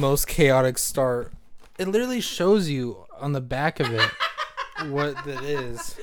[0.00, 1.32] most chaotic start.
[1.78, 4.10] It literally shows you on the back of it
[4.90, 5.96] what it is.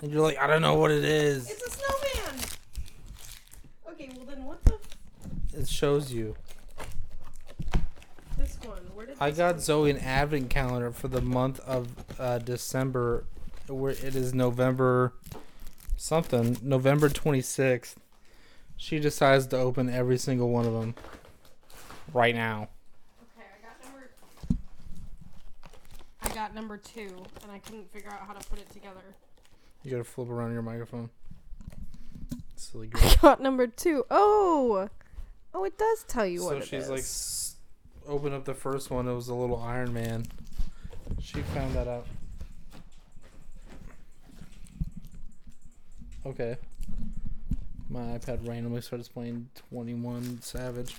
[0.00, 1.50] And you're like, I don't know what it is.
[1.50, 2.40] It's a snowman.
[3.90, 4.74] Okay, well then what the?
[5.58, 6.36] It shows you.
[8.38, 8.78] This one.
[8.94, 11.88] Where did I this got one- Zoe an advent calendar for the month of
[12.20, 13.24] uh, December,
[13.66, 15.12] where it is November
[15.96, 17.94] something, November 26th.
[18.76, 20.94] She decides to open every single one of them
[22.12, 22.68] right now.
[23.36, 24.10] Okay, I got number.
[26.22, 29.00] I got number two, and I couldn't figure out how to put it together.
[29.82, 31.10] You gotta flip around your microphone.
[32.56, 33.02] Silly girl.
[33.04, 34.04] I got number two.
[34.10, 34.88] Oh,
[35.52, 36.90] oh, it does tell you so what it she's is.
[36.90, 37.56] like, s-
[38.06, 39.06] open up the first one.
[39.08, 40.24] It was a little Iron Man.
[41.20, 42.06] She found that out.
[46.26, 46.56] Okay.
[47.90, 50.96] My iPad randomly started playing 21 Savage.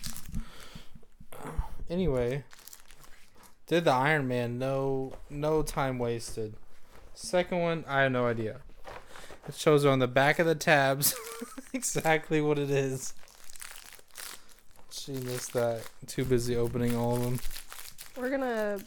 [1.89, 2.43] Anyway,
[3.67, 4.57] did the Iron Man.
[4.57, 6.55] No, no time wasted.
[7.13, 8.61] Second one, I have no idea.
[9.47, 11.13] It shows on the back of the tabs
[11.73, 13.13] exactly what it is.
[14.89, 15.83] She missed that.
[16.07, 17.39] Too busy opening all of them.
[18.17, 18.79] We're gonna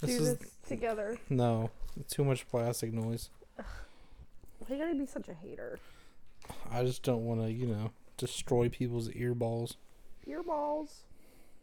[0.00, 1.18] This do is this together.
[1.28, 1.70] no
[2.08, 3.30] too much plastic noise.
[3.56, 3.64] Why
[4.76, 5.78] you gotta be such a hater?
[6.70, 9.76] I just don't want to, you know, destroy people's earballs.
[10.28, 11.02] Earballs,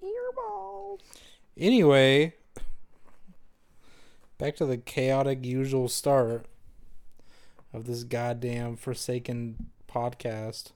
[0.03, 0.99] earballs.
[1.57, 2.35] Anyway,
[4.37, 6.45] back to the chaotic usual start
[7.73, 10.71] of this goddamn forsaken podcast.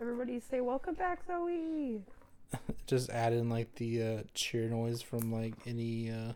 [0.00, 2.02] Everybody say welcome back, Zoe.
[2.86, 6.32] Just add in like the uh, cheer noise from like any uh,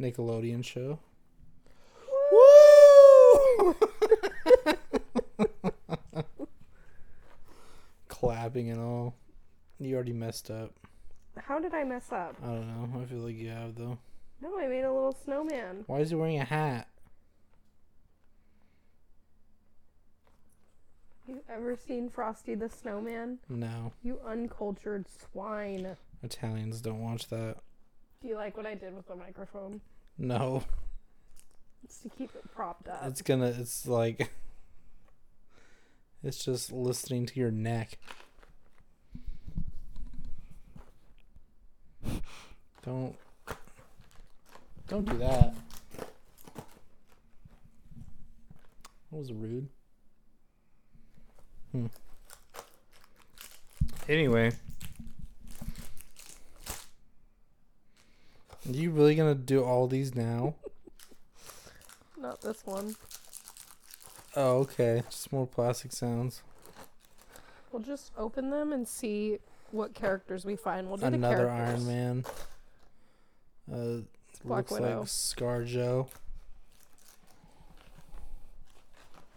[0.00, 1.00] Nickelodeon show.
[2.30, 3.74] Woo!
[8.18, 9.14] Clapping and all.
[9.78, 10.72] You already messed up.
[11.36, 12.34] How did I mess up?
[12.42, 13.02] I don't know.
[13.02, 13.98] I feel like you have though.
[14.40, 15.84] No, I made a little snowman.
[15.86, 16.88] Why is he wearing a hat?
[21.28, 23.38] You ever seen Frosty the Snowman?
[23.50, 23.92] No.
[24.02, 25.96] You uncultured swine.
[26.22, 27.56] Italians don't watch that.
[28.22, 29.80] Do you like what I did with the microphone?
[30.16, 30.62] No.
[31.84, 33.02] It's to keep it propped up.
[33.04, 34.30] It's gonna it's like
[36.26, 37.98] it's just listening to your neck.
[42.84, 43.16] Don't
[44.88, 45.54] don't do that.
[49.10, 49.68] That was rude.
[51.70, 51.86] Hmm.
[54.08, 54.50] Anyway.
[58.68, 60.56] Are you really gonna do all these now?
[62.18, 62.96] Not this one.
[64.36, 65.02] Oh, okay.
[65.10, 66.42] Just more plastic sounds.
[67.72, 69.38] We'll just open them and see
[69.70, 70.88] what characters we find.
[70.88, 71.88] We'll do Another the characters.
[71.88, 72.24] Iron Man.
[73.72, 74.02] Uh,
[74.44, 74.98] Black looks Widow.
[75.00, 76.08] like ScarJo.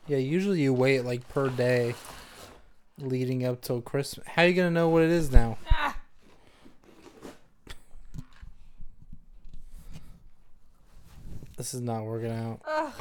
[0.07, 1.95] Yeah, usually you wait like per day,
[2.97, 4.25] leading up till Christmas.
[4.27, 5.57] How are you gonna know what it is now?
[5.71, 5.95] Ah!
[11.57, 12.61] This is not working out.
[12.67, 12.93] Ugh.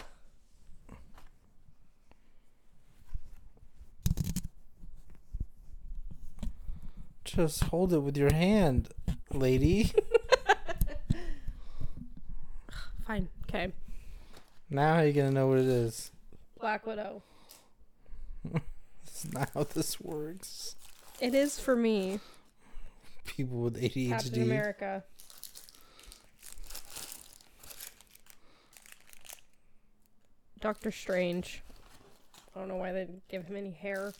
[7.38, 8.88] Just hold it with your hand,
[9.32, 9.92] lady.
[13.06, 13.28] Fine.
[13.48, 13.72] Okay.
[14.68, 16.10] now how you gonna know what it is?
[16.58, 17.22] Black Widow.
[18.52, 20.74] That's not how this works.
[21.20, 22.18] It is for me.
[23.24, 24.08] People with ADHD.
[24.08, 24.42] Captain ADHD.
[24.42, 25.04] America.
[30.58, 31.62] Doctor Strange.
[32.56, 34.12] I don't know why they didn't give him any hair.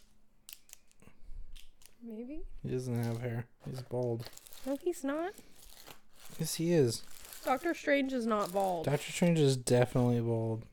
[2.05, 2.41] Maybe?
[2.63, 3.47] He doesn't have hair.
[3.69, 4.29] He's bald.
[4.67, 5.33] No, he's not.
[6.39, 7.03] Yes, he is.
[7.45, 8.87] Doctor Strange is not bald.
[8.87, 10.65] Doctor Strange is definitely bald.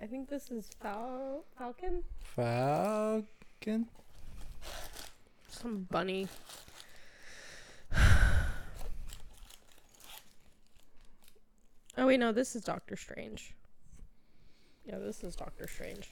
[0.00, 2.04] I think this is Fal- Falcon?
[2.20, 3.88] Falcon.
[5.50, 6.28] Some bunny.
[7.96, 8.46] oh,
[12.06, 13.54] wait, no, this is Doctor Strange.
[14.86, 16.10] Yeah, this is Doctor Strange.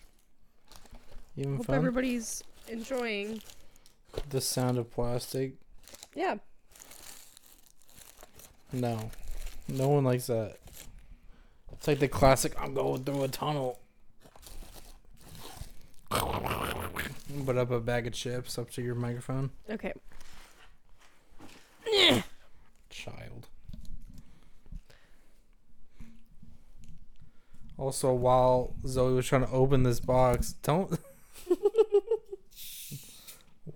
[1.37, 1.75] You having Hope fun?
[1.77, 3.43] everybody's enjoying.
[4.31, 5.55] the sound of plastic.
[6.15, 6.37] Yeah.
[8.73, 9.11] No,
[9.69, 10.56] no one likes that.
[11.73, 12.55] It's like the classic.
[12.61, 13.79] I'm going through a tunnel.
[17.44, 19.93] Put up a bag of chips up to your microphone, Okay.
[22.88, 23.47] child.
[27.79, 30.99] Also, while Zoe was trying to open this box, don't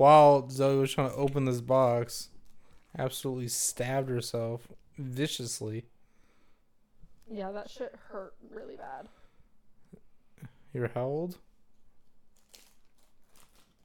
[0.01, 2.31] while Zoe was trying to open this box,
[2.99, 4.67] absolutely stabbed herself
[4.97, 5.85] viciously.
[7.31, 9.09] Yeah, that shit hurt really bad.
[10.73, 11.37] You're how old?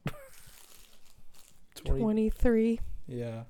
[1.83, 2.01] 20.
[2.01, 2.79] 23.
[3.09, 3.43] Yeah.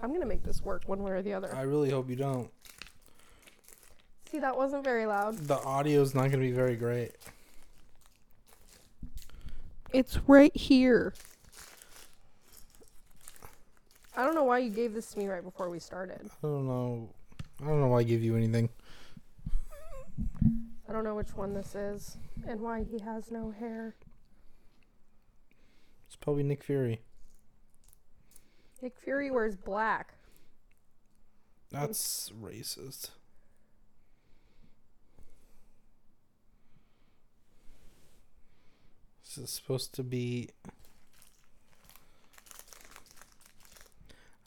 [0.00, 1.54] I'm gonna make this work one way or the other.
[1.54, 2.50] I really hope you don't.
[4.32, 5.38] See, that wasn't very loud.
[5.38, 7.12] The audio's not going to be very great.
[9.96, 11.14] It's right here.
[14.14, 16.20] I don't know why you gave this to me right before we started.
[16.22, 17.08] I don't know.
[17.62, 18.68] I don't know why I give you anything.
[20.86, 23.94] I don't know which one this is and why he has no hair.
[26.06, 27.00] It's probably Nick Fury.
[28.82, 30.12] Nick Fury wears black.
[31.70, 33.12] That's racist.
[39.36, 40.48] This is supposed to be.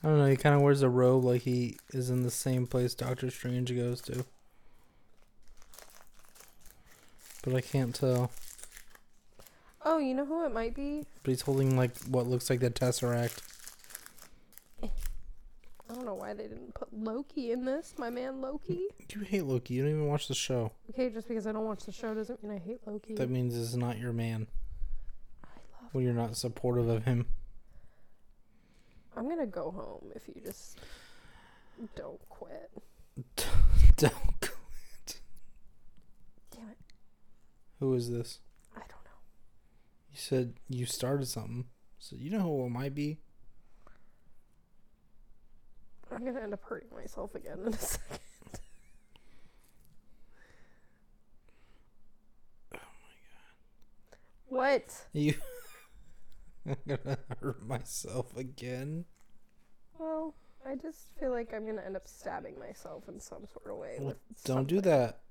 [0.03, 0.25] I don't know.
[0.25, 3.75] He kind of wears a robe like he is in the same place Doctor Strange
[3.75, 4.25] goes to.
[7.43, 8.31] But I can't tell.
[9.85, 11.05] Oh, you know who it might be?
[11.23, 13.37] But he's holding like what looks like the Tesseract.
[14.81, 17.93] I don't know why they didn't put Loki in this.
[17.97, 18.87] My man Loki.
[19.09, 19.75] You hate Loki.
[19.75, 20.71] You don't even watch the show.
[20.91, 23.15] Okay, just because I don't watch the show doesn't mean I hate Loki.
[23.15, 24.47] That means it's not your man.
[25.91, 27.25] When you're not supportive of him.
[29.17, 30.79] I'm gonna go home if you just
[31.95, 32.69] don't quit.
[33.97, 34.13] Don't.
[34.39, 35.19] quit.
[36.51, 36.77] Damn it.
[37.79, 38.39] Who is this?
[38.75, 39.19] I don't know.
[40.11, 41.65] You said you started something.
[41.97, 43.17] So you know who it might be?
[46.11, 48.19] I'm gonna end up hurting myself again in a second.
[52.73, 53.47] Oh my god.
[54.47, 55.05] What?
[55.13, 55.33] You.
[56.69, 59.05] I'm gonna hurt myself again.
[59.97, 60.35] Well,
[60.65, 63.97] I just feel like I'm gonna end up stabbing myself in some sort of way.
[63.99, 65.21] Well, Don't do that.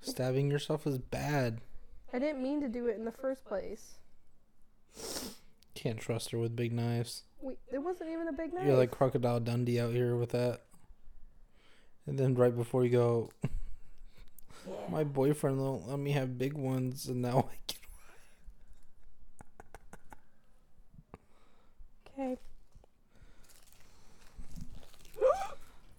[0.00, 1.60] Stabbing yourself is bad.
[2.12, 3.94] I didn't mean to do it in the first place.
[5.74, 7.24] Can't trust her with big knives.
[7.40, 8.66] Wait, it wasn't even a big knife.
[8.66, 10.62] You're like Crocodile Dundee out here with that.
[12.06, 13.30] And then right before you go,
[14.90, 17.77] my boyfriend won't let me have big ones, and now I get.
[22.18, 22.36] Okay.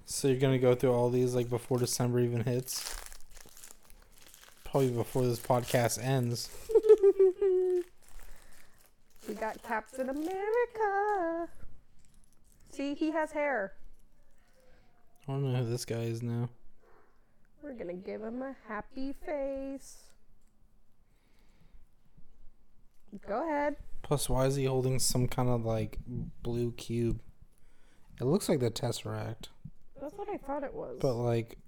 [0.05, 2.93] So you're gonna go through all these like before December even hits.
[4.65, 6.49] Probably before this podcast ends.
[9.27, 11.47] we got Captain America.
[12.71, 13.73] See, he has hair.
[15.27, 16.49] I don't know who this guy is now.
[17.63, 20.03] We're gonna give him a happy face.
[23.25, 23.77] Go ahead.
[24.09, 25.99] Plus, why is he holding some kind of like
[26.41, 27.21] blue cube?
[28.19, 29.49] It looks like the Tesseract,
[30.01, 30.97] That's what I thought it was.
[30.99, 31.59] but like.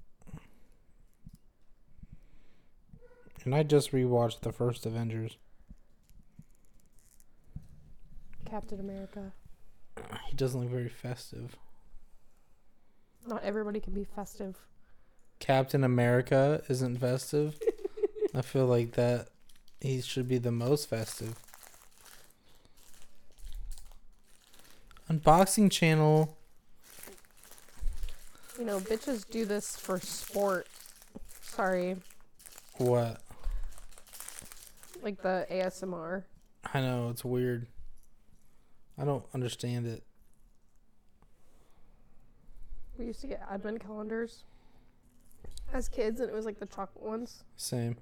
[3.45, 5.37] And I just rewatched the first Avengers.
[8.43, 9.33] Captain America.
[10.27, 11.55] He doesn't look very festive.
[13.27, 14.57] Not everybody can be festive.
[15.37, 17.59] Captain America isn't festive.
[18.33, 19.27] I feel like that
[19.79, 21.35] he should be the most festive.
[25.11, 26.37] Unboxing channel.
[28.57, 30.67] You know, bitches do this for sport.
[31.41, 31.97] Sorry.
[32.77, 33.21] What?
[35.03, 36.23] Like the ASMR.
[36.73, 37.67] I know it's weird.
[38.97, 40.03] I don't understand it.
[42.97, 44.43] We used to get advent calendars
[45.73, 47.43] as kids, and it was like the chocolate ones.
[47.57, 47.97] Same.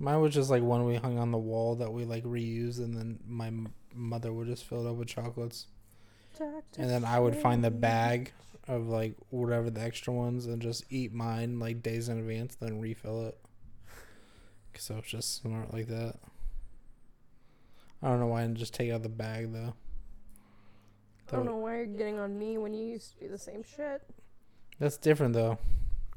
[0.00, 2.96] Mine was just like one we hung on the wall that we like reused, and
[2.96, 3.52] then my
[3.94, 5.66] mother would just fill it up with chocolates,
[6.78, 8.32] and then I would find the bag
[8.68, 12.80] of like whatever the extra ones and just eat mine like days in advance, then
[12.80, 13.38] refill it.
[14.72, 16.14] Cause I was just smart like that.
[18.02, 19.74] I don't know why I didn't just take out the bag though.
[21.32, 23.62] I don't know why you're getting on me when you used to do the same
[23.62, 24.02] shit.
[24.78, 25.58] That's different though.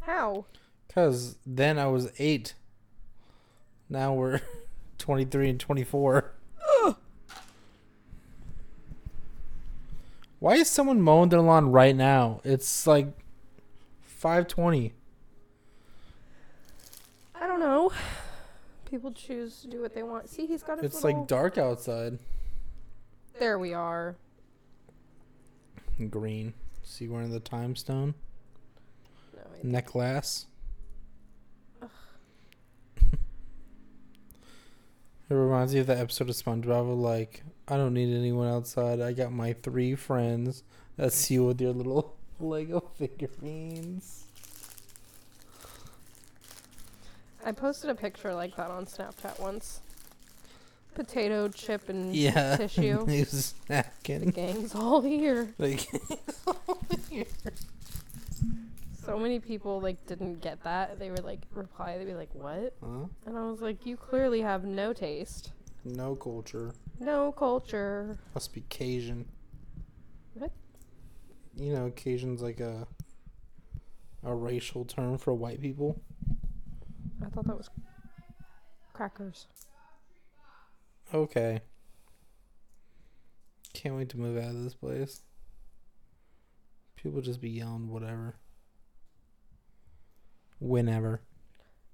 [0.01, 0.45] How?
[0.93, 2.53] Cause then I was eight.
[3.89, 4.41] Now we're
[4.97, 6.33] twenty three and twenty four.
[10.43, 12.41] Why is someone mowing their lawn right now?
[12.43, 13.07] It's like
[14.01, 14.91] five twenty.
[17.33, 17.93] I don't know.
[18.83, 20.27] People choose to do what they want.
[20.27, 21.21] See, he's got his It's little...
[21.21, 22.19] like dark outside.
[23.39, 24.17] There we are.
[26.09, 26.53] Green.
[26.83, 28.13] See wearing the time stone
[29.33, 30.47] No, I- necklace.
[35.29, 38.99] It reminds me of the episode of SpongeBob where, like, I don't need anyone outside.
[38.99, 40.63] I got my three friends.
[40.97, 44.25] That's you with your little Lego figurines.
[47.45, 49.81] I posted a picture like that on Snapchat once.
[50.93, 52.23] Potato chip and tissue.
[52.23, 52.55] Yeah.
[52.57, 53.05] tissue.
[53.07, 54.29] he was the napkin.
[54.29, 55.47] gang's all here.
[59.05, 60.99] So many people like didn't get that.
[60.99, 61.97] They would like reply.
[61.97, 63.07] They'd be like, "What?" huh?
[63.25, 65.51] And I was like, "You clearly have no taste,
[65.83, 66.73] No culture.
[66.99, 69.25] No culture." Must be Cajun.
[70.33, 70.51] What?
[71.55, 72.87] You know, Cajun's like a
[74.23, 76.01] a racial term for white people.
[77.23, 77.69] I thought that was
[78.93, 79.47] crackers.
[81.13, 81.61] Okay.
[83.73, 85.21] Can't wait to move out of this place.
[86.95, 88.35] People just be yelling whatever.
[90.59, 91.21] Whenever.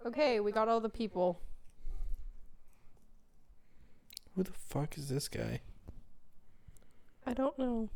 [0.06, 1.42] Okay, we got all the people.
[4.40, 5.60] Who the fuck is this guy?
[7.28, 7.90] I don't know.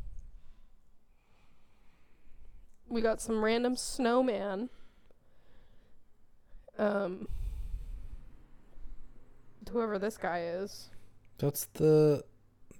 [2.86, 4.68] We got some random snowman.
[6.78, 7.28] Um,
[9.72, 10.90] whoever this guy is.
[11.38, 12.22] That's the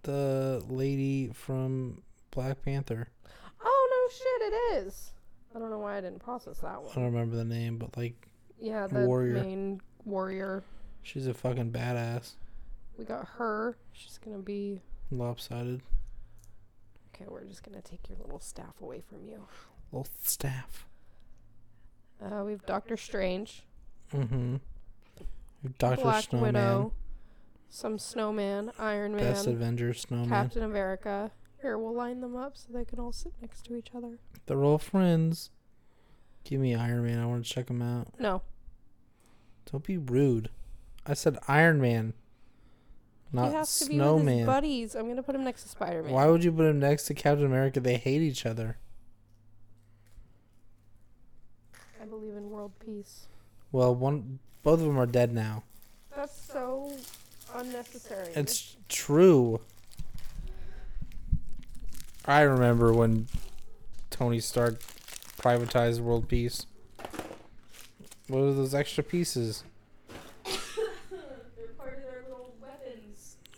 [0.03, 2.03] the lady from
[2.33, 3.09] Black Panther.
[3.65, 4.53] Oh no, shit!
[4.53, 5.13] It is.
[5.57, 6.91] I don't know why I didn't process that one.
[6.93, 8.29] I don't remember the name, but like
[8.61, 9.43] Yeah, the Warrior.
[9.43, 10.65] main warrior.
[11.03, 12.33] she's a fucking badass.
[12.99, 13.77] We got her.
[13.93, 14.81] She's gonna be.
[15.11, 15.83] Lopsided.
[17.15, 19.47] Okay, we're just gonna take your little staff away from you.
[19.93, 20.87] Little staff.
[22.23, 23.65] Uh, we have Doctor Strange,
[24.13, 24.57] Mm-hmm.
[25.79, 26.55] Doctor Black Snowman.
[26.55, 26.93] Widow,
[27.69, 30.29] some Snowman, Iron Best Man, Avenger Snowman.
[30.29, 31.31] Captain America.
[31.61, 34.19] Here, we'll line them up so they can all sit next to each other.
[34.47, 35.51] They're all friends.
[36.45, 37.19] Give me Iron Man.
[37.19, 38.09] I want to check him out.
[38.21, 38.43] No,
[39.71, 40.51] Don't be rude.
[41.07, 42.13] I said Iron Man,
[43.35, 44.47] not he has to be with his Snowman.
[44.47, 44.95] buddies.
[44.95, 46.13] I'm gonna put him next to Spider Man.
[46.13, 47.81] Why would you put him next to Captain America?
[47.81, 48.79] They hate each other.
[52.01, 53.27] I believe in world peace.
[53.73, 55.65] Well, one, both of them are dead now.
[56.15, 56.97] That's so
[57.55, 58.29] unnecessary.
[58.35, 59.61] It's true.
[62.27, 63.27] I remember when
[64.11, 64.81] Tony Stark
[65.39, 66.67] privatized world peace.
[68.29, 69.65] What are those extra pieces?
[70.45, 70.55] They're
[71.77, 72.55] part of their little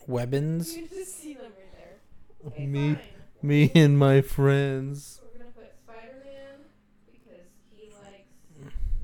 [0.06, 0.72] weapons.
[0.72, 0.76] Weapons?
[0.76, 2.66] You just see them right there.
[2.66, 2.98] Me,
[3.42, 5.20] me and my friends.
[5.22, 6.60] We're gonna put Spider Man
[7.06, 8.28] because he likes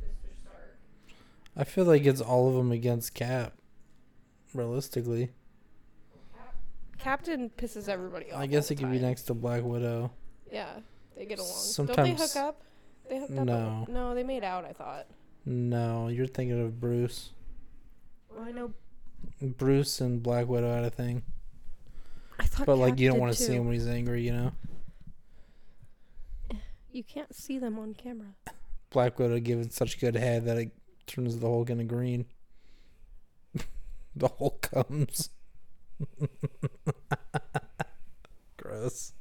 [0.00, 0.40] Mr.
[0.40, 0.76] Stark.
[1.56, 3.54] I feel like it's all of them against Cap.
[4.54, 5.30] Realistically,
[6.98, 8.40] Captain pisses everybody off.
[8.40, 10.12] I guess all it the could be next to Black Widow.
[10.50, 10.68] Yeah,
[11.16, 11.50] they get along.
[11.50, 12.62] Sometimes Don't they hook up?
[13.08, 13.46] They hooked up.
[13.46, 13.86] No.
[13.88, 14.64] No, they made out.
[14.64, 15.06] I thought.
[15.46, 17.30] No, you're thinking of Bruce.
[18.30, 18.72] Well, I know.
[19.50, 21.22] Bruce and Black Widow had a thing,
[22.38, 22.66] I thought.
[22.66, 23.52] but like Cap you don't did want to see too.
[23.60, 24.52] him when he's angry, you know.
[26.92, 28.28] You can't see them on camera.
[28.90, 30.72] Black Widow giving such good head that it
[31.06, 32.26] turns the Hulk into green.
[34.16, 35.30] the Hulk comes.
[38.58, 39.12] Gross.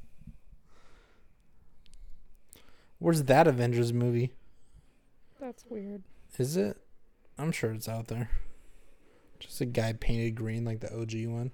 [2.98, 4.32] Where's that Avengers movie?
[5.40, 6.02] That's weird.
[6.38, 6.76] Is it?
[7.38, 8.30] I'm sure it's out there.
[9.42, 11.50] Just a guy painted green like the OG one.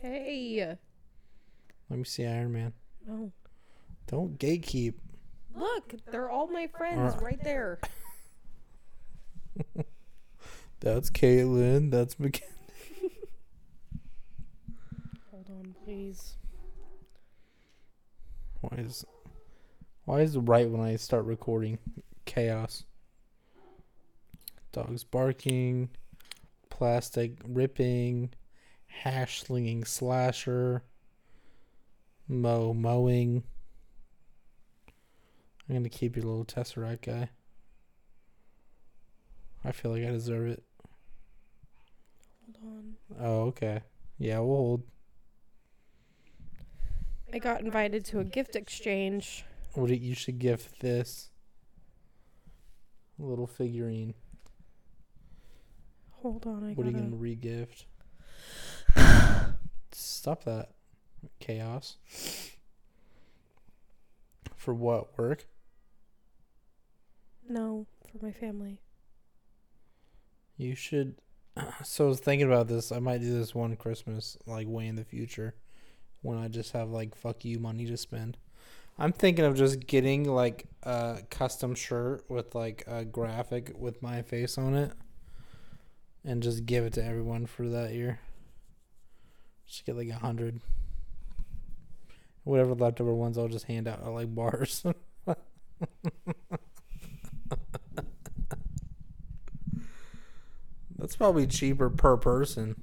[0.00, 0.76] Hey.
[1.88, 2.72] Let me see Iron Man.
[3.04, 3.32] No.
[4.06, 4.94] Don't gatekeep.
[5.56, 7.22] Look, they're all my friends Alright.
[7.22, 7.80] right there.
[10.80, 11.90] That's Caitlyn.
[11.90, 12.52] That's McKenna.
[15.32, 16.36] Hold on, please.
[18.60, 19.04] Why is
[20.04, 21.78] why is right when I start recording
[22.26, 22.84] chaos?
[24.72, 25.90] Dogs barking,
[26.68, 28.30] plastic ripping,
[28.86, 30.82] hash slinging slasher,
[32.28, 33.42] mow mowing.
[35.68, 37.30] I'm gonna keep your little tesseract guy.
[39.64, 40.62] I feel like I deserve it.
[42.62, 42.96] Hold on.
[43.20, 43.82] Oh, okay.
[44.18, 44.82] Yeah, we'll hold.
[47.32, 49.44] I got invited to a gift exchange.
[49.74, 51.30] What do you should gift this
[53.20, 54.14] little figurine.
[56.22, 57.10] Hold on, I What are you gotta.
[57.10, 57.84] gonna regift?
[59.92, 60.70] Stop that
[61.38, 61.96] chaos.
[64.56, 65.46] For what work?
[67.48, 68.78] No, for my family.
[70.56, 71.14] You should.
[71.82, 72.92] So I was thinking about this.
[72.92, 75.54] I might do this one Christmas, like way in the future,
[76.22, 78.36] when I just have like fuck you money to spend.
[78.98, 84.20] I'm thinking of just getting like a custom shirt with like a graphic with my
[84.22, 84.92] face on it,
[86.24, 88.20] and just give it to everyone for that year.
[89.66, 90.60] Just get like a hundred.
[92.44, 94.84] Whatever leftover ones, I'll just hand out like bars.
[100.98, 102.82] That's probably cheaper per person.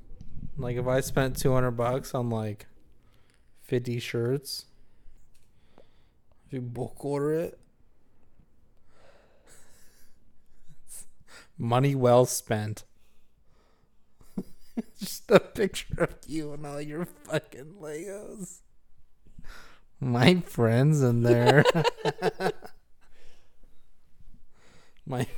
[0.58, 2.66] Like if I spent two hundred bucks on like
[3.62, 4.66] fifty shirts,
[6.48, 7.60] if you bulk order it,
[11.58, 12.86] money well spent.
[15.00, 18.60] Just a picture of you and all your fucking Legos.
[20.00, 21.64] My friends in there.
[25.06, 25.26] My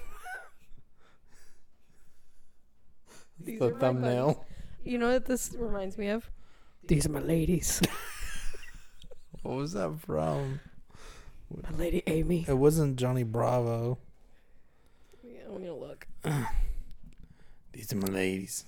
[3.39, 4.46] These the are my thumbnail.
[4.84, 6.29] You know what this reminds me of?
[6.88, 7.81] These are my ladies.
[9.43, 10.60] What was that from?
[11.50, 12.46] my lady Amy.
[12.48, 14.00] It wasn't Johnny Bravo.
[15.24, 16.08] Yeah, I'm gonna look.
[17.74, 18.65] These are my ladies.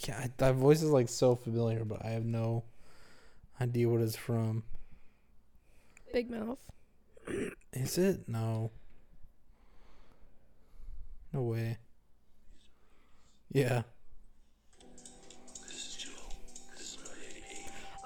[0.00, 0.18] Can't.
[0.18, 2.64] I, that voice is like so familiar, but I have no
[3.60, 4.62] idea what it's from.
[6.12, 6.58] Big mouth.
[7.72, 8.28] Is it?
[8.28, 8.70] No.
[11.32, 11.78] No way.
[13.52, 13.82] Yeah.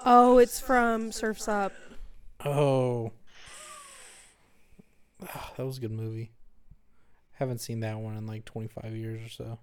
[0.05, 1.71] Oh, it's from Surf's Up.
[2.43, 3.11] Oh.
[5.25, 6.31] Ah, that was a good movie.
[7.33, 9.59] Haven't seen that one in like 25 years or so.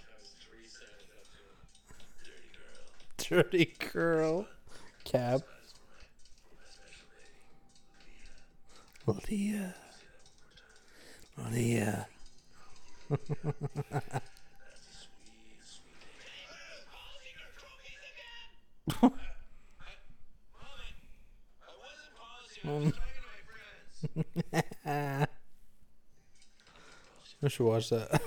[0.00, 1.60] How's Teresa end up doing?
[3.42, 3.92] Dirty girl.
[3.92, 4.48] Dirty girl.
[11.42, 11.52] Cap.
[11.52, 12.06] Leah.
[13.10, 14.18] Leah.
[27.42, 28.20] I should watch that.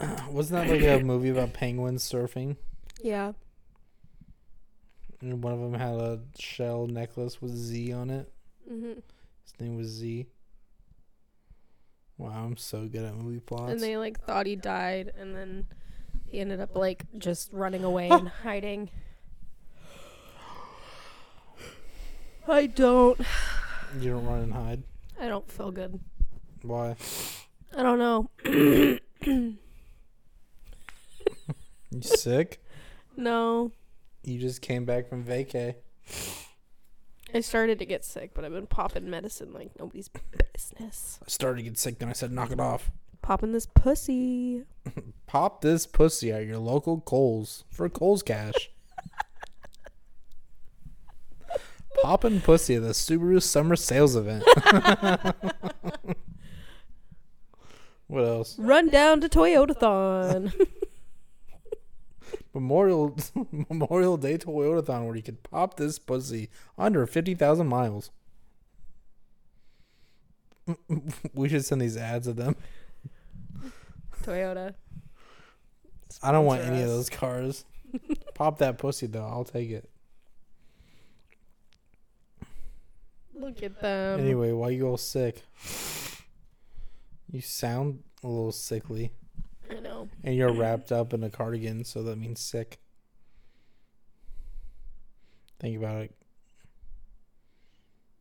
[0.30, 2.56] Wasn't that like a movie about penguins surfing?
[3.02, 3.32] Yeah.
[5.20, 8.30] And one of them had a shell necklace with Z on it.
[8.68, 8.92] hmm
[9.44, 10.26] His name was Z.
[12.18, 13.72] Wow, I'm so good at movie plots.
[13.72, 15.66] And they like thought he died, and then
[16.26, 18.90] he ended up like just running away and hiding.
[22.46, 23.18] I don't.
[24.00, 24.82] you don't run and hide.
[25.20, 25.98] I don't feel good.
[26.62, 26.96] Why?
[27.76, 28.30] I don't know.
[31.90, 32.60] You sick?
[33.16, 33.70] No.
[34.24, 35.76] You just came back from vacay.
[37.34, 41.18] I started to get sick, but I've been popping medicine like nobody's business.
[41.20, 42.92] I started to get sick, then I said, knock it off.
[43.22, 44.62] Popping this pussy.
[45.26, 48.70] Pop this pussy at your local Kohl's for Kohl's cash.
[52.02, 54.44] Poppin' pussy at the Subaru summer sales event.
[58.06, 58.56] what else?
[58.58, 60.52] Run down to Toyotathon.
[62.54, 63.16] Memorial
[63.68, 68.10] Memorial Day Toyotathon where you could pop this pussy under fifty thousand miles.
[71.34, 72.56] we should send these ads of them.
[74.22, 74.74] Toyota.
[76.22, 77.64] I don't want any of those cars.
[78.34, 79.26] Pop that pussy though.
[79.26, 79.90] I'll take it.
[83.34, 84.20] Look at them.
[84.20, 85.42] Anyway, why you all sick?
[87.30, 89.10] You sound a little sickly,
[89.76, 90.08] I know.
[90.22, 92.78] and you're wrapped up in a cardigan, so that means sick.
[95.58, 96.14] Think about it.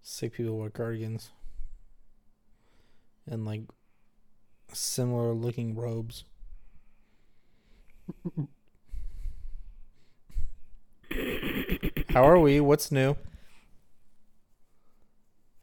[0.02, 1.32] Sick people wear cardigans
[3.26, 3.62] and like
[4.74, 6.26] similar looking robes.
[12.10, 12.60] How are we?
[12.60, 13.16] What's new?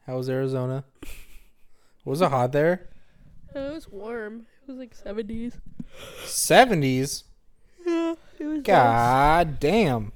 [0.07, 0.85] How was Arizona?
[2.05, 2.89] Was it hot there?
[3.55, 4.47] It was warm.
[4.71, 5.55] It was like 70s.
[6.23, 7.25] 70s?
[7.85, 8.63] Yeah, it was nice.
[8.63, 10.13] God damn.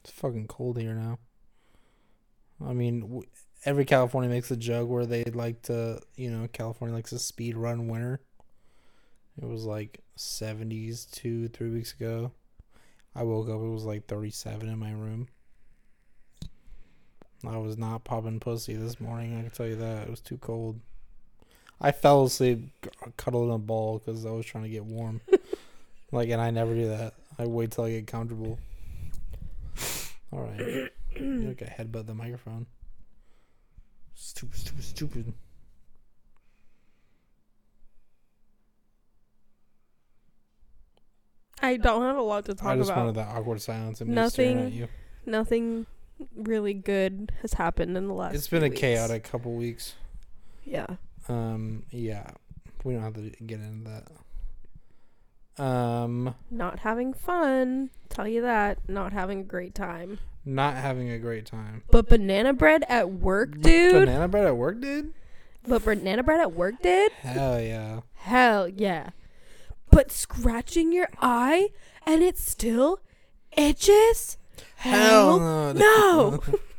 [0.00, 1.18] It's fucking cold here now.
[2.64, 3.24] I mean,
[3.64, 7.56] every California makes a joke where they like to, you know, California likes to speed
[7.56, 8.20] run winter.
[9.36, 12.30] It was like 70s two, three weeks ago.
[13.12, 15.26] I woke up, it was like 37 in my room.
[17.44, 20.04] I was not popping pussy this morning, I can tell you that.
[20.04, 20.78] It was too cold.
[21.84, 22.70] I fell asleep,
[23.18, 25.20] cuddled in a ball because I was trying to get warm.
[26.12, 27.12] like, and I never do that.
[27.38, 28.58] I wait till I get comfortable.
[30.32, 30.90] All right.
[31.20, 32.64] you like a headbutt the microphone.
[34.14, 35.34] Stupid, stupid, stupid.
[41.60, 42.72] I don't have a lot to talk about.
[42.72, 43.00] I just about.
[43.00, 44.88] wanted that awkward silence and me staring at Nothing you.
[45.26, 45.86] Nothing
[46.34, 48.34] really good has happened in the last.
[48.34, 48.80] It's been a weeks.
[48.80, 49.96] chaotic couple weeks.
[50.64, 50.86] Yeah.
[51.28, 52.30] Um, yeah,
[52.84, 55.62] we don't have to get into that.
[55.62, 57.90] Um, Not having fun.
[58.08, 58.78] Tell you that.
[58.88, 60.18] Not having a great time.
[60.44, 61.82] not having a great time.
[61.90, 63.92] But banana bread at work, dude.
[63.92, 65.14] Banana bread at work, dude.
[65.66, 67.12] But banana bread at work, dude.
[67.12, 68.00] Hell yeah.
[68.14, 69.10] Hell yeah.
[69.90, 71.68] But scratching your eye
[72.04, 73.00] and it still
[73.56, 74.36] itches?
[74.76, 75.72] Hell no.
[75.72, 76.42] no.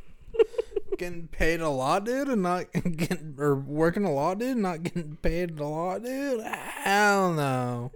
[0.98, 4.84] getting paid a lot, dude, and not getting or working a lot, dude, and not
[4.84, 6.44] getting paid a lot, dude.
[6.44, 7.92] Hell no.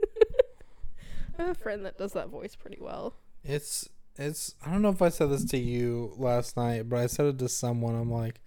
[1.37, 3.15] I have a friend that does that voice pretty well.
[3.43, 4.55] It's it's.
[4.65, 7.39] I don't know if I said this to you last night, but I said it
[7.39, 7.95] to someone.
[7.95, 8.41] I'm like,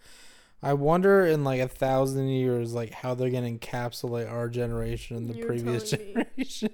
[0.63, 5.29] I wonder in like a thousand years, like how they're gonna encapsulate our generation and
[5.31, 6.71] the You were previous generation.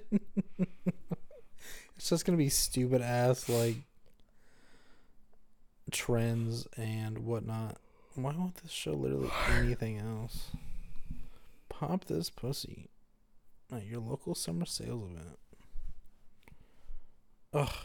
[1.95, 3.77] it's just gonna be stupid ass like
[5.89, 7.77] trends and whatnot.
[8.15, 10.51] Why won't this show literally anything else?
[11.69, 12.89] Pop this pussy
[13.71, 15.37] at your local summer sales event.
[17.53, 17.75] Ugh,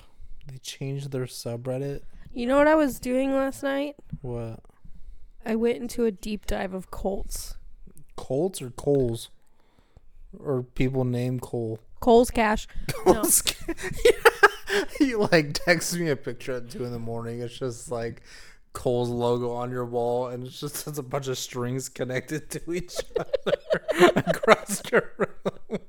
[0.47, 2.03] they changed their subreddit.
[2.33, 3.95] You know what I was doing last night?
[4.23, 4.61] What?
[5.47, 7.57] I went into a deep dive of Colts.
[8.17, 9.31] Colts or Coles?
[10.39, 11.79] Or people named Cole?
[12.01, 12.67] Kohl's Cash.
[13.07, 13.15] No.
[13.15, 13.43] Coles.
[15.01, 17.41] you like text me a picture at two in the morning.
[17.41, 18.23] It's just like
[18.73, 22.73] Kohl's logo on your wall, and it's just it's a bunch of strings connected to
[22.73, 25.81] each other across your room.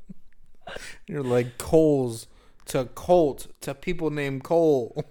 [1.08, 2.28] You're like Coles
[2.66, 5.04] to Colt to people named Cole.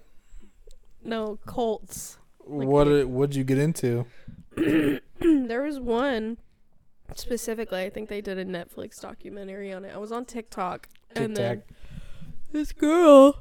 [1.03, 2.17] No, Colts.
[2.45, 4.05] Like what did, what'd you get into?
[4.55, 6.37] there was one
[7.15, 7.83] specifically.
[7.83, 9.93] I think they did a Netflix documentary on it.
[9.93, 11.63] I was on TikTok, and then
[12.51, 13.39] this girl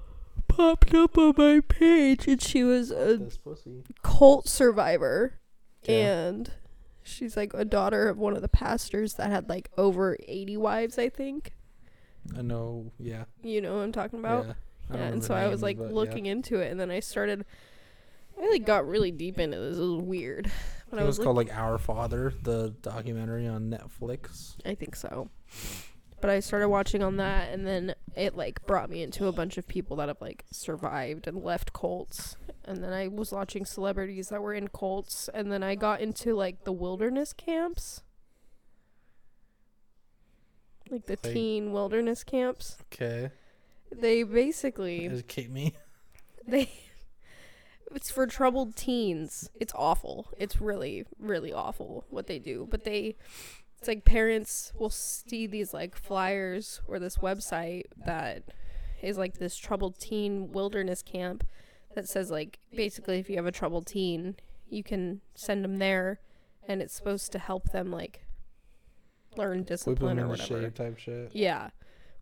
[0.57, 3.29] popped up on my page, and she was a
[4.03, 5.35] cult survivor,
[5.83, 6.03] Okay.
[6.03, 6.53] and
[7.03, 10.99] she's like a daughter of one of the pastors that had like over eighty wives.
[10.99, 11.53] I think
[12.37, 12.91] I know.
[12.99, 13.25] Yeah.
[13.43, 14.47] you know what I'm talking about.
[14.47, 14.53] yeah.
[14.93, 15.95] Yeah, and so I was like but yeah.
[15.95, 17.45] looking into it, and then I started.
[18.37, 19.79] I really got really deep into this.
[19.79, 20.51] It was weird.
[20.91, 24.57] When it was was called like Our Father, the documentary on Netflix.
[24.67, 25.31] I think so.
[26.21, 29.59] But I started watching on that, and then it like brought me into a bunch
[29.59, 32.37] of people that have like survived and left cults.
[32.65, 36.35] And then I was watching celebrities that were in cults, and then I got into
[36.35, 38.03] like the wilderness camps,
[40.91, 42.79] like the Like- teen wilderness camps.
[42.93, 43.31] Okay.
[43.93, 45.75] They basically Educate me.
[46.47, 46.71] they
[47.95, 49.51] it's for troubled teens.
[49.55, 50.33] It's awful.
[50.39, 52.67] It's really really awful what they do.
[52.71, 53.17] But they
[53.85, 58.43] it's like parents will see these like flyers or this website that
[59.03, 61.47] is like this troubled teen wilderness camp
[61.95, 64.37] that says like basically if you have a troubled teen,
[64.71, 66.19] you can send them there
[66.67, 68.25] and it's supposed to help them like
[69.37, 70.71] learn discipline or whatever.
[70.71, 71.29] type shit.
[71.35, 71.69] Yeah.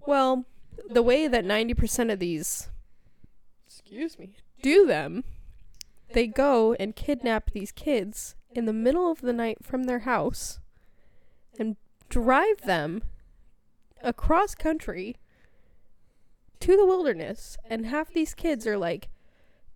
[0.05, 0.47] Well,
[0.91, 2.71] the way that 90% of these
[3.65, 5.23] excuse me do them,
[6.13, 10.59] they go and kidnap these kids in the middle of the night from their house
[12.13, 13.03] drive them
[14.03, 15.17] across country
[16.61, 19.09] to the wilderness and half these kids are like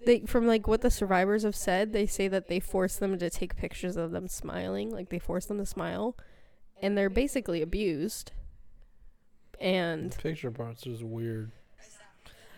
[0.04, 3.30] they from like what the survivors have said they say that they force them to
[3.30, 6.16] take pictures of them smiling like they force them to smile
[6.82, 8.32] and they're basically abused
[9.60, 11.50] and The picture parts is weird.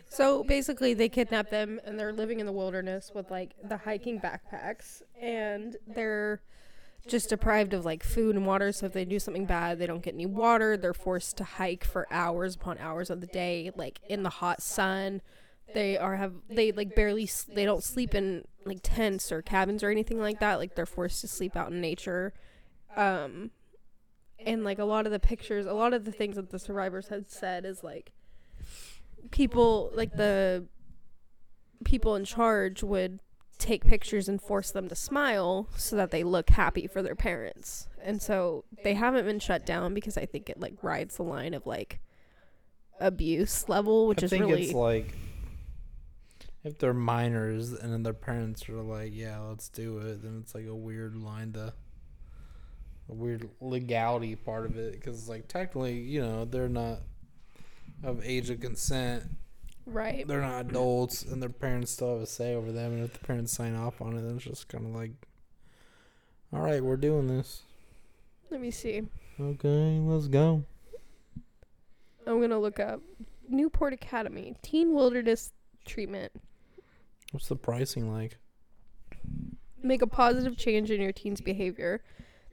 [0.09, 4.21] so basically, they kidnap them and they're living in the wilderness with like the hiking
[4.21, 6.41] backpacks, and they're
[7.09, 8.73] just deprived of like food and water.
[8.73, 10.77] So if they do something bad, they don't get any water.
[10.77, 14.63] They're forced to hike for hours upon hours of the day, like in the hot
[14.63, 15.23] sun.
[15.75, 19.91] They are have they like barely they don't sleep in like tents or cabins or
[19.91, 20.59] anything like that.
[20.59, 22.33] Like they're forced to sleep out in nature.
[22.97, 23.51] Um,
[24.45, 27.09] and like a lot of the pictures, a lot of the things that the survivors
[27.09, 28.13] had said is like
[29.31, 30.67] people like the
[31.85, 33.21] people in charge would
[33.59, 37.89] take pictures and force them to smile so that they look happy for their parents.
[38.03, 41.55] And so they haven't been shut down because I think it like rides the line
[41.55, 42.01] of like
[43.01, 45.15] abuse level, which I is think really it's like
[46.65, 50.55] if they're minors and then their parents are like, "Yeah, let's do it," then it's
[50.55, 51.73] like a weird line to
[53.09, 57.01] a weird legality part of it because like technically, you know, they're not
[58.03, 59.25] of age of consent.
[59.89, 60.27] Right.
[60.27, 62.93] They're not adults, and their parents still have a say over them.
[62.93, 65.13] And if the parents sign off on it, then it's just kind of like,
[66.53, 67.63] "All right, we're doing this.
[68.51, 69.03] Let me see.
[69.41, 70.65] Okay, let's go."
[72.27, 73.01] I'm gonna look up
[73.49, 75.53] Newport Academy Teen Wilderness
[75.87, 76.33] Treatment.
[77.33, 78.37] What's the pricing like?
[79.83, 82.03] Make a positive change in your teen's behavior.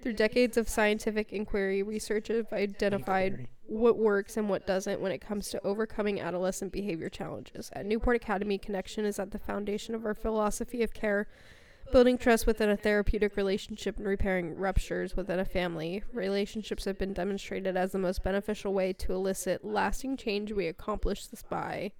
[0.02, 5.22] Through decades of scientific inquiry, research have identified what works and what doesn't when it
[5.22, 7.70] comes to overcoming adolescent behavior challenges.
[7.74, 11.28] At Newport Academy, connection is at the foundation of our philosophy of care,
[11.92, 16.04] building trust within a therapeutic relationship and repairing ruptures within a family.
[16.14, 20.52] Relationships have been demonstrated as the most beneficial way to elicit lasting change.
[20.52, 21.92] We accomplish this by.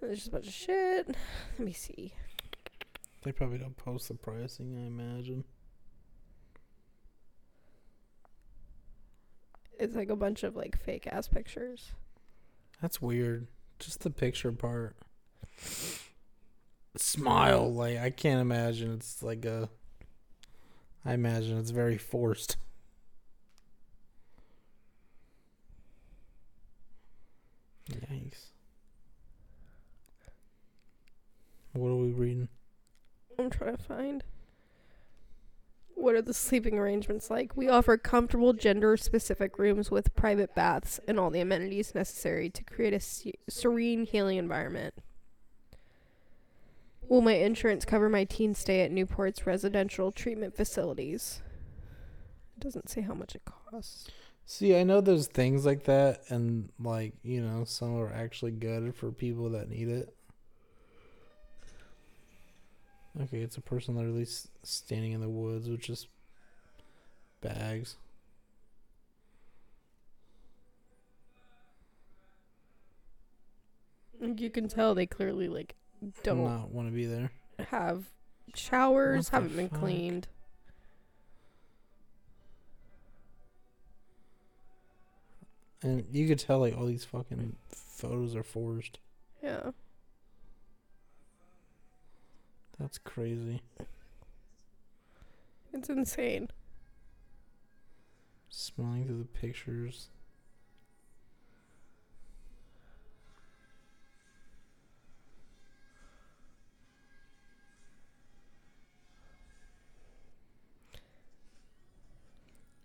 [0.00, 1.08] There's just a bunch of shit.
[1.58, 2.14] Let me see.
[3.22, 5.44] They probably don't post the pricing, I imagine.
[9.78, 11.92] It's like a bunch of like fake ass pictures.
[12.82, 13.46] That's weird.
[13.78, 14.96] Just the picture part.
[16.96, 19.68] Smile, like I can't imagine it's like a.
[21.04, 22.56] I imagine it's very forced.
[27.90, 28.46] Yikes.
[31.72, 32.48] What are we reading?
[33.38, 34.24] I'm trying to find.
[35.98, 37.56] What are the sleeping arrangements like?
[37.56, 42.62] We offer comfortable gender specific rooms with private baths and all the amenities necessary to
[42.62, 44.94] create a se- serene, healing environment.
[47.08, 51.42] Will my insurance cover my teen stay at Newport's residential treatment facilities?
[52.56, 54.08] It doesn't say how much it costs.
[54.44, 58.94] See, I know there's things like that, and like you know, some are actually good
[58.94, 60.14] for people that need it.
[63.20, 64.26] Okay, it's a person literally
[64.62, 66.06] standing in the woods with just
[67.40, 67.96] bags.
[74.20, 75.74] You can tell they clearly like
[76.22, 77.30] don't not want to be there.
[77.70, 78.04] have
[78.54, 79.80] showers, haven't been fuck?
[79.80, 80.28] cleaned.
[85.82, 88.98] And you could tell like all these fucking photos are forged.
[89.42, 89.70] Yeah.
[92.78, 93.60] That's crazy.
[95.72, 96.48] It's insane.
[98.48, 100.10] Smelling through the pictures.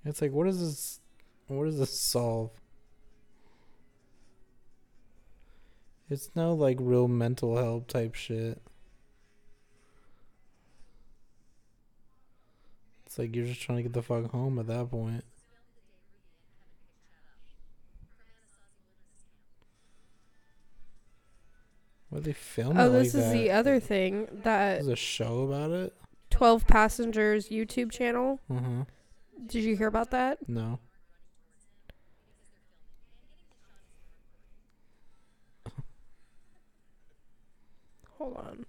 [0.06, 0.99] It's like, what does this?
[1.47, 2.51] What does this solve?
[6.10, 8.62] It's no like real mental health type shit.
[13.13, 15.23] It's like you're just trying to get the fuck home at that point.
[22.10, 23.34] Why they film Oh, this like is that?
[23.34, 25.93] the other thing that There's a show about it.
[26.32, 28.39] 12 Passengers YouTube channel.
[28.52, 28.86] Huh.
[29.45, 30.39] Did you hear about that?
[30.49, 30.80] No.
[38.17, 38.65] Hold on.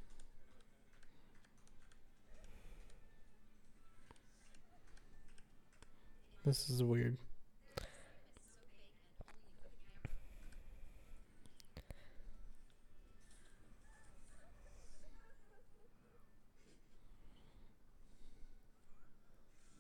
[6.44, 7.16] This is weird.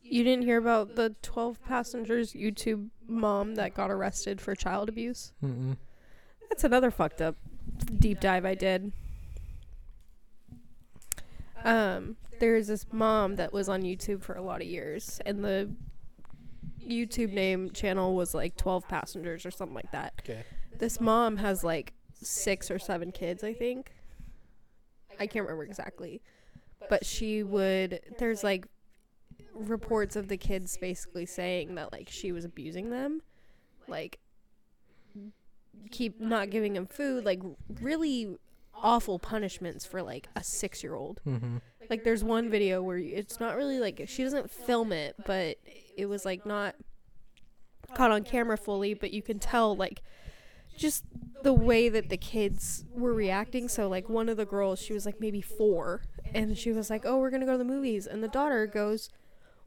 [0.02, 5.32] You didn't hear about the 12 Passengers YouTube mom that got arrested for child abuse?
[5.44, 5.76] Mm-mm.
[6.48, 7.36] That's another fucked up
[7.98, 8.92] deep dive I did.
[11.64, 15.70] Um, there's this mom that was on YouTube for a lot of years, and the
[16.88, 20.14] YouTube name channel was like 12 Passengers or something like that.
[20.20, 20.44] Okay.
[20.78, 23.92] This mom has like six or seven kids, I think.
[25.18, 26.22] I can't remember exactly.
[26.88, 28.66] But she would, there's like
[29.54, 33.22] reports of the kids basically saying that like she was abusing them.
[33.86, 34.18] Like,
[35.90, 37.40] keep not giving them food, like
[37.80, 38.38] really
[38.82, 41.20] awful punishments for like a six year old.
[41.26, 41.58] Mm-hmm.
[41.90, 45.58] Like there's one video where it's not really like she doesn't film it, but
[45.96, 46.74] it was like not
[47.94, 50.02] caught on camera fully, but you can tell like
[50.76, 51.04] just
[51.42, 53.68] the way that the kids were reacting.
[53.68, 57.04] So like one of the girls, she was like maybe four, and she was like,
[57.04, 59.10] "Oh, we're gonna go to the movies," and the daughter goes,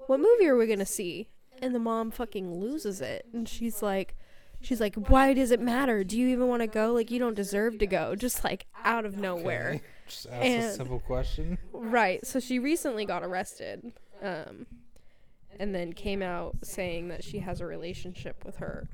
[0.08, 1.30] "What movie are we gonna see?"
[1.62, 4.16] And the mom fucking loses it, and she's like.
[4.62, 6.04] She's like, why does it matter?
[6.04, 6.92] Do you even want to go?
[6.94, 8.16] Like, you don't deserve to go.
[8.16, 9.76] Just like out of nowhere.
[9.76, 9.82] Okay.
[10.08, 11.58] Just ask a simple question.
[11.74, 12.26] Right.
[12.26, 13.92] So she recently got arrested.
[14.22, 14.66] Um
[15.60, 18.88] and then came out saying that she has a relationship with her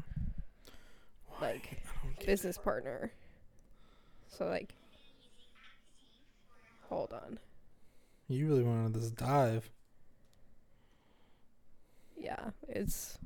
[1.42, 1.84] like
[2.26, 3.12] business partner.
[4.30, 4.74] So like
[6.90, 7.40] Hold on.
[8.28, 9.70] You really wanted this dive.
[12.16, 13.18] Yeah, it's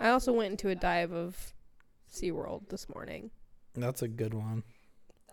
[0.00, 1.52] I also went into a dive of
[2.12, 3.30] SeaWorld this morning.
[3.74, 4.62] That's a good one.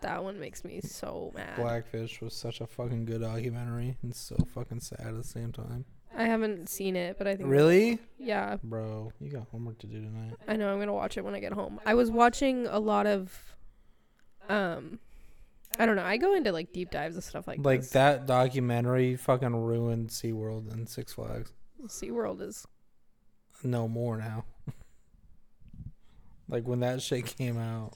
[0.01, 1.55] That one makes me so mad.
[1.55, 5.85] Blackfish was such a fucking good documentary and so fucking sad at the same time.
[6.15, 7.97] I haven't seen it, but I think Really?
[8.19, 10.33] Yeah, Bro, you got homework to do tonight.
[10.47, 11.79] I know I'm gonna watch it when I get home.
[11.85, 13.55] I was watching a lot of,
[14.49, 14.99] um,
[15.79, 16.03] I don't know.
[16.05, 17.91] I go into like deep dives and stuff like Like this.
[17.91, 21.53] that documentary fucking ruined SeaWorld and Six Flags.
[21.85, 22.65] SeaWorld is
[23.63, 24.45] No more now.
[26.49, 27.93] Like when that shit came out.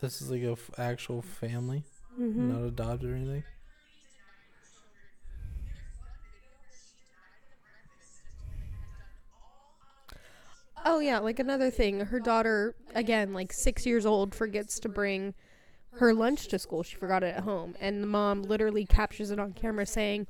[0.00, 1.82] This is like a f- actual family,
[2.18, 2.52] mm-hmm.
[2.52, 3.42] not adopted or anything.
[10.84, 12.00] Oh yeah, like another thing.
[12.00, 15.34] Her daughter, again, like six years old, forgets to bring
[15.94, 16.82] her lunch to school.
[16.82, 20.26] She forgot it at home, and the mom literally captures it on camera saying,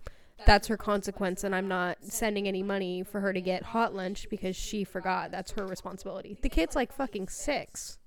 [0.47, 4.29] "That's her consequence, and I'm not sending any money for her to get hot lunch
[4.31, 5.31] because she forgot.
[5.31, 7.99] That's her responsibility." The kid's like fucking six.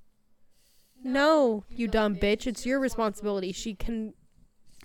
[1.03, 2.47] No, you dumb bitch.
[2.47, 3.51] It's your responsibility.
[3.51, 4.13] She can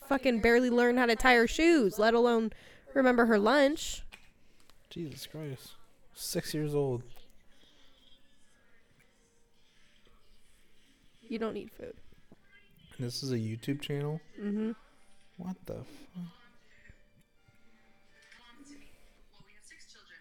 [0.09, 2.53] fucking barely learn how to tie her shoes, let alone
[2.95, 4.03] remember her lunch.
[4.89, 5.73] Jesus Christ.
[6.15, 7.03] Six years old.
[11.29, 11.97] You don't need food.
[12.99, 14.21] This is a YouTube channel?
[14.41, 14.73] Mm-hmm.
[15.37, 15.85] What the fuck?
[16.15, 16.25] Well,
[19.45, 20.17] we have six children.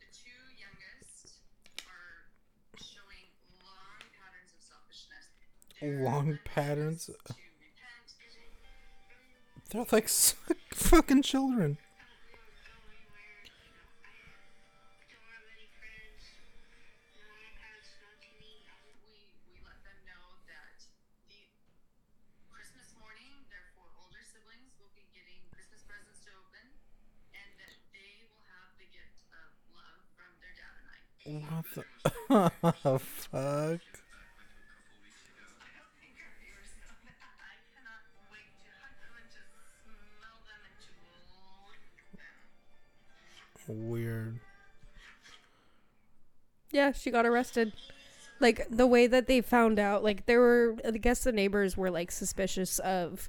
[0.00, 1.38] The two youngest
[1.86, 2.26] are
[2.82, 3.30] showing
[3.62, 5.30] long patterns of selfishness.
[6.02, 7.06] Long patterns.
[7.06, 7.38] To repent.
[9.70, 10.08] They're like
[10.74, 11.78] fucking children.
[31.24, 31.42] To
[32.28, 33.80] the fuck?
[43.68, 44.40] Weird.
[46.72, 47.72] Yeah, she got arrested.
[48.40, 51.90] Like the way that they found out, like there were I guess the neighbors were
[51.90, 53.28] like suspicious of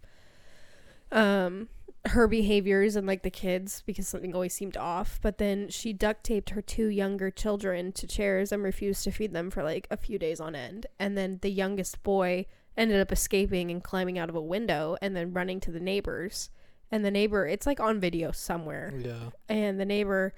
[1.13, 1.69] um
[2.05, 6.25] her behaviors and like the kids because something always seemed off, but then she duct
[6.25, 9.95] taped her two younger children to chairs and refused to feed them for like a
[9.95, 10.85] few days on end.
[10.99, 12.45] And then the youngest boy
[12.75, 16.49] ended up escaping and climbing out of a window and then running to the neighbors.
[16.91, 19.29] And the neighbor, it's like on video somewhere Yeah.
[19.47, 20.33] and the neighbor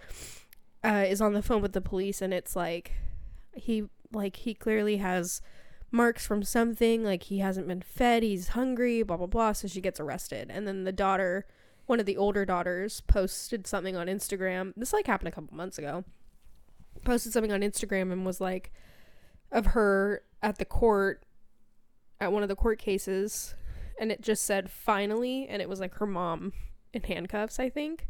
[0.83, 2.91] uh, is on the phone with the police and it's like
[3.55, 5.41] he like he clearly has
[5.95, 9.81] marks from something like he hasn't been fed he's hungry blah blah blah so she
[9.81, 10.51] gets arrested.
[10.51, 11.45] And then the daughter
[11.85, 14.73] one of the older daughters posted something on instagram.
[14.75, 16.03] This like happened a couple months ago.
[17.03, 18.73] Posted something on instagram and was like
[19.51, 21.23] of her at the court
[22.19, 23.55] at one of the court cases.
[23.97, 26.51] And it just said finally and it was like her mom
[26.93, 28.07] in handcuffs i think.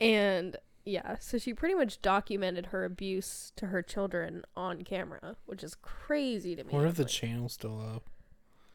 [0.00, 5.62] And yeah, so she pretty much documented her abuse to her children on camera, which
[5.64, 6.72] is crazy to me.
[6.72, 8.04] What if the Like, channel's still up?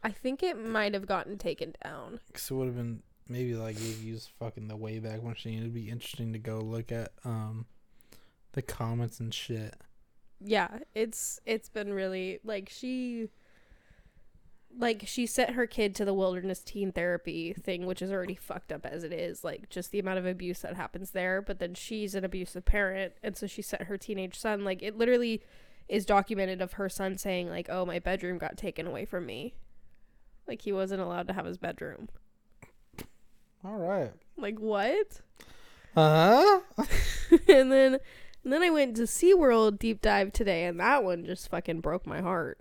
[0.03, 2.19] I think it might have gotten taken down.
[2.27, 5.59] Because it would have been maybe like you used fucking the Wayback Machine.
[5.59, 7.65] It'd be interesting to go look at um
[8.53, 9.75] the comments and shit.
[10.43, 13.29] Yeah, it's it's been really like she
[14.77, 18.71] like she sent her kid to the wilderness teen therapy thing, which is already fucked
[18.71, 21.73] up as it is, like just the amount of abuse that happens there, but then
[21.73, 25.41] she's an abusive parent and so she sent her teenage son like it literally
[25.87, 29.53] is documented of her son saying like, "Oh, my bedroom got taken away from me."
[30.47, 32.09] Like he wasn't allowed to have his bedroom.
[33.63, 34.11] All right.
[34.37, 35.21] Like what?
[35.95, 36.85] Uh huh.
[37.47, 37.99] and then
[38.43, 42.07] and then I went to SeaWorld deep dive today and that one just fucking broke
[42.07, 42.59] my heart.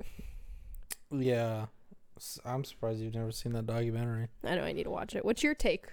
[1.11, 1.67] Yeah.
[2.45, 4.29] I'm surprised you've never seen that documentary.
[4.45, 5.25] I know I need to watch it.
[5.25, 5.87] What's your take?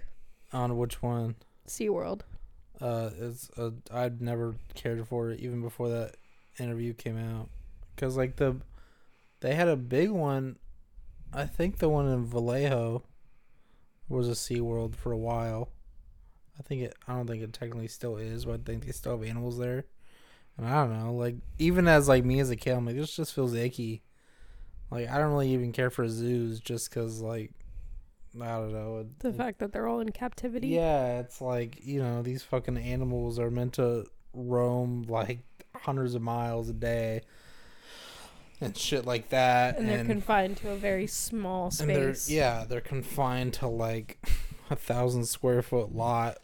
[0.52, 1.36] On which one?
[1.66, 2.22] SeaWorld.
[2.80, 6.16] Uh, it's uh, I'd never cared for it even before that
[6.58, 7.48] interview came out,
[7.96, 8.56] cause like the,
[9.40, 10.56] they had a big one,
[11.32, 13.02] I think the one in Vallejo,
[14.08, 15.70] was a SeaWorld for a while.
[16.58, 16.94] I think it.
[17.06, 19.84] I don't think it technically still is, but I think they still have animals there.
[20.56, 23.14] And I don't know, like even as like me as a kid, I'm like this
[23.14, 24.02] just feels icky.
[24.90, 27.52] Like I don't really even care for zoos just cause like,
[28.40, 28.98] I don't know.
[28.98, 30.68] it- The fact that they're all in captivity.
[30.68, 35.40] yeah, it's like, you know, these fucking animals are meant to roam like
[35.74, 37.22] hundreds of miles a day
[38.60, 39.78] and shit like that.
[39.78, 42.30] And they're confined to a very small and they're space.
[42.30, 44.18] yeah, they're confined to like
[44.70, 46.38] a thousand square foot lot.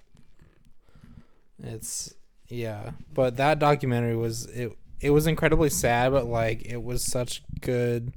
[1.63, 2.15] It's
[2.49, 2.91] yeah.
[3.13, 8.13] But that documentary was it it was incredibly sad, but like it was such good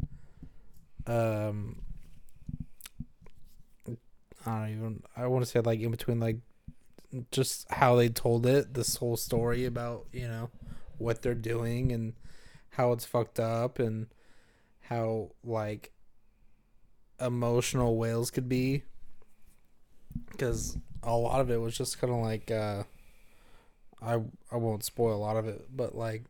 [1.08, 1.82] um
[4.46, 6.38] I don't even I want to say like in between like
[7.32, 10.50] just how they told it, this whole story about, you know,
[10.98, 12.14] what they're doing and
[12.72, 14.08] how it's fucked up and
[14.82, 15.92] how like
[17.20, 18.84] emotional whales could be.
[20.32, 22.84] Because a lot of it was just kind of like uh
[24.02, 24.20] i
[24.52, 26.24] i won't spoil a lot of it but like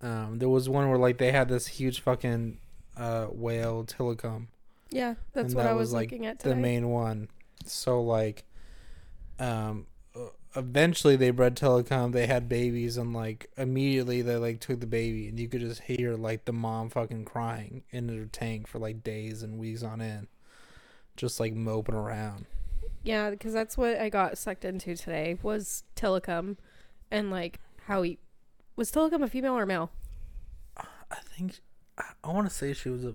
[0.00, 2.58] um there was one where like they had this huge fucking
[2.98, 4.48] uh whale Tilikum
[4.90, 7.28] Yeah, that's And what that I was, was like, looking at the main one.
[7.64, 8.44] So like,
[9.38, 9.86] um,
[10.56, 12.12] eventually they bred Tilikum.
[12.12, 15.82] They had babies, and like immediately they like took the baby, and you could just
[15.82, 20.00] hear like the mom fucking crying in her tank for like days and weeks on
[20.00, 20.28] end,
[21.16, 22.46] just like moping around.
[23.02, 26.56] Yeah, because that's what I got sucked into today was Tilikum,
[27.10, 28.18] and like how he
[28.76, 29.90] was Tilikum a female or male?
[30.76, 31.60] I think
[31.98, 33.14] I, I want to say she was a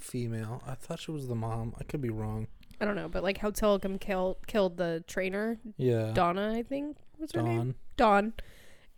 [0.00, 0.62] female.
[0.66, 1.74] I thought she was the mom.
[1.80, 2.48] I could be wrong.
[2.80, 6.96] I don't know, but like how Tilikum killed killed the trainer Yeah, Donna, I think
[7.18, 7.76] was her name.
[7.96, 8.24] Dawn.
[8.24, 8.32] Dawn.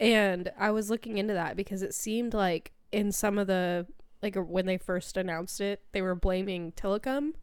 [0.00, 3.86] And I was looking into that because it seemed like in some of the
[4.22, 7.34] like when they first announced it, they were blaming Tilikum,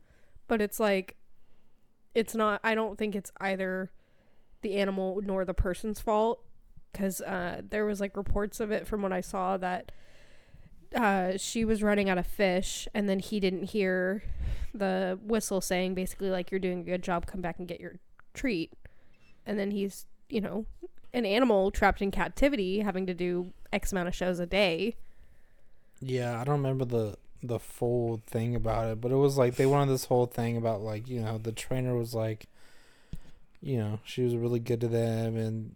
[0.48, 1.16] but it's like
[2.16, 3.92] it's not I don't think it's either
[4.62, 6.44] the animal nor the person's fault
[6.94, 9.92] cuz uh there was like reports of it from what I saw that
[10.96, 14.24] uh she was running out of fish and then he didn't hear
[14.74, 17.26] the whistle saying basically like you're doing a good job.
[17.26, 17.96] Come back and get your
[18.34, 18.72] treat.
[19.46, 20.66] And then he's you know
[21.14, 24.96] an animal trapped in captivity having to do x amount of shows a day.
[26.00, 29.66] Yeah, I don't remember the the full thing about it, but it was like they
[29.66, 32.48] wanted this whole thing about like you know the trainer was like,
[33.62, 35.76] you know, she was really good to them, and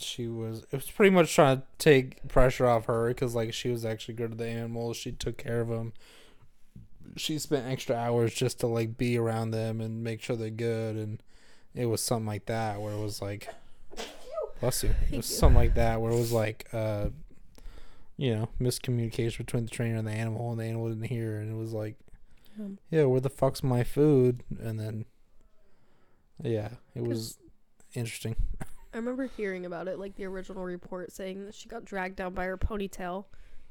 [0.00, 3.70] she was it was pretty much trying to take pressure off her because like she
[3.70, 5.92] was actually good to the animals, she took care of them.
[7.16, 10.96] She spent extra hours just to like be around them and make sure they're good,
[10.96, 11.22] and
[11.74, 13.48] it was something like that where it was like,
[14.60, 17.08] bless you, it was something like that where it was like, uh
[18.16, 21.50] you know, miscommunication between the trainer and the animal, and the animal didn't hear, and
[21.50, 21.94] it was like,
[22.58, 24.42] Um, yeah, where the fuck's my food?
[24.60, 25.04] And then,
[26.42, 27.38] yeah, it was
[27.94, 28.34] interesting.
[28.98, 32.34] I remember hearing about it like the original report saying that she got dragged down
[32.34, 33.24] by her ponytail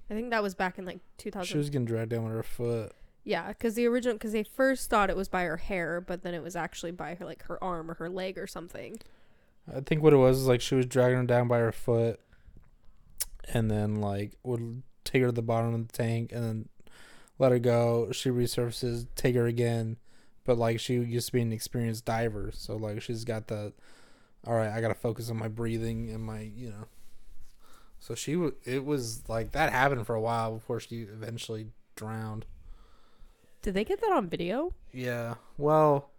[0.10, 2.44] i think that was back in like 2000 She was getting dragged down with her
[2.44, 2.94] foot.
[3.26, 6.34] yeah because the original because they first thought it was by her hair but then
[6.34, 8.98] it was actually by her like her arm or her leg or something
[9.76, 12.22] I think what it was is like she was dragging her down by her foot,
[13.54, 16.70] and then like would take her to the bottom of the tank, and then
[17.38, 18.10] let her go.
[18.14, 19.98] She resurfaces, take her again,
[20.46, 23.74] but like she used to be an experienced diver, so like she's got the,
[24.48, 26.86] all right, I gotta focus on my breathing and my, you know.
[28.00, 32.46] So she w- it was like that happened for a while before she eventually drowned.
[33.62, 35.36] did they get that on video Yeah.
[35.58, 36.12] Well,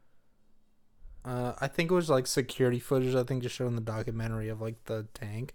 [1.24, 3.14] uh, I think it was like security footage.
[3.14, 5.54] I think just showing the documentary of like the tank,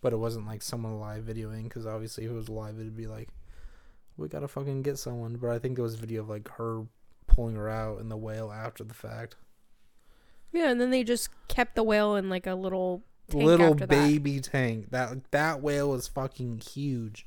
[0.00, 3.06] but it wasn't like someone live videoing because obviously if it was live, it'd be
[3.06, 3.28] like,
[4.16, 5.36] we gotta fucking get someone.
[5.36, 6.86] But I think there was video of like her
[7.26, 9.36] pulling her out in the whale after the fact.
[10.54, 13.86] Yeah and then they just kept the whale in like a little tank Little after
[13.86, 13.88] that.
[13.90, 14.90] baby tank.
[14.90, 17.26] That that whale is fucking huge.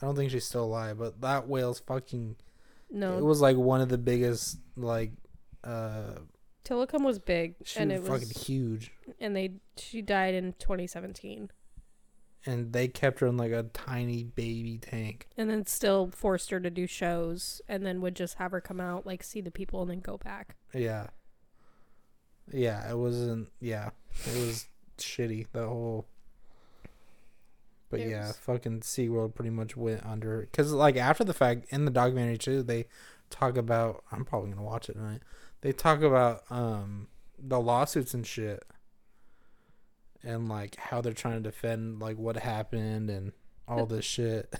[0.00, 2.36] I don't think she's still alive, but that whale's fucking.
[2.90, 5.12] no It was like one of the biggest like.
[5.64, 6.20] uh
[6.64, 8.92] Tilikum was big She and was it fucking was huge.
[9.18, 11.50] and they she died in 2017
[12.46, 15.26] and they kept her in like a tiny baby tank.
[15.36, 18.80] and then still forced her to do shows and then would just have her come
[18.80, 21.08] out like see the people and then go back Yeah.
[22.52, 23.48] Yeah, it wasn't.
[23.60, 23.90] Yeah,
[24.26, 24.66] it was
[24.98, 25.46] shitty.
[25.52, 26.06] The whole.
[27.90, 30.40] But It yeah, was- fucking SeaWorld pretty much went under.
[30.42, 32.86] Because, like, after the fact, in the documentary, too, they
[33.30, 34.04] talk about.
[34.12, 35.22] I'm probably going to watch it tonight.
[35.62, 37.08] They talk about, um,
[37.42, 38.62] the lawsuits and shit,
[40.22, 43.32] and like how they're trying to defend like what happened and
[43.66, 44.52] all this shit.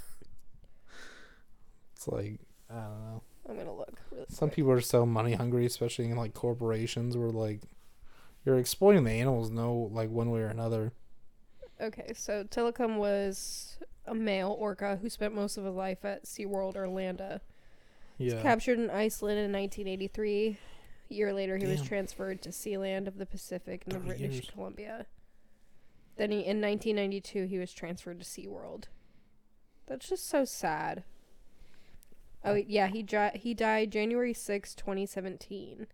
[1.94, 3.22] It's like I don't know.
[3.48, 4.00] I'm gonna look.
[4.10, 4.56] Really Some quick.
[4.56, 7.60] people are so money hungry, especially in like corporations, where like
[8.44, 10.92] you're exploiting the animals, no like one way or another.
[11.80, 16.76] Okay, so Tilikum was a male orca who spent most of his life at SeaWorld
[16.76, 17.40] Orlando.
[18.18, 18.34] Yeah.
[18.34, 20.58] Was captured in Iceland in 1983.
[21.10, 24.50] A year later, he was transferred to Sealand of the Pacific in the British years.
[24.52, 25.06] Columbia.
[26.16, 28.84] Then he, in 1992, he was transferred to SeaWorld.
[29.86, 31.02] That's just so sad.
[32.44, 35.86] Oh yeah, he dri- he died January 6, 2017.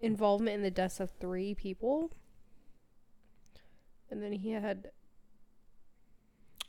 [0.00, 2.12] Involvement in the deaths of three people.
[4.10, 4.90] And then he had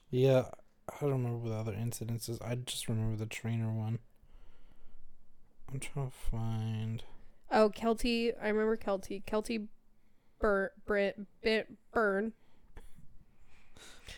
[0.10, 0.46] Yeah,
[0.90, 2.42] I don't remember the other incidences.
[2.42, 4.00] I just remember the trainer one.
[5.72, 7.04] I'm trying to find.
[7.52, 8.32] Oh, Keltie.
[8.42, 9.24] I remember Keltie.
[9.26, 9.68] Keltie
[10.40, 12.34] Bur- Brit Bit Burn.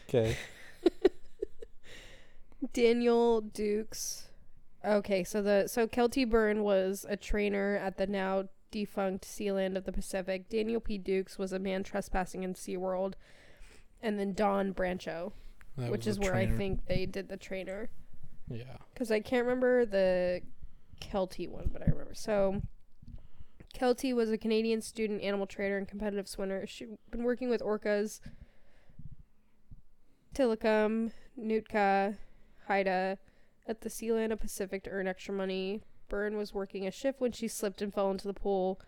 [0.07, 0.37] Okay.
[2.73, 4.27] Daniel Dukes.
[4.85, 9.85] Okay, so the so Keltie Byrne was a trainer at the now defunct Sealand of
[9.85, 10.49] the Pacific.
[10.49, 10.97] Daniel P.
[10.97, 13.13] Dukes was a man trespassing in SeaWorld.
[14.01, 15.33] And then Dawn Brancheau,
[15.77, 17.89] That which is where I think they did the trainer.
[18.49, 18.77] Yeah.
[18.93, 20.41] Because I can't remember the
[21.01, 22.13] Keltie one, but I remember.
[22.13, 22.61] So,
[23.73, 26.65] Keltie was a Canadian student animal trainer and competitive swimmer.
[26.65, 28.21] She'd been working with orcas,
[30.33, 32.17] Tilikum, Nootka,
[32.67, 33.17] Haida
[33.67, 35.81] at the Sealand of Pacific to earn extra money.
[36.09, 38.79] Byrne was working a shift when she slipped and fell into the pool.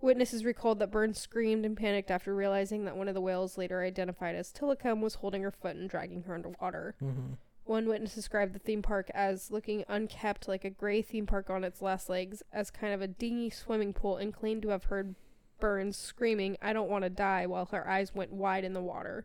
[0.00, 3.82] Witnesses recalled that Byrne screamed and panicked after realizing that one of the whales, later
[3.82, 6.94] identified as Tilikum, was holding her foot and dragging her underwater.
[7.02, 7.34] Mm-hmm.
[7.64, 11.64] One witness described the theme park as looking unkept like a gray theme park on
[11.64, 15.14] its last legs, as kind of a dingy swimming pool, and claimed to have heard
[15.60, 19.24] Burns screaming, I don't want to die, while her eyes went wide in the water.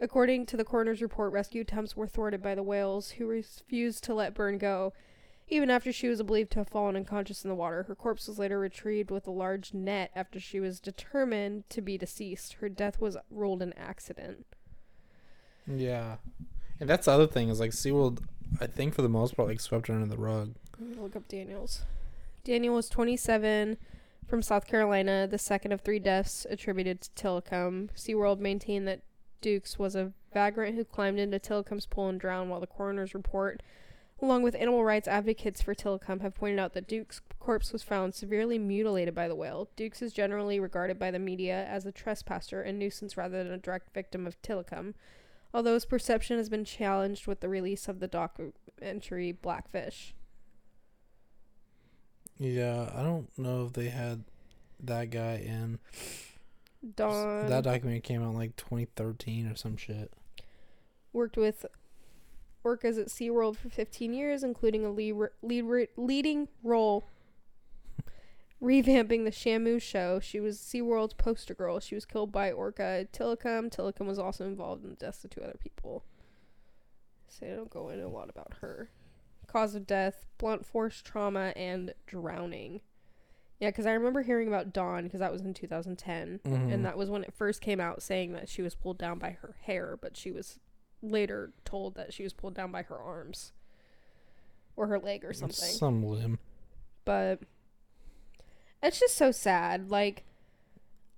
[0.00, 4.14] According to the coroner's report, rescue attempts were thwarted by the whales, who refused to
[4.14, 4.94] let Byrne go.
[5.50, 8.38] Even after she was believed to have fallen unconscious in the water, her corpse was
[8.38, 12.54] later retrieved with a large net after she was determined to be deceased.
[12.54, 14.44] Her death was ruled an accident.
[15.66, 16.16] Yeah.
[16.80, 18.22] And that's the other thing is like SeaWorld,
[18.60, 20.54] I think for the most part, like swept under the rug.
[20.82, 21.82] Mm, look up Daniels.
[22.44, 23.78] Daniel was 27
[24.26, 27.88] from South Carolina, the second of three deaths attributed to Tilikum.
[27.96, 29.00] SeaWorld maintained that
[29.40, 33.62] Dukes was a vagrant who climbed into Tilikum's pool and drowned, while the coroner's report,
[34.20, 38.14] along with animal rights advocates for Tilikum, have pointed out that Duke's corpse was found
[38.14, 39.68] severely mutilated by the whale.
[39.76, 43.58] Dukes is generally regarded by the media as a trespasser and nuisance rather than a
[43.58, 44.94] direct victim of Tilikum,
[45.54, 50.14] although his perception has been challenged with the release of the documentary Blackfish.
[52.38, 54.24] Yeah, I don't know if they had
[54.80, 55.78] that guy in.
[56.94, 60.12] Dawn That documentary came out in like 2013 or some shit.
[61.12, 61.66] worked with
[62.76, 67.08] orcas at SeaWorld for 15 years, including a lead, lead, leading role
[68.62, 70.20] revamping the Shamu show.
[70.20, 71.80] She was SeaWorld's poster girl.
[71.80, 73.70] She was killed by orca at Tilikum.
[73.74, 76.04] Tilikum was also involved in the deaths of two other people.
[77.28, 78.90] So they don't go into a lot about her.
[79.46, 82.80] Cause of death, blunt force trauma, and drowning.
[83.60, 86.40] Yeah, because I remember hearing about Dawn because that was in 2010.
[86.44, 86.72] Mhm.
[86.72, 89.30] And that was when it first came out saying that she was pulled down by
[89.30, 90.58] her hair, but she was
[91.02, 93.52] later told that she was pulled down by her arms
[94.76, 95.68] or her leg or something.
[95.70, 96.38] Some limb.
[97.04, 97.40] But
[98.82, 99.90] it's just so sad.
[99.90, 100.24] Like,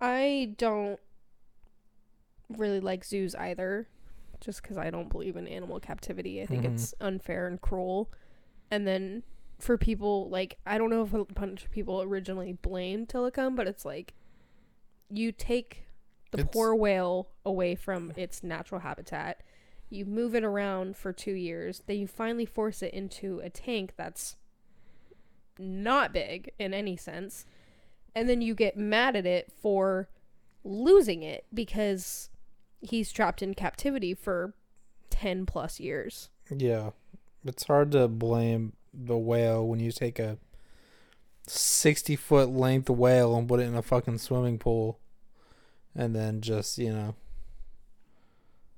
[0.01, 0.99] I don't
[2.49, 3.89] really like zoos either,
[4.41, 6.43] just because I don't believe in animal captivity.
[6.43, 6.72] I think Mhm.
[6.74, 8.11] it's unfair and cruel.
[8.70, 9.22] And then
[9.59, 13.66] for people, like, I don't know if a bunch of people originally blamed Tilikum, but
[13.68, 14.14] it's like
[15.11, 15.85] you take
[16.31, 19.43] the It's- poor whale away from its natural habitat.
[19.91, 23.93] You move it around for two years, then you finally force it into a tank
[23.97, 24.36] that's
[25.59, 27.45] not big in any sense.
[28.14, 30.09] And then you get mad at it for
[30.64, 32.30] losing it because
[32.80, 34.55] he's trapped in captivity for
[35.11, 36.30] 10 plus years.
[36.51, 36.91] Yeah.
[37.45, 40.38] It's hard to blame the whale when you take a
[41.47, 44.99] 60 foot length whale and put it in a fucking swimming pool
[45.95, 47.14] and then just, you know,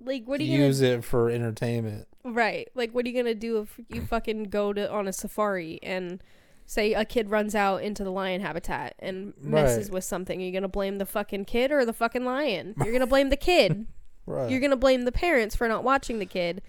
[0.04, 2.06] Like, what are you use it for entertainment.
[2.24, 2.68] right?
[2.74, 6.22] Like, what are you gonna do if you fucking go to on a safari and
[6.66, 9.94] say a kid runs out into the lion habitat and messes Right.
[9.94, 10.40] with something?
[10.40, 12.74] Are you gonna blame the fucking kid or the fucking lion?
[12.84, 13.86] You're gonna blame the kid.
[14.26, 14.50] Right.
[14.50, 16.62] You're gonna blame the parents for not watching the kid,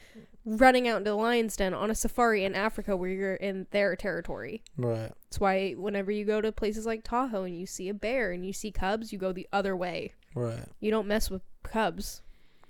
[0.46, 3.96] running out into the lion's den on a safari in Africa where you're in their
[3.96, 4.64] territory.
[4.76, 5.12] Right.
[5.30, 8.44] That's why whenever you go to places like Tahoe and you see a bear and
[8.46, 10.14] you see cubs, you go the other way.
[10.36, 10.66] Right.
[10.80, 12.24] You don't mess with cubs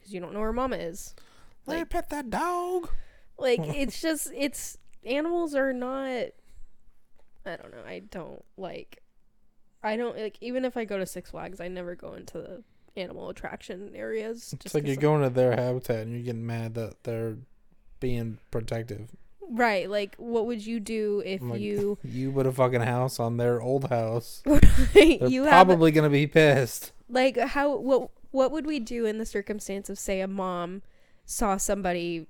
[0.03, 1.15] because you don't know where mama is.
[1.65, 2.89] Let me Like- pet that dog.
[3.37, 6.27] Like it's just it's animals are not.
[7.45, 7.83] I don't know.
[7.85, 8.99] I don't like.
[9.83, 12.63] I don't like even if I go to Six Flags, I never go into the
[12.95, 14.53] animal attraction areas.
[14.63, 17.37] It's like you're going to their habitat and you're getting mad that they're
[17.99, 19.09] being protective.
[19.49, 19.89] right.
[19.89, 23.61] Like, what would you do if Like, you You put a fucking house on their
[23.61, 24.41] old house.
[24.93, 26.91] They're you have probably gonna be pissed.
[27.09, 30.81] like how what what would we do in the circumstance of say a mom
[31.25, 32.27] saw somebody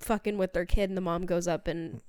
[0.00, 2.00] fucking with their kid and the mom goes up and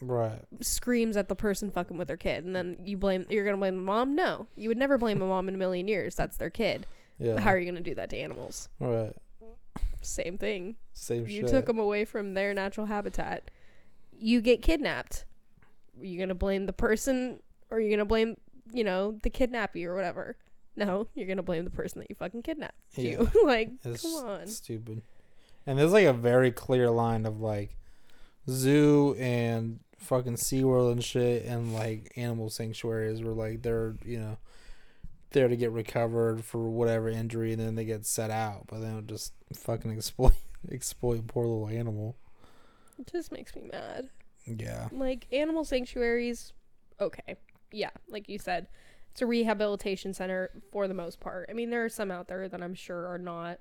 [0.00, 0.40] Right.
[0.60, 2.44] screams at the person fucking with their kid?
[2.44, 4.14] And then you blame you're gonna blame the mom?
[4.16, 4.48] No.
[4.56, 6.14] You would never blame a mom in a million years.
[6.16, 6.86] That's their kid.
[7.18, 7.38] Yeah.
[7.38, 8.68] how are you gonna do that to animals?
[8.80, 9.14] Right.
[10.00, 10.76] same thing.
[10.94, 11.48] Same you shit.
[11.48, 13.50] took them away from their natural habitat.
[14.18, 15.24] You get kidnapped.
[16.00, 17.40] Are you gonna blame the person
[17.70, 18.36] or are you gonna blame
[18.72, 20.36] you know the kidnappee or whatever
[20.76, 24.46] no you're gonna blame the person that you fucking kidnapped you like It's come on
[24.46, 25.02] stupid.
[25.66, 27.76] And there's like a very clear line of like
[28.48, 34.36] zoo and fucking SeaWorld and shit and like animal sanctuaries where like they're, you know,
[35.30, 39.06] there to get recovered for whatever injury and then they get set out, but then
[39.06, 40.34] just fucking exploit
[40.70, 42.16] exploit poor little animal.
[42.98, 44.08] it just makes me mad
[44.46, 44.88] Yeah.
[44.92, 46.52] like animal sanctuaries
[47.00, 47.36] okay
[47.72, 48.66] yeah like you said
[49.14, 51.46] it's a rehabilitation center for the most part.
[51.48, 53.60] I mean there are some out there that i'm sure are not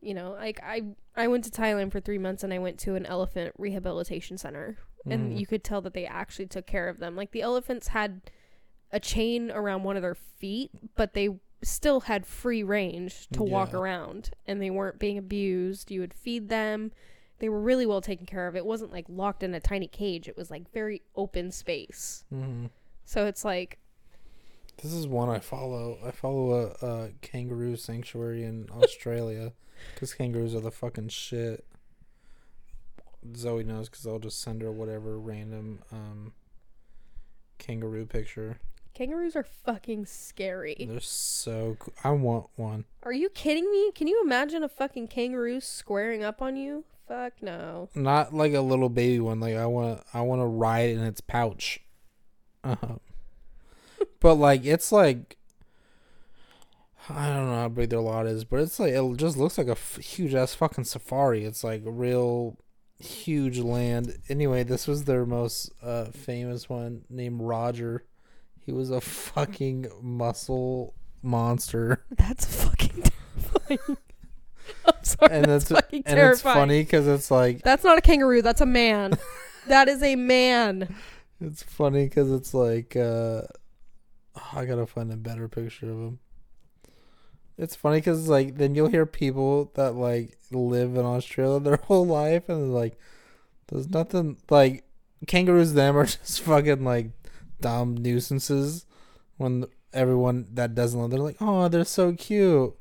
[0.00, 0.82] you know like i
[1.14, 4.78] i went to thailand for three months and i went to an elephant rehabilitation center.
[5.06, 5.38] And Mhm.
[5.38, 7.14] you could tell that they actually took care of them.
[7.16, 8.20] Like the elephants had
[8.92, 11.28] a chain around one of their feet but they
[11.62, 14.30] still had free range to walk around.
[14.48, 15.92] And they weren't being abused.
[15.92, 16.90] You would feed them.
[17.38, 18.56] They were really well taken care of.
[18.56, 20.28] It wasn't like locked in a tiny cage.
[20.28, 22.24] It was like very open space.
[22.28, 22.66] Hmm
[23.04, 23.78] so it's like
[24.82, 25.98] This is one I follow.
[26.04, 29.52] I follow a, a kangaroo sanctuary in Australia
[29.94, 31.64] because kangaroos are the fucking shit.
[33.36, 36.32] Zoe knows because I'll just send her whatever random um,
[37.58, 38.58] kangaroo picture.
[38.94, 41.94] kangaroos are fucking scary They're so cool.
[42.02, 42.84] I want one.
[43.04, 47.34] are you kidding me can you imagine a fucking kangaroo squaring up on you fuck
[47.40, 49.38] no Not like a little baby one.
[49.38, 50.02] Like I want.
[50.12, 51.80] I want to ride in its pouch.
[52.64, 52.96] Uh-huh.
[54.22, 55.36] But like it's like.
[57.08, 59.66] I don't know how big their lot is, but it's like it just looks like
[59.66, 61.44] a f- huge ass fucking safari.
[61.44, 62.56] It's like real
[63.00, 64.18] huge land.
[64.28, 68.04] Anyway, this was their most uh, famous one named Roger.
[68.64, 73.96] He was a fucking muscle monster, that's fucking terrifying
[74.86, 78.00] i'm sorry and that's it's fucking and it's funny because it's like that's not a
[78.00, 79.16] kangaroo that's a man
[79.68, 80.94] that is a man
[81.40, 83.42] It's funny because it's like uh,
[84.52, 86.18] I gotta find a better picture of him.
[87.58, 92.06] It's funny because like then you'll hear people that like live in Australia their whole
[92.06, 92.98] life and like,
[93.68, 94.84] there's nothing like
[95.26, 95.74] kangaroos.
[95.74, 97.10] Them are just fucking like
[97.60, 98.86] dumb nuisances.
[99.36, 102.74] When everyone that doesn't live, they're like, oh, they're so cute,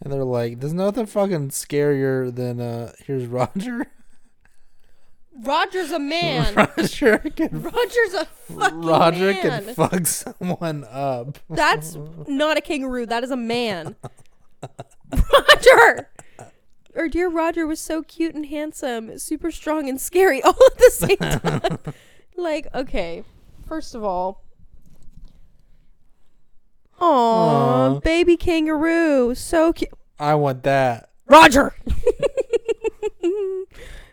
[0.00, 3.86] and they're like, there's nothing fucking scarier than uh, here's Roger.
[5.42, 9.64] roger's a man Roger can roger's a fucking Roger man.
[9.64, 11.38] can fuck someone up.
[11.48, 13.06] That's not a kangaroo.
[13.06, 13.96] That is a man.
[15.12, 16.10] Roger.
[16.94, 20.90] Or dear Roger was so cute and handsome, super strong and scary all at the
[20.90, 21.78] same time.
[22.36, 23.22] like, okay,
[23.66, 24.42] first of all,
[27.00, 28.00] Aw, Aw.
[28.00, 29.90] baby kangaroo, so cute.
[30.18, 31.10] I want that.
[31.26, 31.74] Roger.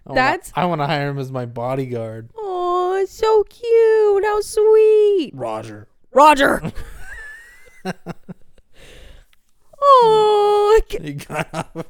[0.05, 2.29] I wanna- That's- I want to hire him as my bodyguard.
[2.37, 4.23] Oh, so cute.
[4.23, 5.31] How sweet.
[5.33, 5.87] Roger.
[6.13, 6.71] Roger.
[9.87, 11.87] Oh, He got up.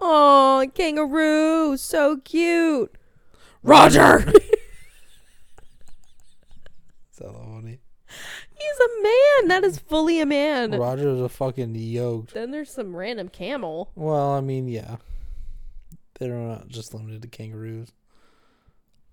[0.00, 2.94] oh, kangaroo, so cute.
[3.62, 4.32] Roger.
[7.10, 7.80] So funny.
[8.08, 9.48] He's a man.
[9.48, 10.70] That is fully a man.
[10.78, 12.32] Roger's a fucking yoked.
[12.34, 13.90] Then there's some random camel.
[13.94, 14.96] Well, I mean, yeah.
[16.18, 17.92] They're not just limited to kangaroos.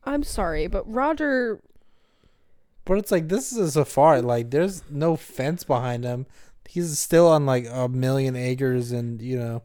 [0.06, 1.62] I'm sorry, but Roger.
[2.86, 4.22] But it's like this is a safari.
[4.22, 6.26] Like there's no fence behind him.
[6.68, 9.64] He's still on like a million acres and you know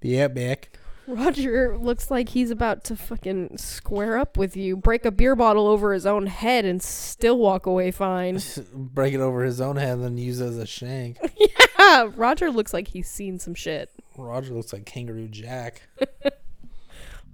[0.00, 0.78] the outback.
[1.06, 5.66] Roger looks like he's about to fucking square up with you, break a beer bottle
[5.66, 8.40] over his own head, and still walk away fine.
[8.72, 11.18] Break it over his own head and then use it as a shank.
[11.78, 13.90] yeah, Roger looks like he's seen some shit.
[14.16, 15.82] Roger looks like Kangaroo Jack.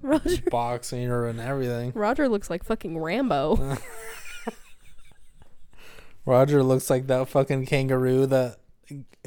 [0.02, 1.92] Roger boxing her and everything.
[1.94, 3.76] Roger looks like fucking Rambo.
[6.26, 8.56] Roger looks like that fucking kangaroo that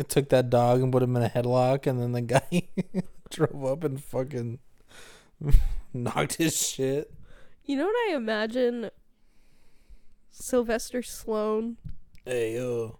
[0.07, 2.63] took that dog and put him in a headlock, and then the guy
[3.30, 4.59] drove up and fucking
[5.93, 7.11] knocked his shit.
[7.63, 8.89] You know what I imagine
[10.32, 11.76] Sylvester Stallone
[12.26, 12.99] Hey yo,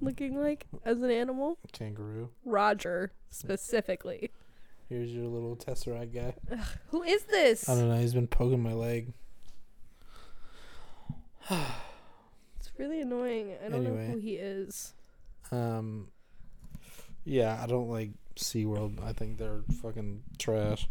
[0.00, 1.58] looking like as an animal?
[1.72, 2.30] kangaroo.
[2.44, 4.30] Roger specifically.
[4.88, 6.34] Here's your little tesseract guy.
[6.88, 7.68] Who is this?
[7.68, 7.98] I don't know.
[7.98, 9.12] He's been poking my leg.
[12.60, 13.52] It's really annoying.
[13.64, 14.06] I don't Anyway.
[14.08, 14.92] know who he is.
[15.52, 16.08] Um,
[17.24, 19.02] yeah, I don't like SeaWorld.
[19.02, 20.88] I think they're fucking trash.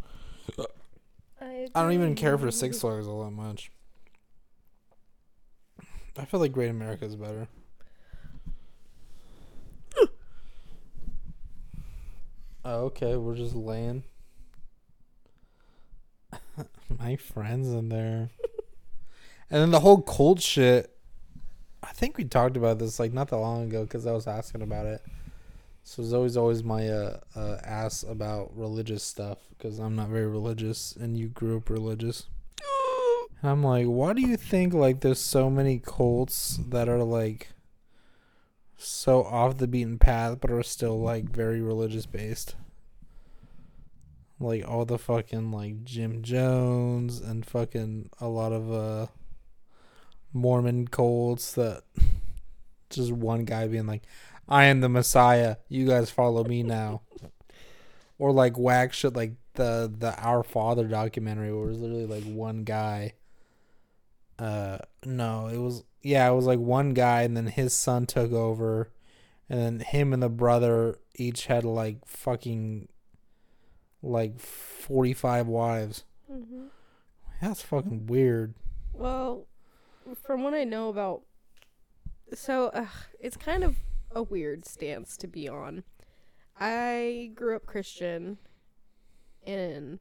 [1.40, 2.50] I, I don't even care for.
[2.52, 3.72] Six Flags all that much.
[6.18, 7.48] I feel like Great America is better.
[12.68, 14.04] Oh, okay, we're just laying.
[17.00, 18.30] My friends in there.
[19.50, 20.94] and then the whole cult shit.
[21.82, 24.62] I think we talked about this like not that long ago because I was asking
[24.62, 25.02] about it.
[25.84, 30.28] So it's always always my uh, uh ass about religious stuff because I'm not very
[30.28, 32.26] religious and you grew up religious.
[33.42, 37.50] And I'm like, why do you think like there's so many cults that are like
[38.78, 42.56] so off the beaten path but are still like very religious based?
[44.40, 49.08] Like all the fucking like Jim Jones and fucking a lot of uh
[50.32, 51.84] Mormon cults that
[52.90, 54.04] just one guy being like,
[54.48, 55.58] I am the Messiah.
[55.68, 57.02] You guys follow me now.
[58.20, 62.24] or like whack shit like the the Our Father documentary where it was literally like
[62.24, 63.14] one guy.
[64.38, 68.32] Uh no, it was yeah, it was like one guy and then his son took
[68.32, 68.90] over
[69.50, 72.88] and then him and the brother each had like fucking
[74.02, 76.04] like 45 wives.
[76.32, 76.70] Mhm.
[77.42, 78.56] That's fucking weird.
[78.94, 79.46] Well,
[80.24, 81.22] from what I know about,
[82.34, 82.88] so uh,
[83.20, 83.78] it's kind of
[84.12, 85.84] a weird stance to be on.
[86.60, 88.38] I grew up Christian,
[89.46, 90.00] and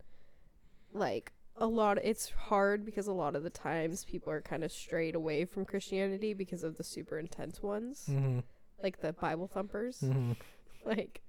[0.92, 4.70] like a lot, it's hard because a lot of the times people are kind of
[4.72, 8.42] strayed away from Christianity because of the super intense ones, Mhm.
[8.82, 10.00] like the Bible thumpers.
[10.00, 10.36] Mhm.
[10.84, 11.20] like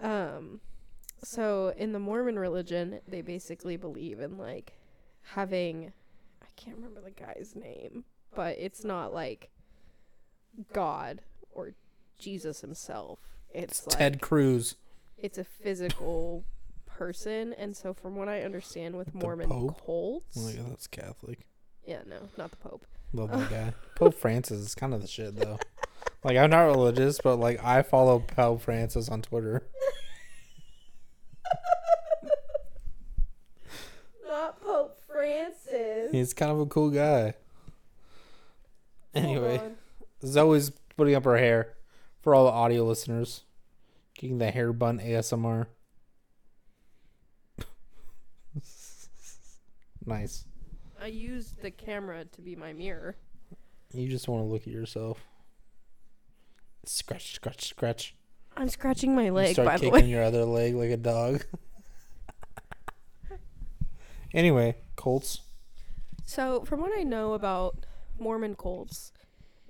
[0.00, 0.60] um
[1.22, 4.72] so in the mormon religion they basically believe in like
[5.34, 5.92] having
[6.42, 9.50] i can't remember the guy's name but it's not like
[10.72, 11.20] god
[11.52, 11.72] or
[12.18, 13.18] jesus himself
[13.52, 14.76] it's like Ted Cruz.
[15.18, 16.44] it's a physical
[16.96, 19.84] person and so from what i understand with mormon Pope?
[19.84, 21.46] cults Oh god, that's Catholic.
[21.86, 22.84] yeah no not the pope
[23.14, 23.74] Love that guy.
[23.94, 25.58] Pope Francis is kind of the shit though.
[26.24, 29.66] Like I'm not religious, but like I follow Pope Francis on Twitter.
[34.26, 37.34] not pope francis He's kind of a cool guy.
[39.14, 39.76] Hold Anyway, on.
[40.24, 41.74] Zoe's putting up her hair
[42.22, 43.42] for all the audio listeners.
[44.14, 45.66] Getting the hair bun ASMR.
[50.06, 50.44] Nice.
[51.00, 53.16] i used the camera to be my mirror
[53.92, 55.18] You just want to look at yourself.
[56.84, 58.14] Scratch, scratch, scratch.
[58.56, 61.44] i'm scratching my You leg start by the way your other leg like a dog.
[64.34, 65.40] anyway, Colts.
[66.24, 67.84] So, from what I know about
[68.18, 69.12] Mormon cults,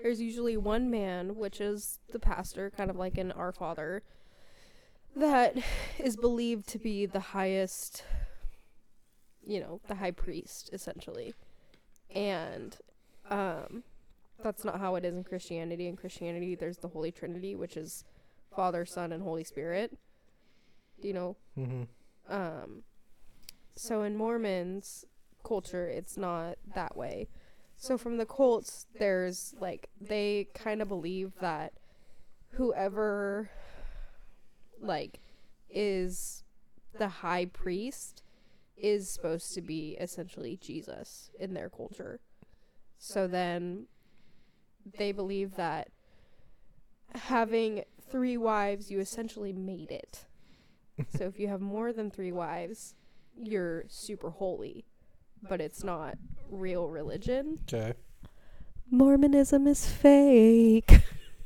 [0.00, 4.02] there's usually one man, which is the pastor, kind of like an Our Father,
[5.16, 5.56] that
[5.98, 8.04] is believed to be the highest,
[9.46, 11.34] you know, the high priest, essentially.
[12.14, 12.76] And
[13.30, 13.82] um,
[14.42, 15.88] that's not how it is in Christianity.
[15.88, 18.04] In Christianity, there's the Holy Trinity, which is
[18.54, 19.96] Father, Son, and Holy Spirit.
[21.00, 22.32] Do you know Mm-hmm.
[22.32, 22.82] um
[23.74, 25.04] so in mormons
[25.44, 27.28] culture it's not that way
[27.76, 31.72] so from the cults there's like they kind of believe that
[32.52, 33.50] whoever
[34.80, 35.18] like
[35.68, 36.44] is
[36.98, 38.21] the high priest
[38.82, 42.20] is supposed to be essentially jesus in their culture
[42.98, 43.86] so then
[44.98, 45.88] they believe that
[47.14, 50.26] having three wives you essentially made it
[51.16, 52.94] so if you have more than three wives,
[53.42, 54.84] you're super holy,
[55.48, 56.16] but it's not
[56.50, 57.58] real religion.
[57.62, 57.94] Okay.
[58.90, 61.00] Mormonism is fake.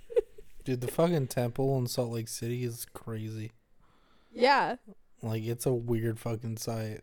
[0.64, 3.52] Dude, the fucking temple in Salt Lake City is crazy.
[4.32, 4.76] yeah.
[5.22, 7.02] Like, it's a weird fucking site.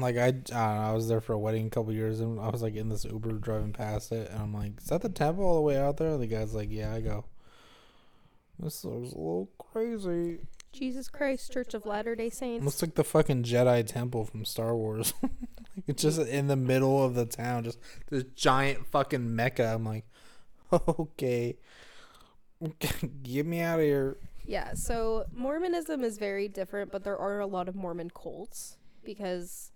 [0.00, 2.40] Like, I, I don't know, I was there for a wedding a couple years and
[2.40, 5.08] I was like in this Uber driving past it and I'm like, is that the
[5.08, 6.10] temple all the way out there?
[6.10, 7.24] And the guy's like, yeah, I go.
[8.58, 10.38] This looks a little crazy.
[10.72, 12.64] Jesus Christ Church of Latter Day Saints.
[12.64, 15.14] Looks like the fucking Jedi temple from Star Wars.
[15.86, 17.78] it's just in the middle of the town, just
[18.10, 19.74] this giant fucking mecca.
[19.74, 20.04] I'm like,
[20.72, 21.56] okay,
[22.62, 24.16] okay get me out of here.
[24.46, 29.70] Yeah, so Mormonism is very different, but there are a lot of Mormon cults because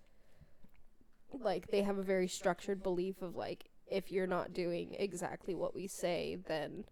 [1.33, 5.75] like they have a very structured belief of like if you're not doing exactly what
[5.75, 6.85] we say, then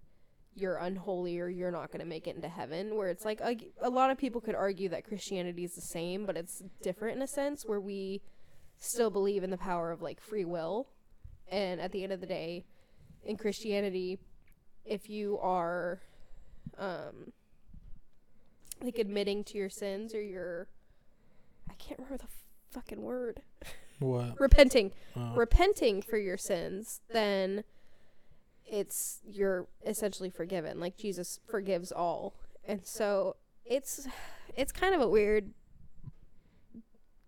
[0.55, 2.95] you're unholy or you're not going to make it into heaven.
[2.95, 6.25] Where it's like a, a lot of people could argue that Christianity is the same,
[6.25, 8.21] but it's different in a sense where we
[8.77, 10.88] still believe in the power of like free will.
[11.49, 12.65] And at the end of the day,
[13.23, 14.19] in Christianity,
[14.85, 16.01] if you are
[16.77, 17.31] um
[18.81, 20.67] like admitting to your sins or your
[21.69, 22.29] I can't remember the
[22.71, 23.41] fucking word.
[23.99, 24.39] What?
[24.39, 24.91] Repenting.
[25.15, 25.33] Oh.
[25.35, 27.63] Repenting for your sins, then
[28.65, 30.79] it's you're essentially forgiven.
[30.79, 32.35] Like Jesus forgives all.
[32.65, 34.07] And so it's
[34.55, 35.51] it's kind of a weird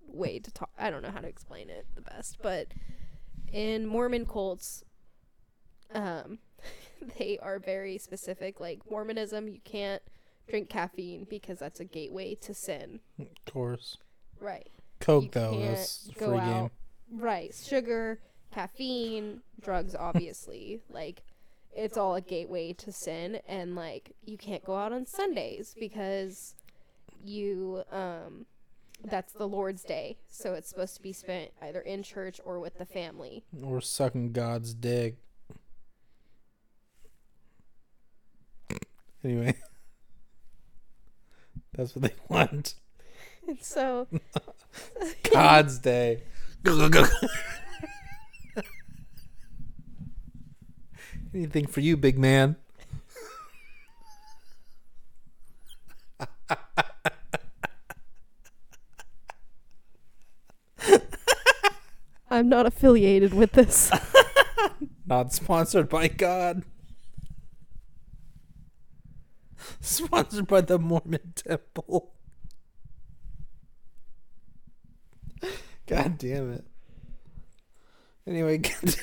[0.05, 0.70] way to talk.
[0.78, 2.67] I don't know how to explain it the best, but
[3.51, 4.84] in Mormon cults
[5.95, 6.38] um
[7.17, 10.03] they are very specific like Mormonism you can't
[10.47, 12.99] drink caffeine because that's a gateway to sin.
[13.20, 13.97] Of course.
[14.39, 14.70] Right.
[15.00, 15.76] Coke though,
[16.18, 16.54] go free out.
[16.54, 16.72] game.
[17.20, 17.54] Right.
[17.54, 18.20] Sugar,
[18.54, 20.82] caffeine, drugs, obviously.
[20.89, 21.24] like,
[21.76, 23.39] it's all a gateway to sin.
[23.47, 26.56] And, like, you can't go out on Sundays because
[27.24, 28.45] you, um,
[29.04, 30.18] that's the Lord's Day.
[30.30, 33.43] So it's supposed to be spent either in church or with the family.
[33.64, 35.18] Or sucking God's dick.
[39.24, 39.56] Anyway.
[41.74, 42.76] That's what they want.
[43.50, 44.08] And so,
[45.32, 46.22] God's day.
[51.34, 52.58] Anything for you, big man.
[62.30, 63.91] I'm not affiliated with this.
[65.08, 66.66] Not sponsored by God.
[69.82, 72.14] Sponsored by the Mormon Temple.
[75.90, 76.64] God damn it.
[78.28, 78.98] Anyway, continue.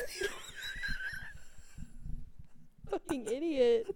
[2.88, 3.86] fucking idiot.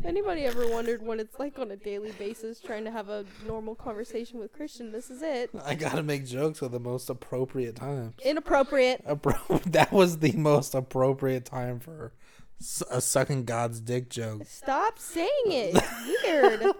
[0.00, 3.24] If anybody ever wondered what it's like on a daily basis trying to have a
[3.46, 5.50] normal conversation with Christian, this is it.
[5.64, 8.14] I gotta make jokes at the most appropriate times.
[8.24, 9.06] Inappropriate.
[9.06, 12.12] Appro- that was the most appropriate time for
[12.60, 14.42] s- a sucking God's dick joke.
[14.46, 15.74] Stop saying it.
[15.76, 16.74] It's weird.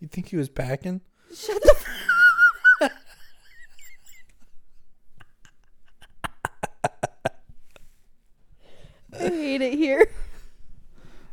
[0.00, 1.00] You think he was packing?
[1.34, 1.74] Shut the
[9.22, 10.06] I hate it here.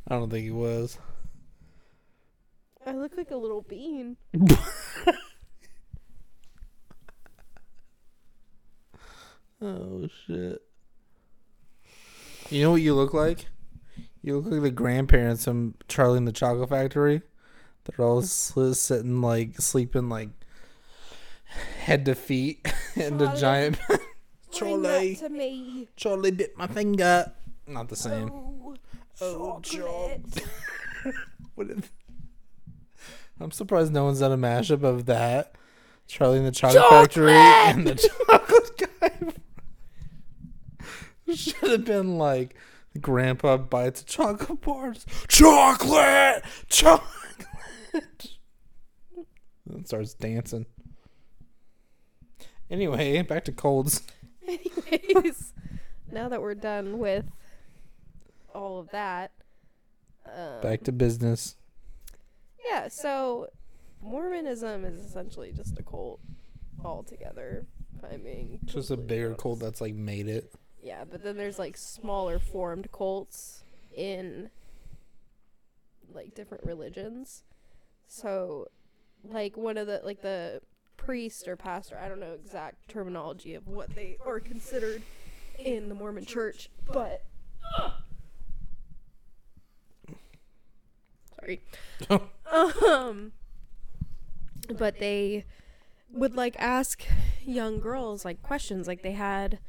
[0.08, 0.98] I don't think he was.
[2.86, 4.18] I look like a little bean.
[9.62, 10.62] Oh shit.
[12.50, 13.48] You know what you look like?
[14.22, 17.22] You look like the grandparents from Charlie and the Chocolate Factory.
[17.84, 20.30] They're all sitting like sleeping like
[21.82, 22.66] head to feet
[22.96, 23.80] in the giant
[24.52, 25.16] Charlie.
[25.18, 25.88] to me.
[25.96, 27.34] Charlie bit my finger.
[27.70, 28.30] Not the same.
[28.32, 28.76] Oh,
[29.22, 30.44] Oh, chocolate.
[31.56, 31.92] What if?
[33.40, 35.54] I'm surprised no one's done a mashup of that.
[36.08, 37.96] Charlie and the Chocolate Factory and the
[38.28, 39.34] Chocolate Guy.
[41.36, 42.56] Should have been like
[43.00, 45.06] Grandpa bites a chocolate bars.
[45.28, 47.06] Chocolate, chocolate.
[49.70, 50.66] And starts dancing.
[52.72, 54.02] Anyway, back to colds.
[54.48, 55.54] Anyways,
[56.12, 57.26] now that we're done with
[58.60, 59.32] all of that,
[60.26, 61.56] um, Back to business.
[62.66, 62.88] yeah.
[62.90, 63.48] So
[64.02, 66.20] Mormonism is essentially just a cult
[66.84, 67.66] altogether.
[68.12, 69.42] I mean, Just a bigger honest.
[69.42, 70.52] cold that's like made it.
[70.82, 73.64] Yeah, but then there's like smaller formed cults
[73.96, 74.50] in
[76.14, 77.44] like different religions.
[78.08, 78.68] So,
[79.24, 80.62] like one of the like the
[80.98, 85.02] priest or pastor, I don't know exact terminology of what they are considered
[85.58, 87.24] in the Mormon church, but
[91.40, 91.62] sorry.
[92.88, 93.32] um
[94.78, 95.46] but they
[96.12, 97.04] would like ask
[97.44, 99.60] young girls like questions like they had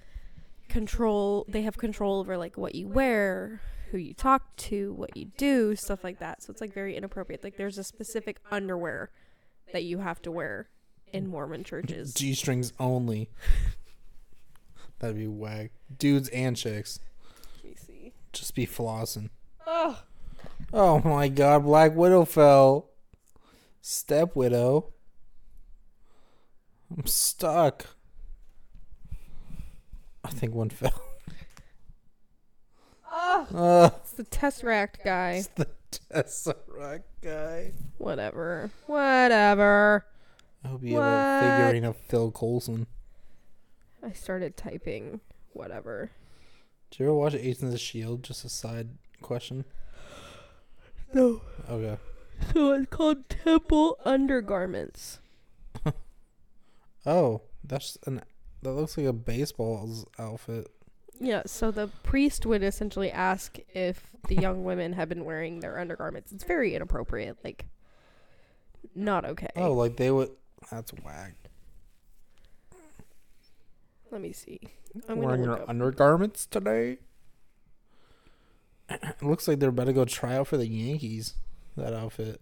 [0.68, 3.60] control they have control over like what you wear
[3.90, 7.42] who you talk to what you do stuff like that so it's like very inappropriate
[7.42, 9.10] like there's a specific underwear
[9.72, 10.68] that you have to wear
[11.12, 13.28] in mormon churches G strings only.
[15.00, 15.72] That'd be whack.
[15.98, 17.00] Dudes and chicks.
[17.64, 19.30] let me see Just be flossing.
[19.66, 20.02] oh
[20.72, 22.90] Oh my god, Black Widow fell.
[23.80, 24.92] Step widow.
[26.96, 27.86] I'm stuck.
[30.24, 30.92] I think one fell.
[33.12, 35.32] Ah, It's the Tesseract guy.
[35.42, 37.72] it's the Tesseract guy.
[37.98, 38.70] Whatever.
[38.86, 40.06] Whatever.
[40.64, 41.58] I hope you have a What?
[41.64, 42.86] figurine of Phil Coulson.
[44.02, 45.20] I started typing
[45.52, 46.12] whatever.
[46.90, 48.22] Did you ever watch Agents of the Shield?
[48.22, 48.90] Just a side
[49.22, 49.64] question.
[51.14, 51.40] No.
[51.68, 51.96] Okay.
[52.54, 55.18] So it's called Temple Undergarments.
[57.04, 58.22] Oh, that's an.
[58.62, 60.66] That looks like a baseball's outfit.
[61.20, 65.78] Yeah, so the priest would essentially ask if the young women have been wearing their
[65.78, 66.32] undergarments.
[66.32, 67.66] It's very inappropriate, like
[68.94, 69.48] not okay.
[69.56, 70.30] Oh, like they would.
[70.70, 71.34] That's whack.
[74.10, 74.60] Let me see.
[75.08, 75.68] I'm Wearing your up.
[75.68, 76.98] undergarments today.
[78.90, 81.34] It looks like they're about to go try out for the Yankees.
[81.76, 82.40] That outfit.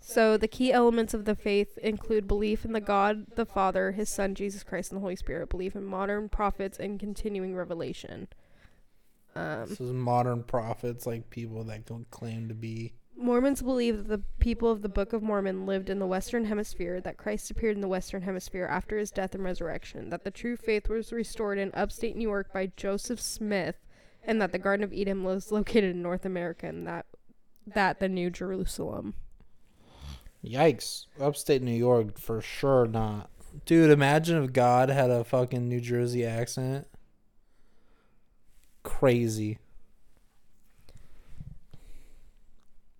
[0.00, 4.08] So the key elements of the faith include belief in the God, the Father, His
[4.08, 5.48] Son Jesus Christ, and the Holy Spirit.
[5.48, 8.28] Belief in modern prophets and continuing revelation.
[9.34, 12.92] Um, This is modern prophets, like people that claim to be.
[13.16, 17.00] Mormons believe that the people of the Book of Mormon lived in the Western Hemisphere,
[17.00, 20.56] that Christ appeared in the Western Hemisphere after his death and resurrection, that the true
[20.56, 23.76] faith was restored in upstate New York by Joseph Smith,
[24.26, 27.06] and that the Garden of Eden was located in North America, and that
[27.66, 29.14] that the New Jerusalem.
[30.44, 31.06] Yikes!
[31.20, 33.30] Upstate New York for sure not.
[33.64, 36.86] Dude, imagine if God had a fucking New Jersey accent.
[38.82, 39.58] Crazy.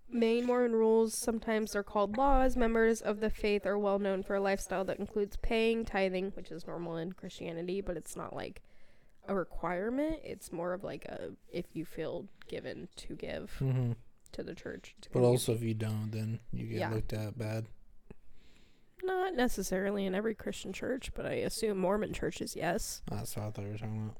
[0.08, 2.56] Main Mormon rules, sometimes they're called laws.
[2.56, 6.52] Members of the faith are well known for a lifestyle that includes paying, tithing, which
[6.52, 8.62] is normal in Christianity, but it's not like
[9.28, 10.20] a requirement.
[10.24, 13.92] It's more of like a if you feel given to give hmm
[14.32, 14.96] to the church.
[15.02, 16.90] To But also, if you don't, then you get Yeah.
[16.90, 17.66] looked at bad.
[19.02, 23.02] not necessarily in every Christian church, but I assume Mormon churches, yes.
[23.10, 24.10] That's what I thought you were talking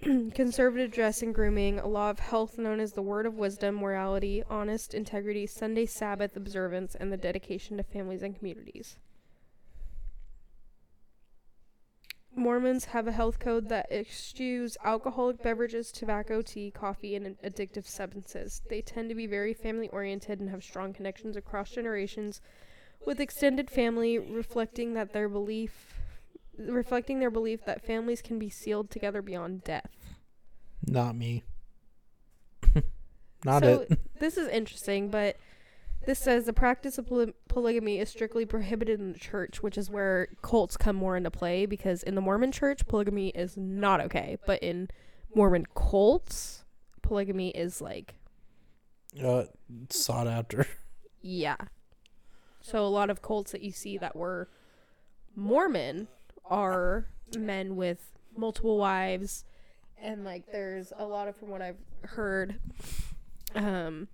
[0.00, 0.34] about.
[0.34, 4.42] Conservative dress and grooming, a law of health known as the word of wisdom, morality,
[4.48, 8.96] honest integrity, Sunday Sabbath observance, and the dedication to families and communities.
[12.34, 18.62] Mormons have a health code that eschews alcoholic beverages, tobacco, tea, coffee, and addictive substances.
[18.68, 22.40] They tend to be very family oriented and have strong connections across generations
[23.06, 25.94] with extended family reflecting that their belief
[26.58, 29.90] reflecting their belief that families can be sealed together beyond death.
[30.86, 31.42] Not me.
[33.44, 33.98] Not so it.
[34.20, 35.36] this is interesting, but
[36.06, 37.10] this says the practice of
[37.52, 41.66] polygamy is strictly prohibited in the church, which is where cults come more into play
[41.66, 44.88] because in the Mormon church, polygamy is not okay, but in
[45.34, 46.64] Mormon cults,
[47.02, 48.14] polygamy is like,
[49.22, 49.44] Uh,
[49.90, 50.66] sought after.
[51.20, 51.56] yeah.
[52.62, 54.48] So a lot of cults that you see that were
[55.36, 56.08] Mormon
[56.46, 59.44] are men with multiple wives
[60.00, 62.58] and like there's a lot of from what I've heard
[63.54, 64.08] um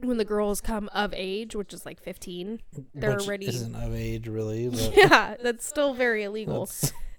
[0.00, 2.60] when the girls come of age, which is like 15,
[2.94, 6.68] They're which already- isn't of age really, but yeah, that's still very illegal.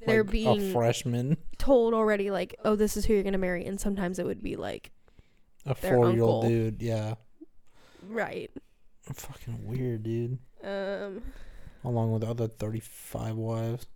[0.05, 3.37] They're like being a freshman, told already like, "Oh, this is who you're going to
[3.39, 4.91] marry." And sometimes it would be like,
[5.65, 6.81] a four year old dude.
[6.81, 7.15] Yeah,
[8.07, 8.49] right.
[9.13, 10.39] fucking weird, dude.
[10.63, 11.21] Um
[11.83, 13.87] Along with other thirty five wives.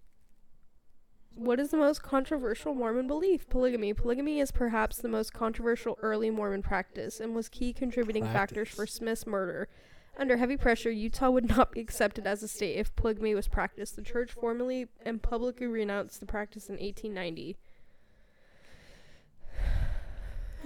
[1.36, 3.50] What is the most controversial Mormon belief?
[3.50, 3.94] Polygamy.
[3.94, 8.86] Polygamy is perhaps the most controversial early Mormon practice and was key contributing factors for
[8.86, 9.68] Smith's murder.
[10.16, 13.96] Under heavy pressure, Utah would not be accepted as a state if polygamy was practiced.
[13.96, 17.58] The church formally and publicly renounced the practice in 1890.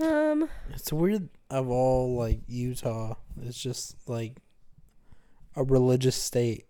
[0.02, 3.16] Um, It's weird of all like Utah.
[3.42, 4.34] It's just like
[5.56, 6.66] a religious state.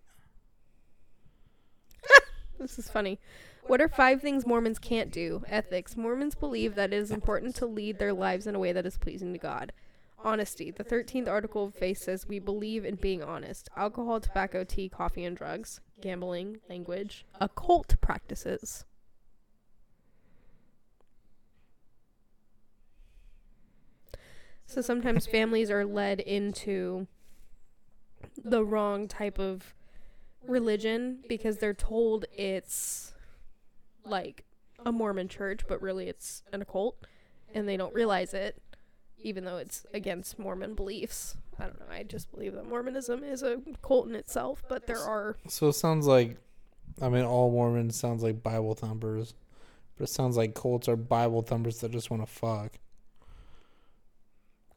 [2.60, 3.18] this is funny.
[3.68, 5.44] What are five things Mormons can't do?
[5.46, 5.94] Ethics.
[5.94, 8.96] Mormons believe that it is important to lead their lives in a way that is
[8.96, 9.74] pleasing to God.
[10.24, 10.70] Honesty.
[10.70, 13.68] The 13th article of faith says we believe in being honest.
[13.76, 15.82] Alcohol, tobacco, tea, coffee, and drugs.
[16.00, 17.26] Gambling, language.
[17.42, 18.86] Occult practices.
[24.64, 27.06] So sometimes families are led into
[28.42, 29.74] the wrong type of
[30.46, 33.12] religion because they're told it's
[34.10, 34.44] like
[34.84, 36.96] a Mormon church, but really it's an occult,
[37.54, 38.60] and they don't realize it,
[39.18, 41.36] even though it's against Mormon beliefs.
[41.58, 41.86] I don't know.
[41.90, 45.72] I just believe that Mormonism is a cult in itself, but there are So it
[45.72, 46.36] sounds like,
[47.02, 49.34] I mean, all Mormons sounds like Bible thumpers,
[49.96, 52.78] but it sounds like cults are Bible thumpers that just want to fuck.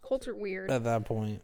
[0.02, 0.72] cults are weird.
[0.72, 1.42] At that point,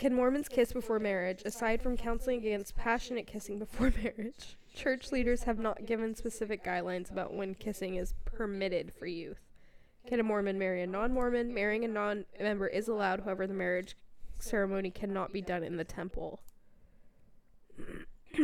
[0.00, 1.42] Can Mormons kiss before marriage?
[1.44, 7.10] Aside from counseling against passionate kissing before marriage, church leaders have not given specific guidelines
[7.10, 9.40] about when kissing is permitted for youth.
[10.06, 11.52] Can a Mormon marry a non Mormon?
[11.52, 13.94] Marrying a non member is allowed, however, the marriage
[14.38, 16.40] ceremony cannot be done in the temple.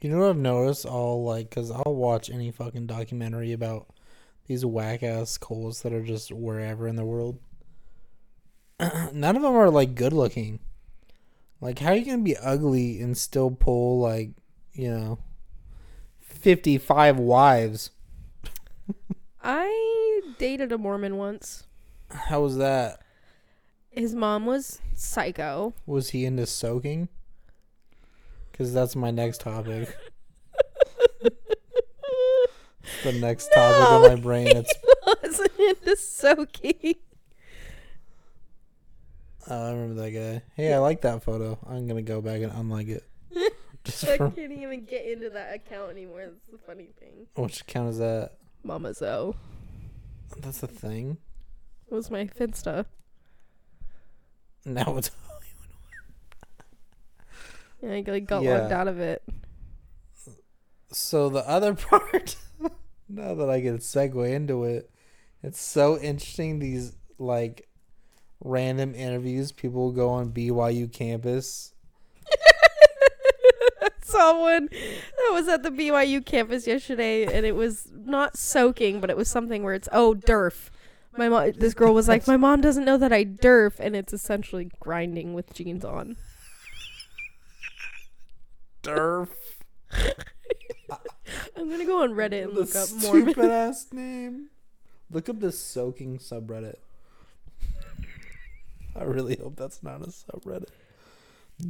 [0.00, 0.84] You know what I've noticed?
[0.84, 3.86] All like, cause I'll watch any fucking documentary about
[4.46, 7.38] these whack ass cults that are just wherever in the world.
[9.12, 10.60] None of them are like good looking.
[11.60, 14.30] Like, how are you gonna be ugly and still pull like,
[14.72, 15.18] you know,
[16.20, 17.90] fifty five wives?
[19.42, 21.64] I dated a Mormon once.
[22.10, 23.00] How was that?
[23.90, 25.74] His mom was psycho.
[25.86, 27.08] Was he into soaking?
[28.50, 29.96] Because that's my next topic.
[33.02, 34.48] the next topic No, in my brain.
[34.48, 34.74] It's
[35.22, 36.94] wasn't into soaking.
[39.48, 40.42] Oh, I remember that guy.
[40.56, 41.58] Hey, I like that photo.
[41.68, 43.04] I'm gonna go back and unlike it.
[43.84, 46.20] Just I for, can't even get into that account anymore.
[46.26, 47.26] That's the funny thing.
[47.34, 48.32] which account is that?
[48.62, 49.34] Mama Zoe
[50.40, 51.18] That's a thing.
[51.90, 52.86] It was my Finsta.
[54.64, 55.10] Now it's
[57.82, 58.60] And I like, got Yeah.
[58.60, 59.22] locked out of it.
[60.90, 62.36] so the other part.
[63.08, 64.90] now that I can segue into it,
[65.42, 66.58] it's so interesting.
[66.58, 67.68] These like
[68.40, 71.74] random interviews people go on BYU campus
[74.02, 79.16] Someone that was at the BYU campus yesterday, and it was not soaking, but it
[79.16, 80.70] was something where it's oh derf.
[81.16, 84.12] My mom, this girl was like, my mom doesn't know that I derf, and it's
[84.12, 86.16] essentially grinding with jeans on.
[88.82, 89.28] Durf.
[91.56, 93.32] I'm gonna go on Reddit and the look up Mormon.
[93.32, 94.50] stupid ass name.
[95.10, 96.76] Look up the soaking subreddit.
[98.96, 100.68] I really hope that's not a subreddit.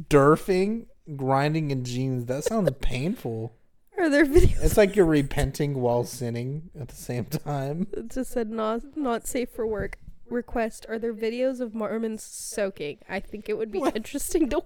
[0.09, 2.25] Durfing, grinding in jeans.
[2.25, 3.53] That sounds painful.
[3.97, 4.63] Are there videos?
[4.63, 7.87] It's like you're repenting while sinning at the same time.
[7.93, 9.97] It just said not not safe for work.
[10.29, 12.97] Request: Are there videos of Mormons soaking?
[13.07, 13.95] I think it would be What?
[13.95, 14.63] interesting to.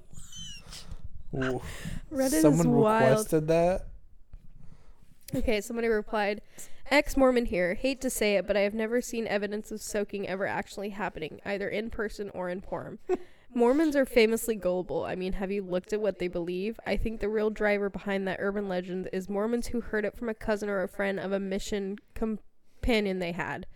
[1.36, 1.62] Ooh.
[2.12, 3.10] Reddit Someone is wild.
[3.10, 3.88] requested that.
[5.36, 6.42] Okay, somebody replied,
[6.92, 7.76] Ex Mormon here.
[7.76, 11.40] Hate to say it, but I have never seen evidence of soaking ever actually happening,
[11.46, 12.98] either in person or in porn.
[13.54, 15.04] Mormons are famously gullible.
[15.04, 16.80] I mean, have you looked at what they believe?
[16.88, 20.30] I think the real driver behind that urban legend is Mormons who heard it from
[20.30, 23.68] a cousin or a friend of a mission companion they had.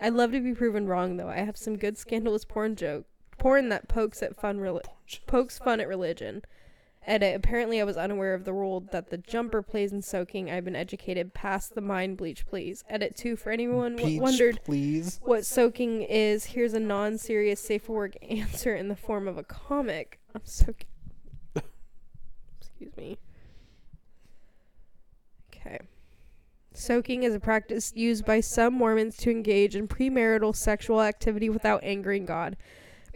[0.00, 1.28] I'd love to be proven wrong, though.
[1.28, 3.06] I have some good scandalous porn joke,
[3.38, 4.82] porn that pokes at fun, reli-
[5.26, 6.42] pokes fun at religion.
[7.06, 7.34] Edit.
[7.36, 10.50] Apparently, I was unaware of the role that the jumper plays in soaking.
[10.50, 12.84] I've been educated past the mind bleach, please.
[12.88, 13.34] Edit two.
[13.36, 15.18] For anyone w- Peach, wondered please.
[15.22, 19.42] what soaking is, here's a non-serious, safe for work answer in the form of a
[19.44, 20.18] comic.
[20.34, 20.86] I'm soaking.
[22.60, 23.18] Excuse me.
[25.54, 25.78] Okay.
[26.74, 31.82] Soaking is a practice used by some Mormons to engage in premarital sexual activity without
[31.82, 32.56] angering God.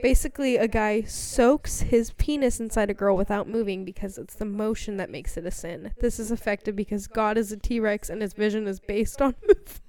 [0.02, 4.96] Basically, a guy soaks his penis inside a girl without moving because it's the motion
[4.96, 5.92] that makes it a sin.
[6.00, 9.34] This is effective because God is a T Rex and his vision is based on
[9.46, 9.80] movement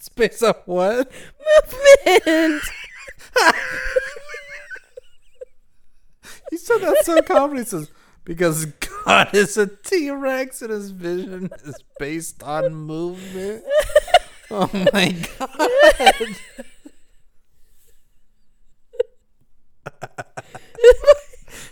[0.00, 1.12] Space up what?
[2.06, 2.62] movement.
[6.50, 7.66] He said that so confident.
[7.66, 7.90] He says,
[8.24, 8.64] because
[9.06, 13.64] God is a T Rex and his vision is based on movement.
[14.50, 16.36] Oh my God.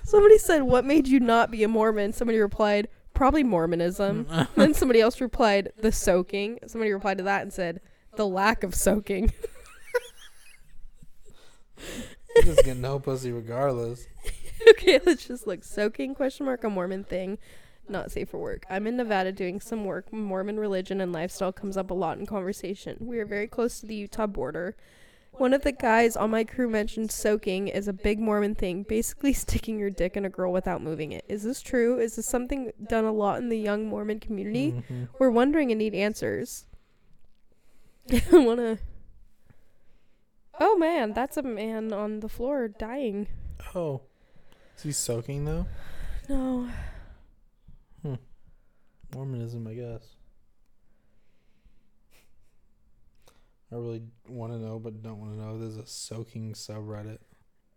[0.04, 2.12] Somebody said, What made you not be a Mormon?
[2.12, 4.26] Somebody replied, Probably Mormonism.
[4.56, 6.60] then somebody else replied, The soaking.
[6.66, 7.80] Somebody replied to that and said,
[8.16, 9.32] The lack of soaking.
[12.36, 14.06] He just get no pussy regardless.
[14.70, 15.64] okay, let's just look.
[15.64, 17.38] Soaking question mark a Mormon thing.
[17.88, 18.66] Not safe for work.
[18.68, 20.12] I'm in Nevada doing some work.
[20.12, 22.98] Mormon religion and lifestyle comes up a lot in conversation.
[23.00, 24.76] We are very close to the Utah border.
[25.39, 29.32] One of the guys on my crew mentioned soaking is a big Mormon thing, basically
[29.44, 31.24] sticking your dick in a girl without moving it.
[31.28, 31.98] Is this true?
[31.98, 34.73] Is this something done a lot in the young Mormon community?
[34.90, 35.09] Mhm.
[35.19, 36.66] We're wondering and need answers.
[38.12, 38.78] I wanna.
[40.60, 43.28] Oh man, that's a man on the floor dying.
[43.74, 44.02] Oh.
[44.77, 45.66] Is he soaking though?
[46.28, 46.69] No.
[48.02, 48.15] Hmm.
[49.15, 50.15] Mormonism, I guess.
[53.70, 55.58] I really want to know, but don't want to know.
[55.58, 57.18] There's a soaking subreddit.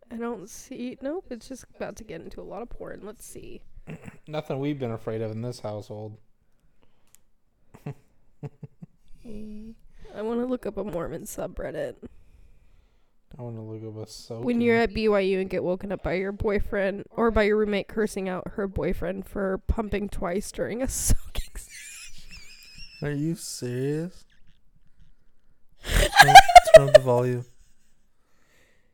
[0.10, 0.98] I don't see.
[1.02, 3.02] Nope, it's just about to get into a lot of porn.
[3.04, 3.62] Let's see.
[4.28, 6.18] Nothing we've been afraid of in this household.
[7.86, 7.94] I
[10.22, 11.96] want to look up a Mormon subreddit.
[13.38, 14.46] I want to look up a soaking.
[14.46, 17.88] When you're at BYU and get woken up by your boyfriend or by your roommate
[17.88, 21.54] cursing out her boyfriend for pumping twice during a soaking
[23.02, 24.26] Are you serious?
[25.86, 26.36] Turn,
[26.76, 27.46] turn up the volume.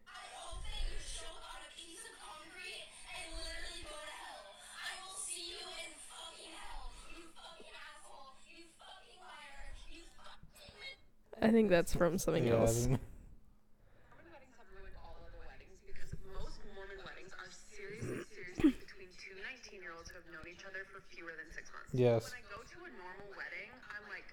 [0.07, 4.47] I hope that you choke on a piece of concrete and literally go to hell.
[4.79, 6.91] I will see you in fucking hell.
[7.11, 8.39] You fucking asshole.
[8.47, 9.65] You fucking liar.
[9.91, 10.95] You fucking.
[11.43, 12.87] I think that's from something Yeah, I else.
[12.87, 18.73] think- Mormon weddings have ruined all other weddings because most Mormon weddings are seriously, seriously
[18.79, 21.91] between two 19 year olds who have known each other for fewer than six months.
[21.93, 22.31] Yes.
[22.31, 24.25] When I go to a normal wedding, I'm like,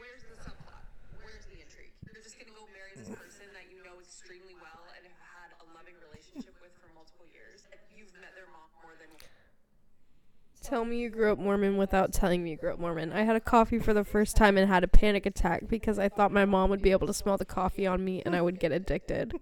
[0.00, 0.80] where's the subplot?
[1.20, 1.92] Where's the intrigue?
[2.08, 5.50] You're just gonna go marry this person that you know extremely well and have had
[5.60, 7.68] a loving relationship with for multiple years.
[7.70, 9.12] And you've met their mom more than
[10.70, 13.12] Tell me you grew up Mormon without telling me you grew up Mormon.
[13.12, 16.08] I had a coffee for the first time and had a panic attack because I
[16.08, 18.60] thought my mom would be able to smell the coffee on me and I would
[18.60, 19.34] get addicted.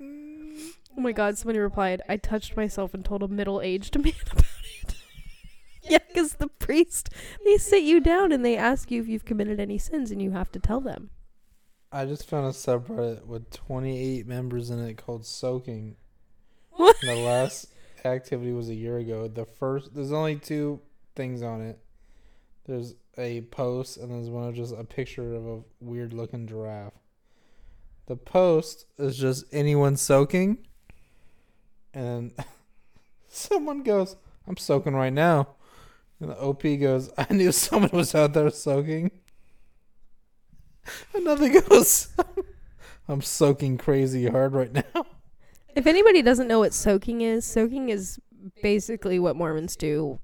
[0.00, 4.44] Oh my god, somebody replied, I touched myself and told a middle aged man about
[4.82, 4.94] it.
[5.82, 7.10] yeah, because the priest,
[7.44, 10.30] they sit you down and they ask you if you've committed any sins and you
[10.30, 11.10] have to tell them.
[11.90, 15.96] I just found a subreddit with 28 members in it called Soaking.
[16.70, 16.94] What?
[17.02, 17.66] The last
[18.06, 19.28] activity was a year ago.
[19.28, 20.80] The first, there's only two
[21.14, 21.78] things on it.
[22.66, 26.92] There's a post and there's one of just a picture of a weird looking giraffe.
[28.06, 30.58] The post is just anyone soaking,
[31.92, 32.32] and
[33.28, 34.16] someone goes,
[34.46, 35.56] "I'm soaking right now,"
[36.20, 39.10] and the OP goes, "I knew someone was out there soaking."
[41.14, 42.08] Another goes,
[43.08, 45.06] "I'm soaking crazy hard right now."
[45.76, 48.18] If anybody doesn't know what soaking is, soaking is
[48.62, 50.18] basically what Mormons do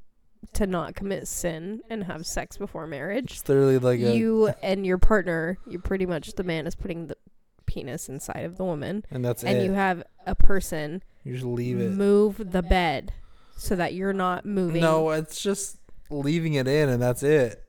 [0.54, 3.32] to not commit sin and have sex before marriage.
[3.32, 7.16] It's literally like you and your partner, you pretty much the man is putting the
[7.66, 9.64] penis inside of the woman, and that's and it.
[9.64, 11.90] you have a person you just leave it.
[11.90, 13.12] move the bed
[13.56, 14.80] so that you're not moving.
[14.80, 15.76] No, it's just
[16.10, 17.62] leaving it in, and that's it.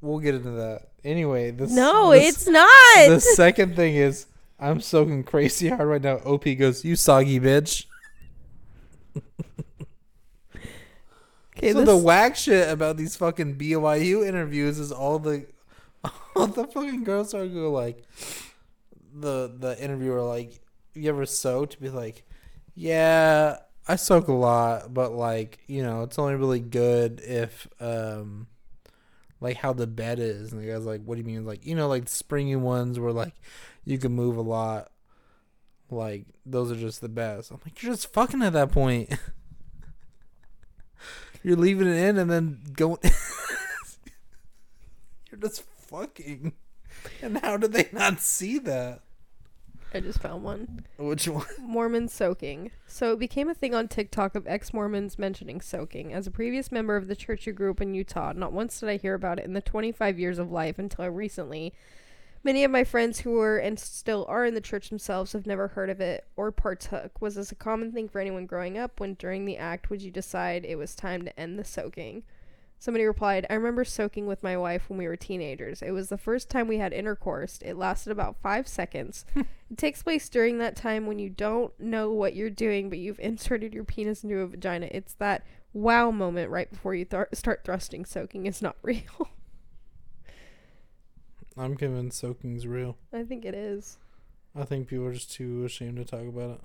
[0.00, 0.90] We'll get into that.
[1.04, 3.08] Anyway, this no, this- it's not.
[3.08, 4.26] the second thing is
[4.62, 6.18] I'm soaking crazy hard right now.
[6.18, 7.86] OP goes, "You soggy bitch."
[11.56, 15.46] okay, so this, the whack shit about these fucking BYU interviews is all the
[16.36, 18.04] all the fucking girls are go like
[19.12, 20.60] the the interviewer like
[20.94, 22.24] you ever soak to be like
[22.74, 28.46] yeah I soak a lot but like you know it's only really good if um
[29.40, 31.74] like how the bed is and the guy's like what do you mean like you
[31.74, 33.34] know like springy ones where like
[33.84, 34.90] you can move a lot
[35.90, 39.12] like those are just the best I'm like you're just fucking at that point
[41.42, 42.98] You're leaving it in and then going.
[45.30, 46.52] You're just fucking.
[47.20, 49.00] And how did they not see that?
[49.92, 50.86] I just found one.
[50.98, 51.44] Which one?
[51.60, 52.70] Mormon soaking.
[52.86, 56.14] So it became a thing on TikTok of ex Mormons mentioning soaking.
[56.14, 58.88] As a previous member of the church who grew up in Utah, not once did
[58.88, 61.74] I hear about it in the 25 years of life until recently.
[62.44, 65.68] Many of my friends who were and still are in the church themselves have never
[65.68, 67.20] heard of it or partook.
[67.20, 70.10] Was this a common thing for anyone growing up when during the act would you
[70.10, 72.24] decide it was time to end the soaking?
[72.80, 75.82] Somebody replied, I remember soaking with my wife when we were teenagers.
[75.82, 77.60] It was the first time we had intercourse.
[77.64, 79.24] It lasted about five seconds.
[79.36, 83.20] it takes place during that time when you don't know what you're doing, but you've
[83.20, 84.88] inserted your penis into a vagina.
[84.90, 88.04] It's that wow moment right before you th- start thrusting.
[88.04, 89.28] Soaking is not real.
[91.56, 92.96] I'm convinced soaking's real.
[93.12, 93.98] I think it is.
[94.54, 96.60] I think people are just too ashamed to talk about it.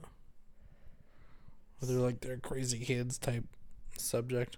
[1.82, 3.46] Or they're like they're crazy kids type
[3.98, 4.58] subject.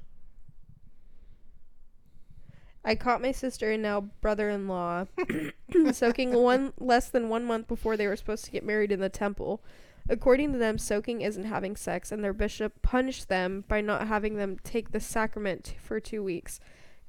[2.84, 5.06] I caught my sister and now brother-in-law
[5.92, 9.10] soaking one less than one month before they were supposed to get married in the
[9.10, 9.62] temple.
[10.08, 14.38] According to them, soaking isn't having sex, and their bishop punished them by not having
[14.38, 16.60] them take the sacrament for two weeks.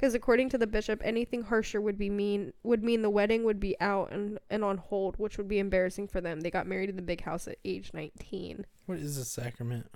[0.01, 3.61] Because according to the bishop, anything harsher would be mean would mean the wedding would
[3.61, 6.41] be out and, and on hold, which would be embarrassing for them.
[6.41, 8.65] They got married in the big house at age nineteen.
[8.87, 9.91] What is a sacrament?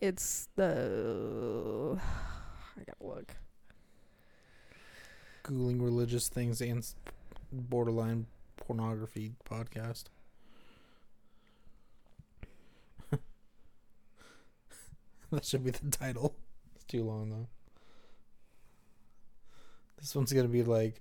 [0.00, 1.96] It's the
[2.76, 3.36] I gotta look.
[5.44, 6.84] Googling religious things and
[7.52, 8.26] borderline
[8.56, 10.06] pornography podcast.
[15.30, 16.34] that should be the title.
[16.74, 17.46] It's too long though.
[20.02, 21.00] This one's gonna be like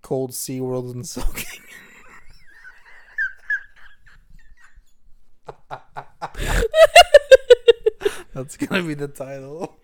[0.00, 1.60] cold SeaWorld and soaking.
[8.32, 9.76] That's gonna be the title.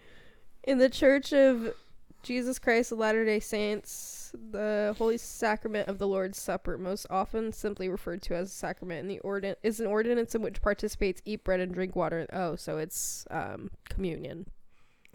[0.63, 1.75] In the Church of
[2.23, 7.53] Jesus Christ of Latter day Saints, The Holy Sacrament of the Lord's Supper, most often
[7.53, 11.21] simply referred to as a sacrament, in the ordin- is an ordinance in which participates
[11.27, 12.27] eat bread and drink water.
[12.33, 14.47] Oh, so it's um, communion,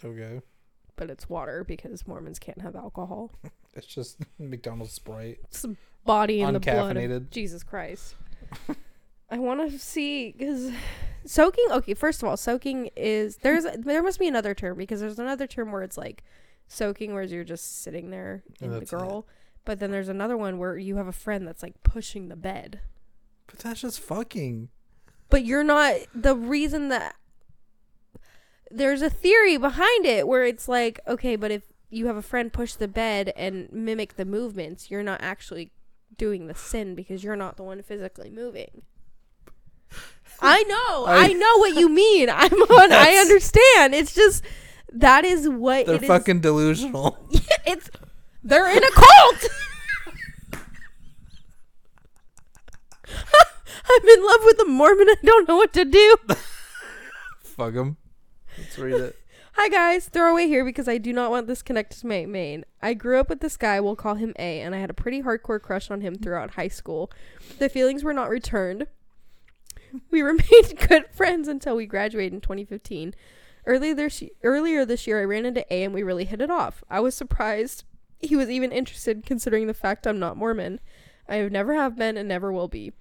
[0.05, 0.41] Okay.
[0.99, 3.31] But it's water because Mormons can't have alcohol.
[3.75, 5.37] It's just McDonald's Sprite.
[5.45, 7.29] It's the body and the blood of Uncaffeinated.
[7.29, 8.15] Jesus Christ.
[9.29, 10.71] I want to see because
[11.23, 11.67] soaking.
[11.71, 15.45] Okay, first of all, soaking is there's there must be another term because there's another
[15.45, 16.23] term where it's like
[16.67, 18.95] soaking, where you're just sitting there in the that's it.
[18.97, 19.27] girl.
[19.65, 22.81] But then there's another one where you have a friend that's like pushing the bed.
[23.45, 24.69] But that's just fucking.
[25.29, 27.15] But you're not the reason that
[28.71, 32.53] there's a theory behind it where it's like, okay, but if you have a friend
[32.53, 35.71] push the bed and mimic the movements, you're not actually
[36.17, 38.83] doing the sin because you're not the one physically moving.
[40.41, 41.05] I know.
[41.07, 42.29] I, I- know what you mean.
[42.33, 43.95] I'm on I understand.
[43.95, 44.43] It's just
[44.93, 46.07] that is what They're it is.
[46.07, 47.17] fucking delusional.
[47.65, 47.89] it's
[48.43, 49.45] they're in a cult.
[53.91, 55.09] I'm in love with a Mormon.
[55.09, 56.15] I don't know what to do.
[57.41, 57.97] Fuck them.
[58.59, 59.15] Let's read it.
[59.53, 62.65] Hi guys, throwaway here because I do not want this connected to my main.
[62.81, 65.21] I grew up with this guy, we'll call him A, and I had a pretty
[65.21, 67.09] hardcore crush on him throughout high school.
[67.57, 68.87] The feelings were not returned.
[70.11, 73.15] We remained good friends until we graduated in 2015.
[73.65, 76.83] Earlier this, earlier this year, I ran into A and we really hit it off.
[76.89, 77.85] I was surprised
[78.19, 80.79] he was even interested considering the fact I'm not Mormon.
[81.27, 82.93] I have never have been and never will be.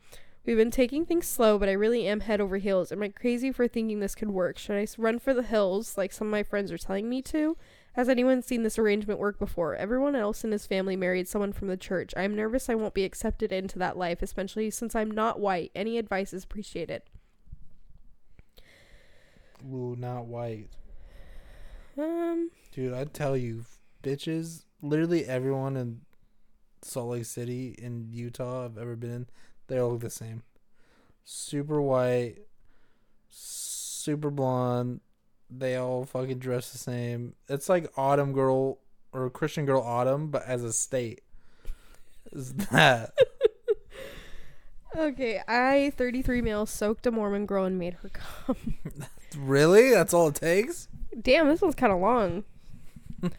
[0.48, 2.90] We've been taking things slow, but I really am head over heels.
[2.90, 4.56] Am I crazy for thinking this could work?
[4.56, 7.58] Should I run for the hills like some of my friends are telling me to?
[7.92, 9.76] Has anyone seen this arrangement work before?
[9.76, 12.14] Everyone else in his family married someone from the church.
[12.16, 15.70] I'm nervous I won't be accepted into that life, especially since I'm not white.
[15.74, 17.02] Any advice is appreciated.
[19.62, 20.70] Ooh, not white.
[21.98, 23.66] Um, Dude, I tell you,
[24.02, 26.00] bitches, literally everyone in
[26.80, 29.26] Salt Lake City in Utah I've ever been in,
[29.68, 30.42] they all look the same.
[31.24, 32.36] Super white,
[33.30, 35.00] super blonde.
[35.50, 37.34] They all fucking dress the same.
[37.48, 38.78] It's like Autumn Girl
[39.12, 41.22] or Christian Girl Autumn, but as a state.
[42.32, 43.12] Is that?
[44.96, 48.74] okay, I, 33 male, soaked a Mormon girl and made her come.
[49.36, 49.90] really?
[49.90, 50.88] That's all it takes?
[51.20, 52.44] Damn, this one's kind of long.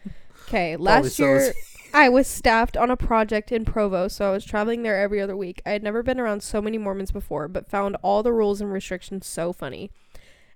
[0.48, 1.54] Okay, last so year is-
[1.92, 5.36] I was staffed on a project in Provo, so I was traveling there every other
[5.36, 5.60] week.
[5.66, 8.72] I had never been around so many Mormons before, but found all the rules and
[8.72, 9.90] restrictions so funny.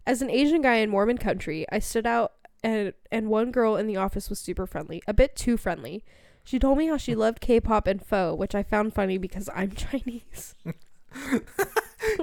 [0.06, 2.32] As an Asian guy in Mormon country, I stood out
[2.62, 6.05] and and one girl in the office was super friendly, a bit too friendly.
[6.44, 9.70] She told me how she loved K-pop and pho, which I found funny because I'm
[9.74, 10.55] Chinese.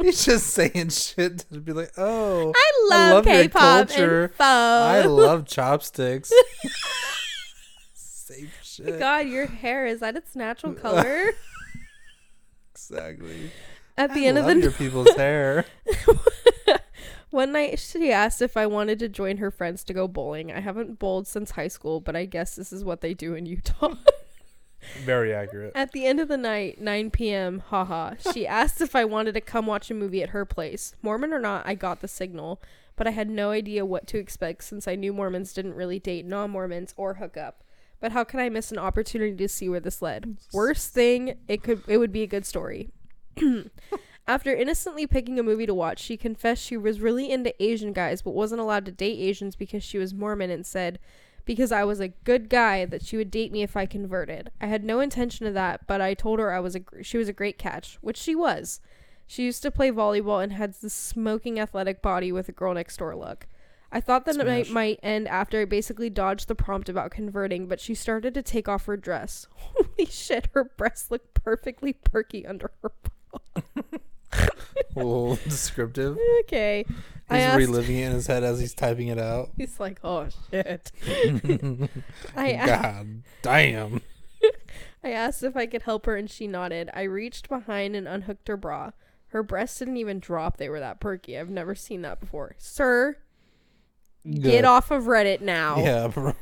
[0.02, 4.24] He's just saying shit to be like, oh, I I love, love K-pop culture.
[4.26, 4.44] and pho.
[4.44, 6.32] I love chopsticks.
[8.76, 9.00] shit.
[9.00, 11.32] God, your hair is that its natural color?
[12.74, 13.52] Exactly.
[13.98, 15.66] At the I end of the your people's hair.
[17.30, 20.52] One night she asked if I wanted to join her friends to go bowling.
[20.52, 23.46] I haven't bowled since high school, but I guess this is what they do in
[23.46, 23.96] Utah.
[25.06, 25.72] Very accurate.
[25.76, 29.42] At the end of the night, 9 p.m., haha, she asked if I wanted to
[29.42, 30.96] come watch a movie at her place.
[31.02, 32.62] Mormon or not, I got the signal,
[32.96, 36.26] but I had no idea what to expect since I knew Mormons didn't really date
[36.26, 37.64] non Mormons or hook up.
[38.02, 40.38] But how can I miss an opportunity to see where this led?
[40.52, 42.90] Worst thing, it could it would be a good story.
[44.28, 48.22] After innocently picking a movie to watch, she confessed she was really into Asian guys
[48.22, 51.00] but wasn't allowed to date Asians because she was Mormon and said
[51.46, 54.52] because I was a good guy that she would date me if I converted.
[54.60, 57.18] I had no intention of that, but I told her I was a gr- she
[57.18, 58.80] was a great catch, which she was.
[59.28, 62.98] She used to play volleyball and had the smoking athletic body with a girl next
[62.98, 63.48] door look.
[63.92, 64.74] I thought the night Smash.
[64.74, 68.70] might end after I basically dodged the prompt about converting, but she started to take
[68.70, 69.48] off her dress.
[69.56, 72.92] Holy shit, her breasts look perfectly perky under her
[73.54, 73.84] bra.
[74.96, 76.18] A little descriptive.
[76.42, 76.86] Okay.
[76.88, 79.52] He's asked, reliving it in his head as he's typing it out.
[79.58, 80.92] he's like, oh shit.
[82.36, 84.02] I God damn.
[85.04, 86.90] I asked if I could help her and she nodded.
[86.94, 88.92] I reached behind and unhooked her bra.
[89.28, 91.38] Her breasts didn't even drop, they were that perky.
[91.38, 92.56] I've never seen that before.
[92.58, 93.18] Sir.
[94.30, 95.78] Get off of Reddit now.
[95.78, 96.34] Yeah, bro.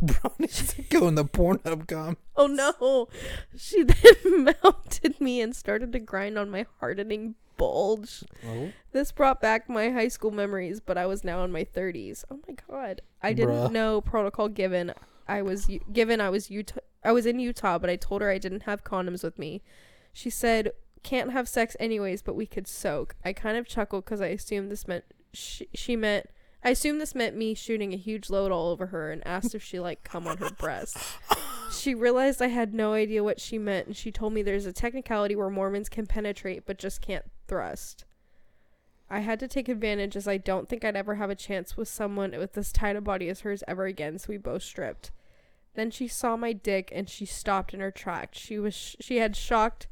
[0.00, 2.16] Bro needs to go in the Pornhub com.
[2.36, 3.08] Oh no.
[3.56, 3.82] She
[4.22, 8.22] then mounted me and started to grind on my hardening bulge.
[8.46, 8.70] Oh.
[8.92, 12.24] This brought back my high school memories, but I was now in my 30s.
[12.30, 13.00] Oh my god.
[13.22, 13.72] I didn't Bruh.
[13.72, 14.92] know protocol given.
[15.26, 18.30] I was u- given I was Utah I was in Utah, but I told her
[18.30, 19.62] I didn't have condoms with me.
[20.12, 24.20] She said, "Can't have sex anyways, but we could soak." I kind of chuckled cuz
[24.20, 26.26] I assumed this meant she, she meant
[26.64, 29.62] I assumed this meant me shooting a huge load all over her and asked if
[29.62, 30.96] she liked cum on her breast.
[31.70, 34.72] She realized I had no idea what she meant, and she told me there's a
[34.72, 38.04] technicality where Mormons can penetrate but just can't thrust.
[39.10, 41.88] I had to take advantage as I don't think I'd ever have a chance with
[41.88, 45.10] someone with as tight a body as hers ever again, so we both stripped.
[45.74, 48.38] Then she saw my dick and she stopped in her tracks.
[48.38, 49.86] She was sh- she had shocked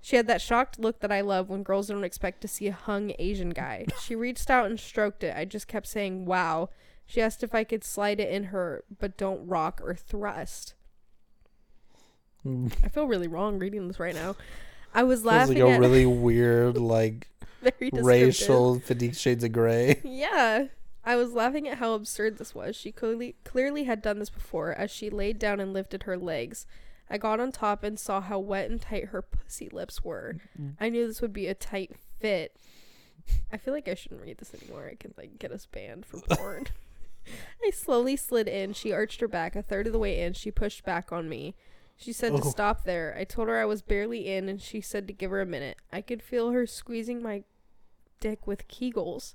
[0.00, 2.72] she had that shocked look that I love when girls don't expect to see a
[2.72, 3.86] hung Asian guy.
[4.02, 5.36] She reached out and stroked it.
[5.36, 6.70] I just kept saying, "Wow."
[7.06, 10.74] She asked if I could slide it in her, but don't rock or thrust.
[12.46, 12.72] Mm.
[12.84, 14.36] I feel really wrong reading this right now.
[14.94, 17.28] I was laughing like a at really weird, like
[17.60, 20.00] very racial Fifty Shades of Grey.
[20.04, 20.66] Yeah.
[21.02, 22.76] I was laughing at how absurd this was.
[22.76, 26.66] She clearly clearly had done this before as she laid down and lifted her legs.
[27.10, 30.36] I got on top and saw how wet and tight her pussy lips were.
[30.78, 32.54] I knew this would be a tight fit.
[33.52, 34.88] I feel like I shouldn't read this anymore.
[34.90, 36.66] I could like get us banned for porn.
[37.64, 38.72] I slowly slid in.
[38.72, 39.54] She arched her back.
[39.56, 41.54] A third of the way in, she pushed back on me.
[41.96, 42.48] She said to Oh.
[42.48, 43.14] stop there.
[43.18, 45.76] I told her I was barely in, and she said to give her a minute.
[45.92, 47.42] I could feel her squeezing my
[48.20, 49.34] dick with kegels.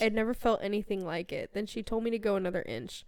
[0.00, 1.50] I'd never felt anything like it.
[1.52, 3.04] Then she told me to go another inch.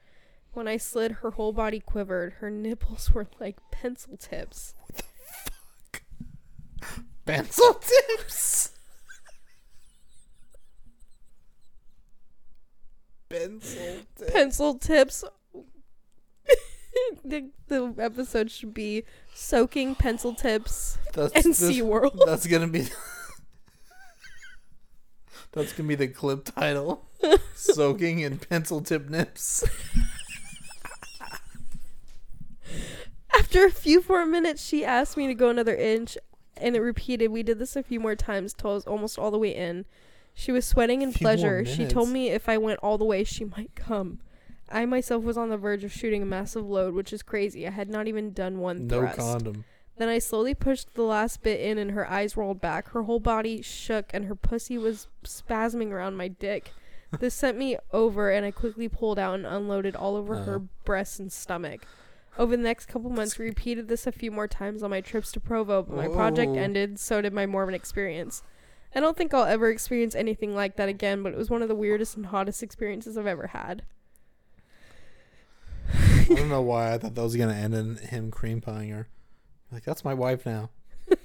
[0.59, 2.33] When I slid, her whole body quivered.
[2.41, 4.75] Her nipples were like pencil tips.
[4.89, 5.05] What the
[6.81, 6.93] fuck?
[7.25, 8.73] Pencil tips.
[13.29, 14.33] Pencil tips.
[14.33, 15.25] Pencil tips.
[17.25, 22.19] the, the episode should be soaking pencil tips That's, and this- SeaWorld.
[22.27, 22.89] That's gonna be.
[25.53, 27.05] That's gonna be the clip title.
[27.55, 29.63] Soaking in pencil tip nips.
[33.49, 36.19] After a few more minutes, she asked me to go another inch,
[36.59, 37.29] and it repeated.
[37.29, 39.87] We did this a few more times till I was almost all the way in.
[40.35, 41.65] She was sweating in pleasure.
[41.65, 44.19] She told me if I went all the way, she might come.
[44.71, 47.67] I myself was on the verge of shooting a massive load, which is crazy.
[47.67, 49.17] I had not even done one No thrust.
[49.19, 49.65] condom.
[49.97, 52.91] Then I slowly pushed the last bit in, and her eyes rolled back.
[52.91, 56.73] Her whole body shook, and her pussy was spasming around my dick.
[57.19, 60.69] This sent me over, and I quickly pulled out and unloaded all over her Oh.
[60.85, 61.87] breasts and stomach.
[62.39, 65.33] Over the next couple months, we repeated this a few more times on my trips
[65.33, 68.45] to Provo, but my project ended, so did my Mormon experience.
[68.95, 71.69] I don't think I'll ever experience anything like that again, but it was one of
[71.69, 73.83] the weirdest and hottest experiences I've ever had.
[75.93, 79.09] I don't know why I thought that was gonna end in him cream pieing her.
[79.73, 80.71] Like that's my wife now.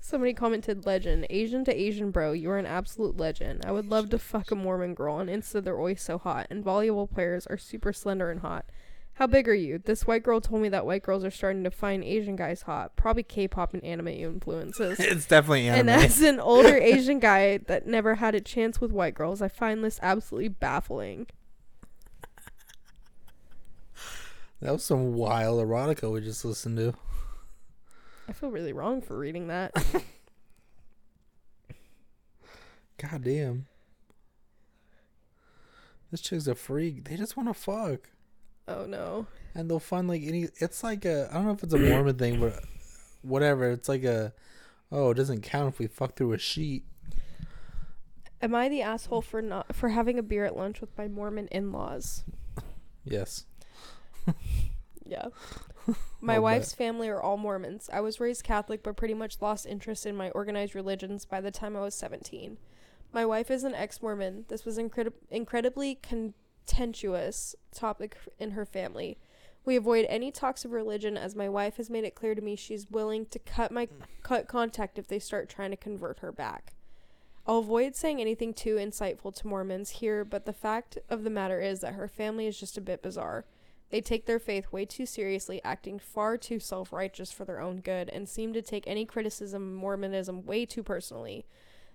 [0.00, 3.64] Somebody commented, "Legend, Asian to Asian bro, you are an absolute legend.
[3.64, 5.14] I would love to fuck a Mormon girl.
[5.14, 8.66] On Insta, they're always so hot, and volleyball players are super slender and hot.
[9.20, 9.76] How big are you?
[9.76, 12.96] This white girl told me that white girls are starting to find Asian guys hot.
[12.96, 14.98] Probably K-pop and anime influences.
[15.00, 15.90] It's definitely anime.
[15.90, 19.48] and as an older Asian guy that never had a chance with white girls, I
[19.48, 21.26] find this absolutely baffling.
[24.62, 26.94] that was some wild erotica we just listened to.
[28.26, 29.74] I feel really wrong for reading that.
[32.96, 33.66] God damn.
[36.10, 37.04] This chick's a freak.
[37.04, 38.08] They just want to fuck.
[38.68, 39.26] Oh no.
[39.54, 40.48] And they'll find like any.
[40.58, 41.28] It's like a.
[41.30, 42.64] I don't know if it's a Mormon thing, but
[43.22, 43.70] whatever.
[43.70, 44.32] It's like a.
[44.92, 46.84] Oh, it doesn't count if we fuck through a sheet.
[48.42, 51.48] Am I the asshole for not for having a beer at lunch with my Mormon
[51.48, 52.24] in-laws?
[53.04, 53.44] Yes.
[55.10, 55.26] Yeah.
[56.20, 57.90] My I'll wife's family are all Mormons.
[57.92, 61.50] I was raised Catholic but pretty much lost interest in my organized religions by the
[61.50, 62.58] time I was 17.
[63.12, 64.44] My wife is an ex-Mormon.
[64.48, 65.96] This was incredi- incredibly
[66.66, 69.18] contentious topic in her family.
[69.64, 72.56] We avoid any talks of religion as my wife has made it clear to me
[72.56, 73.90] she's willing to cut my mm.
[74.22, 76.72] cut contact if they start trying to convert her back.
[77.46, 81.60] I'll avoid saying anything too insightful to Mormons here, but the fact of the matter
[81.60, 83.44] is that her family is just a bit bizarre.
[83.90, 87.80] They take their faith way too seriously, acting far too self righteous for their own
[87.80, 91.44] good, and seem to take any criticism of Mormonism way too personally.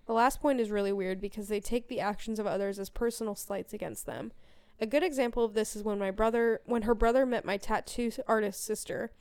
[0.05, 3.33] The last point is really weird because they take the actions of others as personal
[3.33, 4.33] slights against them.
[4.79, 8.11] A good example of this is when my brother when her brother met my tattoo
[8.27, 9.11] artist sister.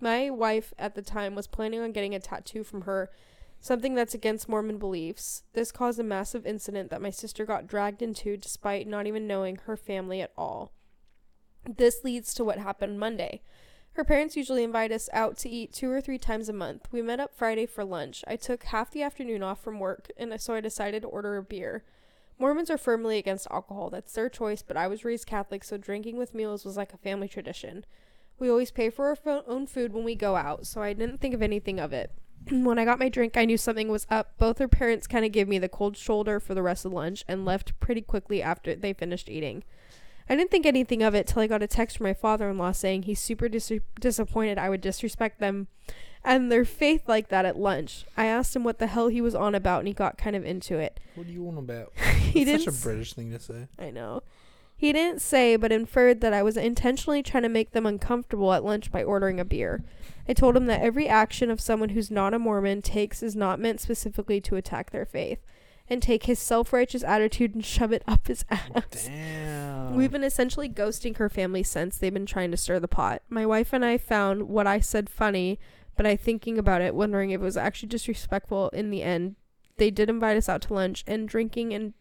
[0.00, 3.10] My wife at the time was planning on getting a tattoo from her,
[3.60, 5.42] something that's against Mormon beliefs.
[5.54, 9.56] This caused a massive incident that my sister got dragged into despite not even knowing
[9.64, 10.72] her family at all.
[11.64, 13.42] This leads to what happened Monday.
[13.92, 16.86] Her parents usually invite us out to eat two or three times a month.
[16.92, 18.22] We met up Friday for lunch.
[18.28, 21.42] I took half the afternoon off from work, and so I decided to order a
[21.42, 21.82] beer.
[22.38, 23.90] Mormons are firmly against alcohol.
[23.90, 26.98] That's their choice, but I was raised Catholic, so drinking with meals was like a
[26.98, 27.84] family tradition.
[28.38, 31.34] We always pay for our own food when we go out, so I didn't think
[31.34, 32.12] of anything of it.
[32.50, 34.38] when I got my drink, I knew something was up.
[34.38, 37.24] Both her parents kind of gave me the cold shoulder for the rest of lunch
[37.26, 39.64] and left pretty quickly after they finished eating.
[40.28, 42.58] I didn't think anything of it till I got a text from my father in
[42.58, 45.68] law saying he's super dis- disappointed I would disrespect them
[46.24, 48.04] and their faith like that at lunch.
[48.16, 50.44] I asked him what the hell he was on about and he got kind of
[50.44, 51.00] into it.
[51.14, 51.92] What do you want about?
[52.18, 53.68] he That's didn't such a British thing to say.
[53.78, 54.22] I know.
[54.76, 58.64] He didn't say, but inferred that I was intentionally trying to make them uncomfortable at
[58.64, 59.82] lunch by ordering a beer.
[60.28, 63.58] I told him that every action of someone who's not a Mormon takes is not
[63.58, 65.40] meant specifically to attack their faith,
[65.90, 69.06] and take his self righteous attitude and shove it up his ass.
[69.06, 69.94] Damn.
[69.94, 73.22] We've been essentially ghosting her family since they've been trying to stir the pot.
[73.28, 75.58] My wife and I found what I said funny,
[75.98, 79.34] but I thinking about it, wondering if it was actually disrespectful in the end.
[79.76, 81.92] They did invite us out to lunch, and drinking and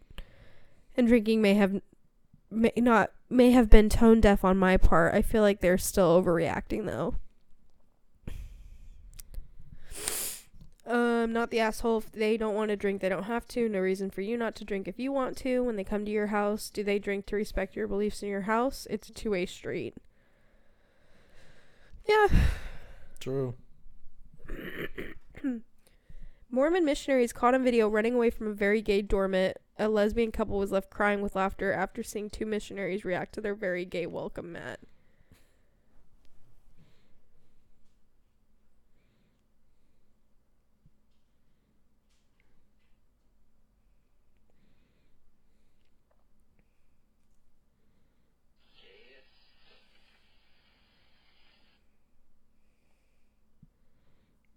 [0.95, 1.81] and drinking may have
[2.49, 5.15] may not may have been tone deaf on my part.
[5.15, 7.15] I feel like they're still overreacting though.
[10.85, 11.97] Um, not the asshole.
[11.97, 13.67] If they don't want to drink, they don't have to.
[13.67, 15.61] No reason for you not to drink if you want to.
[15.61, 18.41] When they come to your house, do they drink to respect your beliefs in your
[18.41, 18.87] house?
[18.89, 19.95] It's a two way street.
[22.07, 22.27] Yeah.
[23.19, 23.55] True.
[26.49, 29.57] Mormon missionaries caught on video running away from a very gay dormant.
[29.77, 33.55] A lesbian couple was left crying with laughter after seeing two missionaries react to their
[33.55, 34.79] very gay welcome mat.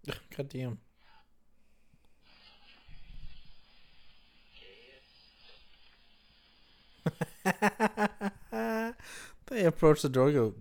[0.36, 0.78] God damn.
[9.46, 10.54] they approach the door, and go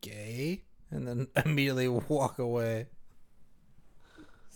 [0.00, 2.86] gay, and then immediately walk away.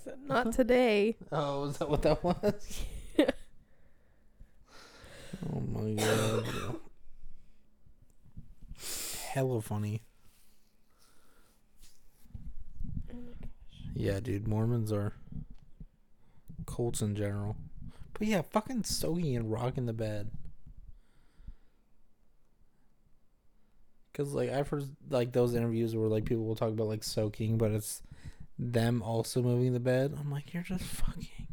[0.04, 1.16] So not today.
[1.32, 2.84] Oh, is that what that was?
[5.54, 6.46] oh my god.
[9.32, 10.02] Hella funny.
[13.94, 15.14] Yeah, dude, Mormons are
[16.66, 17.56] cults in general.
[18.18, 20.30] But yeah, fucking soaking and rocking the bed.
[24.12, 27.56] Cause like I've heard like those interviews where like people will talk about like soaking,
[27.56, 28.02] but it's
[28.58, 30.14] them also moving the bed.
[30.18, 31.46] I'm like, you're just fucking.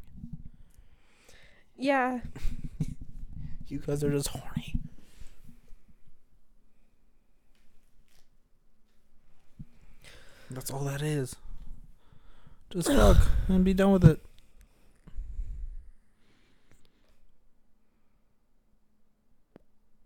[1.77, 2.19] Yeah.
[3.69, 4.75] You guys are just horny.
[10.49, 11.35] That's all that is.
[12.71, 13.17] Just fuck
[13.47, 14.21] and be done with it.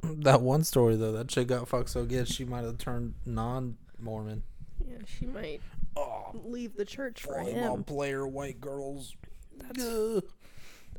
[0.03, 4.43] That one story though, that chick got fucked so good she might have turned non-Mormon.
[4.87, 5.61] Yeah, she might
[5.95, 7.83] Oh, leave the church for him.
[7.83, 9.13] player, white girls.
[9.57, 10.23] That's Ugh.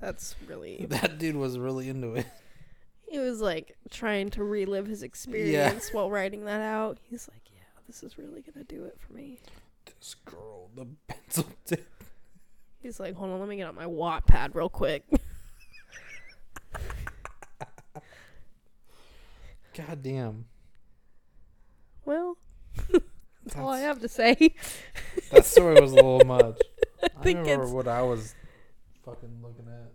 [0.00, 2.26] that's really That dude was really into it.
[3.08, 6.98] he was like trying to relive his experience while writing that out.
[7.02, 9.40] He's like, Yeah, this is really gonna do it for me.
[10.24, 11.86] Girl, the pencil tip.
[12.80, 15.04] He's like, Hold on, let me get out my Wattpad real quick.
[19.74, 20.44] God damn.
[22.04, 22.36] well,
[22.90, 24.54] that's all I have to say.
[25.30, 26.60] That story was a little much.
[27.02, 28.34] I, think remember what I was
[29.04, 29.92] fucking looking at.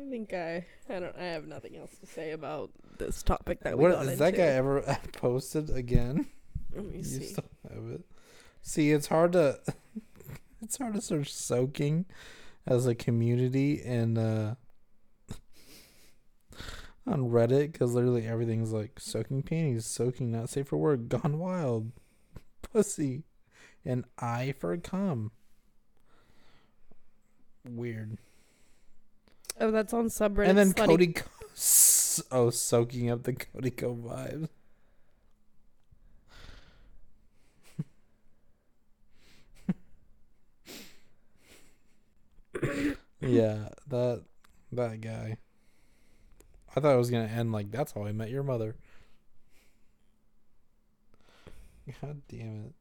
[0.00, 3.76] I think I I don't I have nothing else to say about this topic that
[3.76, 4.82] we What got is that guy ever
[5.12, 6.26] posted again?
[6.74, 7.24] Let me You see.
[7.24, 8.02] still have it.
[8.62, 9.58] See, it's hard to
[10.62, 12.06] it's hard to search soaking
[12.66, 14.54] as a community and uh
[17.06, 21.90] on Reddit because literally everything's like soaking panties, soaking not safe for work, gone wild,
[22.62, 23.24] pussy,
[23.84, 25.32] and I for cum.
[27.68, 28.18] Weird.
[29.60, 30.48] Oh, that's on subreddit.
[30.48, 31.26] and then Slutty- Cody, Co-
[32.30, 34.48] oh, soaking up the Cody Ko vibes.
[43.22, 44.22] Yeah, that
[44.72, 45.36] that guy.
[46.74, 48.76] I thought it was gonna end like that's how I met your mother.
[52.00, 52.74] God damn it.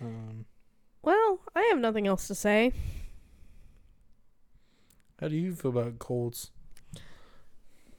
[0.00, 0.46] Um,
[1.02, 2.72] Well, I have nothing else to say.
[5.20, 6.50] how do you feel about colds?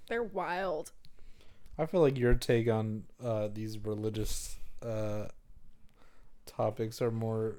[0.10, 0.92] They're wild.
[1.78, 5.26] I feel like your take on uh, these religious uh,
[6.46, 7.56] topics are more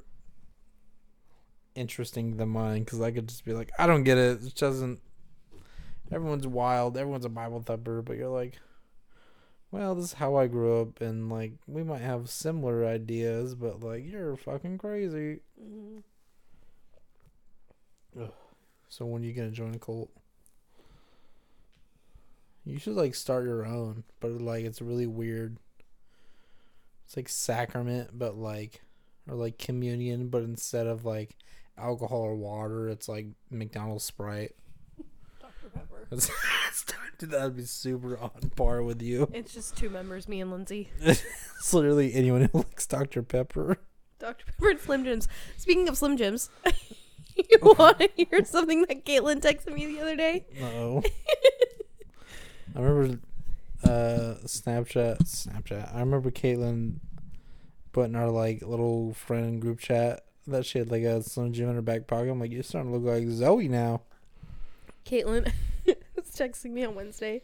[1.75, 4.45] interesting than mine because I could just be like, I don't get it.
[4.45, 5.01] It doesn't.
[6.13, 6.97] Everyone's wild.
[6.97, 8.59] Everyone's a Bible thumper, but you're like,
[9.71, 13.81] well, this is how I grew up, and like we might have similar ideas, but
[13.81, 15.41] like you're fucking crazy.
[15.61, 16.03] Mhm.
[18.89, 20.11] So when you gonna join a cult?
[22.65, 25.59] You should like start your own, but like it's really weird.
[27.05, 28.81] It's like sacrament, but like,
[29.29, 31.37] or like communion, but instead of like
[31.77, 34.53] alcohol or water, it's like McDonald's Sprite.
[35.41, 35.69] Dr.
[35.75, 36.09] Pepper.
[37.17, 39.31] It's, that'd be super on par with you.
[39.33, 40.91] It's just two members, me and Lindsay.
[41.01, 43.23] It's literally anyone who likes Dr.
[43.23, 43.79] Pepper.
[44.19, 44.45] Dr.
[44.47, 45.29] Pepper and Slim Jims.
[45.57, 46.51] Speaking of Slim Jims,
[47.37, 47.75] you oh.
[47.79, 50.45] want to hear something that Caitlin texted me the other day?
[50.61, 51.03] No.
[52.75, 53.21] I remember
[53.85, 55.95] uh Snapchat Snapchat.
[55.95, 56.97] I remember Caitlin
[57.93, 61.77] putting our like little friend group chat that she had like a Slim Jim in
[61.77, 62.31] her back pocket.
[62.31, 64.03] I'm like, you're starting to look like Zoe now.
[65.07, 65.53] Caitlin
[65.87, 67.43] was texting me on Wednesday.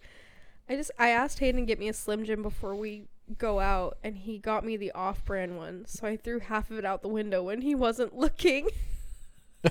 [0.68, 3.04] I just I asked Hayden to get me a Slim Jim before we
[3.38, 5.84] go out, and he got me the off-brand one.
[5.86, 8.68] So I threw half of it out the window when he wasn't looking.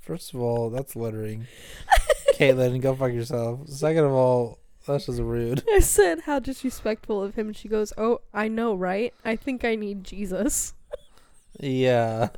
[0.00, 1.46] First of all, that's littering.
[2.40, 3.68] Caitlin, go fuck yourself.
[3.68, 5.62] Second of all, that's just rude.
[5.72, 9.12] I said, "How disrespectful of him." And she goes, "Oh, I know, right?
[9.24, 10.72] I think I need Jesus."
[11.58, 12.30] Yeah.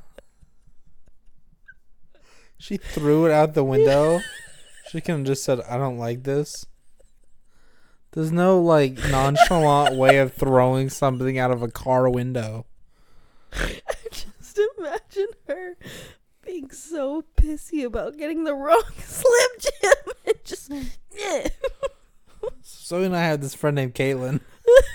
[2.58, 4.20] She threw it out the window.
[4.90, 6.66] She could have just said, I don't like this.
[8.10, 12.66] There's no like nonchalant way of throwing something out of a car window.
[14.10, 15.78] just imagine her
[16.52, 20.70] being so pissy about getting the wrong Slim Jim and just.
[22.60, 24.40] So and I have this friend named Caitlin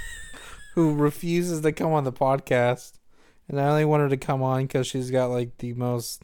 [0.75, 2.99] who refuses to come on the podcast.
[3.47, 6.21] And I only want her to come on because she's got like the most.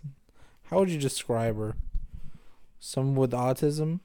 [0.66, 1.76] How would you describe her?
[2.80, 4.02] Someone with autism?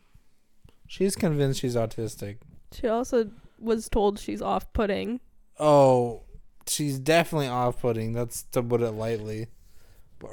[0.87, 2.39] She's convinced she's autistic.
[2.73, 5.21] She also was told she's off-putting.
[5.59, 6.23] Oh,
[6.67, 8.13] she's definitely off putting.
[8.13, 9.49] That's to put it lightly.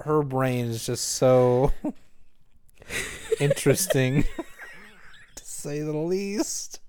[0.04, 1.74] Her brain is just so
[3.40, 4.24] interesting,
[5.36, 6.80] to say the least.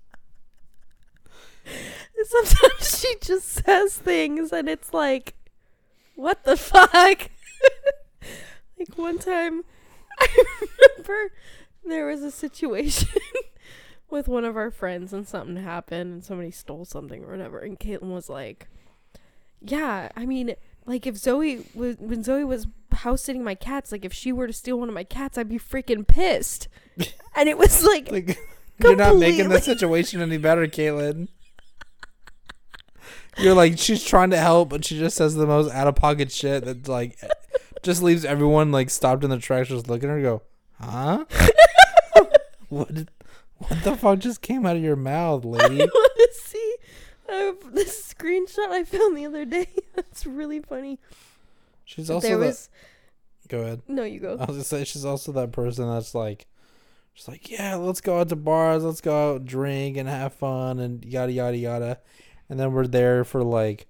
[2.23, 5.35] Sometimes she just says things and it's like,
[6.15, 6.93] what the fuck?
[6.93, 7.29] like
[8.95, 9.63] one time,
[10.19, 10.27] I
[10.95, 11.31] remember
[11.85, 13.09] there was a situation
[14.09, 17.59] with one of our friends and something happened and somebody stole something or whatever.
[17.59, 18.67] And Caitlin was like,
[19.61, 20.55] yeah, I mean,
[20.87, 24.47] like if Zoe was, when Zoe was house sitting my cats, like if she were
[24.47, 26.69] to steal one of my cats, I'd be freaking pissed.
[27.35, 28.39] and it was like, Like,
[28.79, 31.27] you're not making the situation any better, Caitlin.
[33.37, 36.31] You're like she's trying to help, but she just says the most out of pocket
[36.31, 37.19] shit that like
[37.83, 40.41] just leaves everyone like stopped in their tracks, just looking at her, and go,
[40.81, 41.25] huh?
[42.69, 42.89] what?
[43.59, 45.77] What the fuck just came out of your mouth, I lady?
[45.77, 46.75] want to see
[47.29, 49.67] uh, this screenshot I found the other day.
[49.95, 50.99] That's really funny.
[51.85, 52.45] She's also there that.
[52.45, 52.69] was
[53.47, 53.81] Go ahead.
[53.87, 54.33] no, you go.
[54.33, 56.47] I was gonna say she's also that person that's like,
[57.13, 60.79] she's like, yeah, let's go out to bars, let's go out, drink, and have fun,
[60.79, 61.99] and yada yada yada,
[62.49, 63.87] and then we're there for like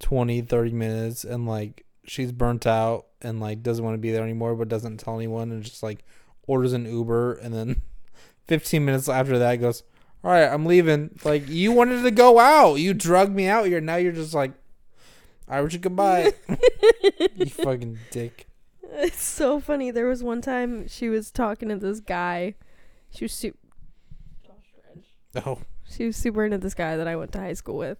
[0.00, 4.24] 20, 30 minutes, and like she's burnt out and like doesn't want to be there
[4.24, 6.04] anymore, but doesn't tell anyone, and just like
[6.48, 7.82] orders an Uber, and then
[8.48, 9.84] 15 minutes after that goes,
[10.24, 11.10] all right, I'm leaving.
[11.24, 13.80] Like you wanted to go out, you drugged me out here.
[13.80, 14.52] Now you're just like,
[15.48, 16.32] I wish you goodbye.
[17.36, 18.46] you fucking dick.
[18.98, 19.90] It's so funny.
[19.90, 22.54] There was one time she was talking to this guy.
[23.10, 23.58] She was super.
[25.44, 27.98] Oh, She was super into this guy that I went to high school with.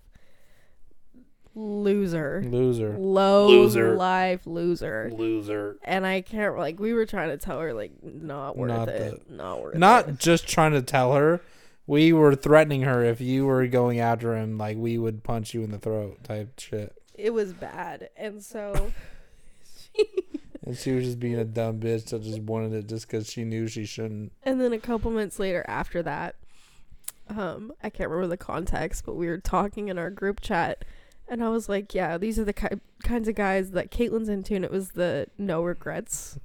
[1.55, 2.43] Loser.
[2.47, 2.97] loser.
[2.99, 3.97] Low Loser.
[3.97, 5.11] life loser.
[5.15, 5.77] Loser.
[5.85, 9.31] And I can't like we were trying to tell her like not worth Not it.
[9.31, 10.19] Not worth Not it.
[10.19, 11.41] just trying to tell her.
[11.87, 15.63] We were threatening her if you were going after him, like we would punch you
[15.63, 17.01] in the throat type shit.
[17.15, 18.11] It was bad.
[18.17, 18.93] And so
[20.67, 23.45] And she was just being a dumb bitch that just wanted it just because she
[23.45, 24.33] knew she shouldn't.
[24.43, 26.35] And then a couple months later after that,
[27.29, 30.85] um, I can't remember the context, but we were talking in our group chat,
[31.29, 34.55] and I was like, "Yeah, these are the ki- kinds of guys that Caitlin's into,"
[34.57, 36.39] and it was the no regrets.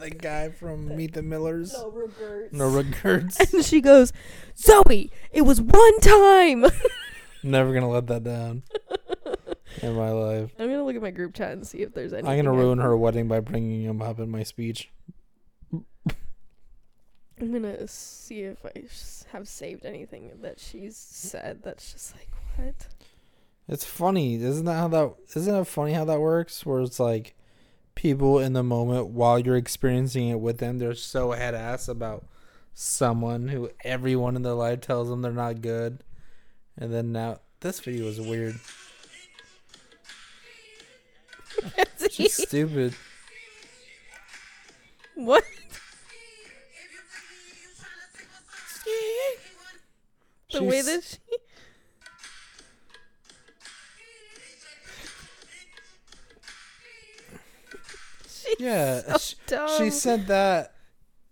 [0.00, 1.74] The guy from Meet the Millers.
[1.74, 2.52] No regrets.
[2.54, 3.38] No regrets.
[3.52, 4.14] And she goes,
[4.56, 6.64] "Zoe, it was one time."
[7.42, 8.62] Never gonna let that down
[9.82, 10.52] in my life.
[10.58, 12.26] I'm gonna look at my group chat and see if there's any.
[12.26, 14.90] I'm gonna ruin her wedding by bringing him up in my speech.
[15.72, 18.84] I'm gonna see if I
[19.32, 21.62] have saved anything that she's said.
[21.62, 22.88] That's just like what.
[23.68, 25.14] It's funny, isn't that how that?
[25.36, 26.64] Isn't it funny how that works?
[26.64, 27.34] Where it's like
[28.00, 32.24] people in the moment while you're experiencing it with them, they're so head ass about
[32.72, 36.02] someone who everyone in their life tells them they're not good,
[36.78, 38.58] And then now this video is weird.
[42.10, 42.94] She's stupid.
[45.14, 45.44] what?
[50.52, 51.18] The way that she.
[58.58, 59.78] Yeah, so dumb.
[59.78, 60.74] she said that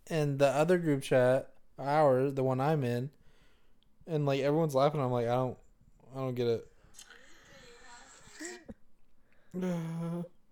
[0.09, 3.11] in the other group chat, our the one I'm in,
[4.07, 5.01] and like everyone's laughing.
[5.01, 5.59] I'm like, I don't,
[6.15, 6.69] I don't get it.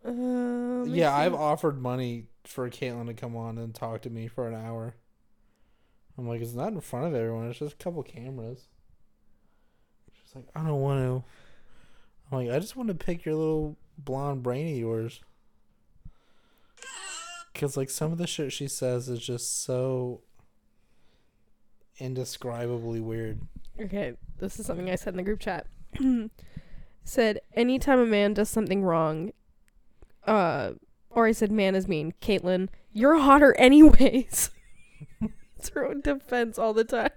[0.06, 1.14] Uh, yeah.
[1.14, 4.94] I've offered money for Caitlyn to come on and talk to me for an hour.
[6.16, 7.50] I'm like, it's not in front of everyone.
[7.50, 8.68] It's just a couple cameras.
[10.12, 11.24] She's like, I don't want to.
[12.30, 15.20] I'm like, I just want to pick your little blonde brain of yours.
[17.56, 20.20] Because, like, some of the shit she says is just so
[21.98, 23.40] indescribably weird.
[23.80, 25.66] Okay, this is something I said in the group chat.
[27.04, 29.32] said anytime a man does something wrong,
[30.26, 30.72] uh,
[31.08, 34.50] or I said man is mean, Caitlin, you're hotter anyways.
[35.56, 37.08] it's her own defense all the time.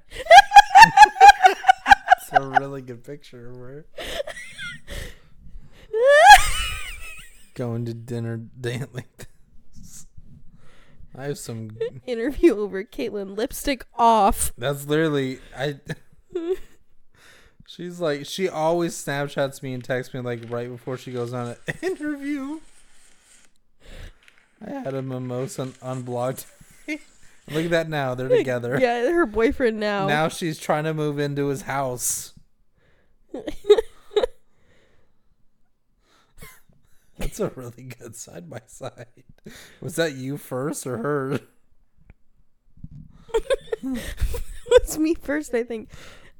[2.17, 3.87] It's a really good picture of her
[7.55, 8.45] going to dinner
[8.93, 9.27] like this.
[11.17, 11.71] I have some.
[12.05, 14.53] Interview over, Caitlyn, lipstick off.
[14.57, 15.79] That's literally I.
[17.67, 21.49] She's like she always Snapchats me and texts me like right before she goes on
[21.49, 22.59] an interview.
[24.65, 26.47] I had a mimosa un- unblocked.
[26.87, 28.13] Look at that now.
[28.15, 28.77] They're together.
[28.79, 30.07] Yeah, her boyfriend now.
[30.07, 32.33] Now she's trying to move into his house.
[37.19, 39.23] That's a really good side by side.
[39.81, 41.39] Was that you first or her?
[44.71, 45.89] it's me first, I think.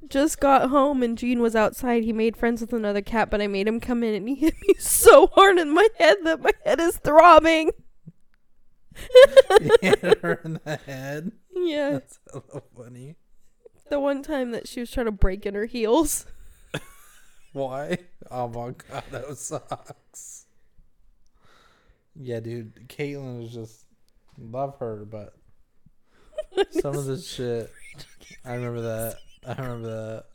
[0.07, 2.03] Just got home and Gene was outside.
[2.03, 4.55] He made friends with another cat, but I made him come in and he hit
[4.67, 7.71] me so hard in my head that my head is throbbing.
[9.81, 11.33] Hit her in the head.
[11.53, 11.91] Yeah.
[11.91, 13.15] That's hella funny.
[13.89, 16.25] The one time that she was trying to break in her heels.
[17.53, 17.97] Why?
[18.29, 20.38] Oh my god, that sucks.
[22.21, 23.85] Yeah, dude, Caitlyn is just
[24.37, 25.35] love her, but
[26.71, 27.71] some of this shit.
[28.43, 29.15] I remember that.
[29.47, 30.25] I remember that.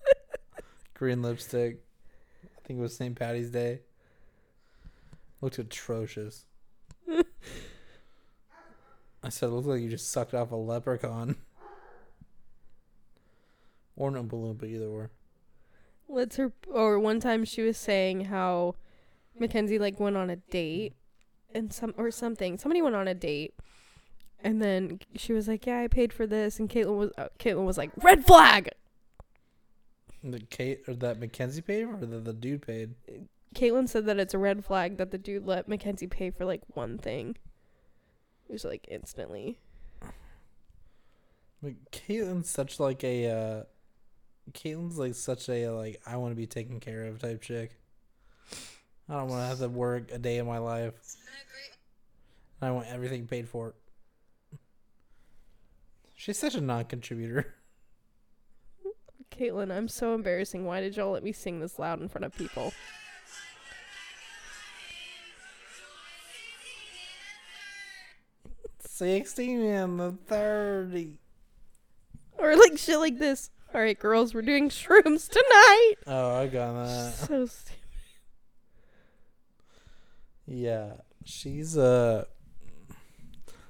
[0.95, 1.85] Green lipstick.
[2.43, 3.15] I think it was St.
[3.15, 3.81] Patty's Day.
[5.43, 6.47] Looked atrocious.
[9.23, 11.37] I said it looked like you just sucked off a leprechaun.
[13.97, 15.11] Or an Oompa Loompa, either or.
[16.09, 18.75] Let's her or one time she was saying how
[19.39, 20.95] Mackenzie like went on a date
[21.55, 22.59] and some or something.
[22.59, 23.55] Somebody went on a date
[24.45, 27.65] and then she was like, "Yeah, I paid for this." And Caitlyn was uh, Caitlyn
[27.65, 28.69] was like, "Red flag."
[30.23, 32.95] The Kate or that Mackenzie paid or the, the dude paid?
[33.55, 36.63] Caitlyn said that it's a red flag that the dude let Mackenzie pay for like
[36.75, 37.37] one thing.
[38.49, 39.59] It was like instantly.
[41.63, 43.63] Like Caitlin's such like a uh
[44.53, 47.79] Caitlin's like such a like I want to be taken care of type chick.
[49.09, 50.95] I don't want to have to work a day in my life.
[52.63, 53.75] I want everything paid for.
[56.15, 57.55] She's such a non-contributor.
[59.31, 60.65] Caitlin, I'm so embarrassing.
[60.65, 62.73] Why did y'all let me sing this loud in front of people?
[68.79, 71.19] Sixteen and the thirty.
[72.39, 73.51] Or like shit like this.
[73.75, 75.95] All right, girls, we're doing shrooms tonight.
[76.07, 77.13] Oh, I got that.
[77.15, 77.84] So stupid.
[80.47, 80.95] Yeah,
[81.25, 82.25] she's uh.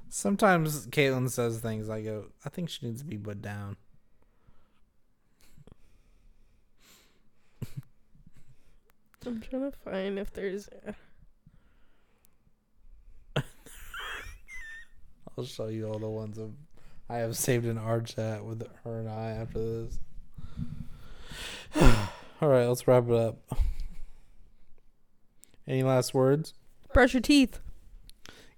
[0.08, 3.76] Sometimes Caitlyn says things I go, I think she needs to be put down.
[9.26, 10.68] I'm trying to find if there's.
[15.36, 16.52] I'll show you all the ones of
[17.08, 19.98] I have saved in our chat with her and I after this.
[22.40, 23.36] all right, let's wrap it up.
[25.66, 26.54] Any last words?
[26.94, 27.60] Brush your teeth.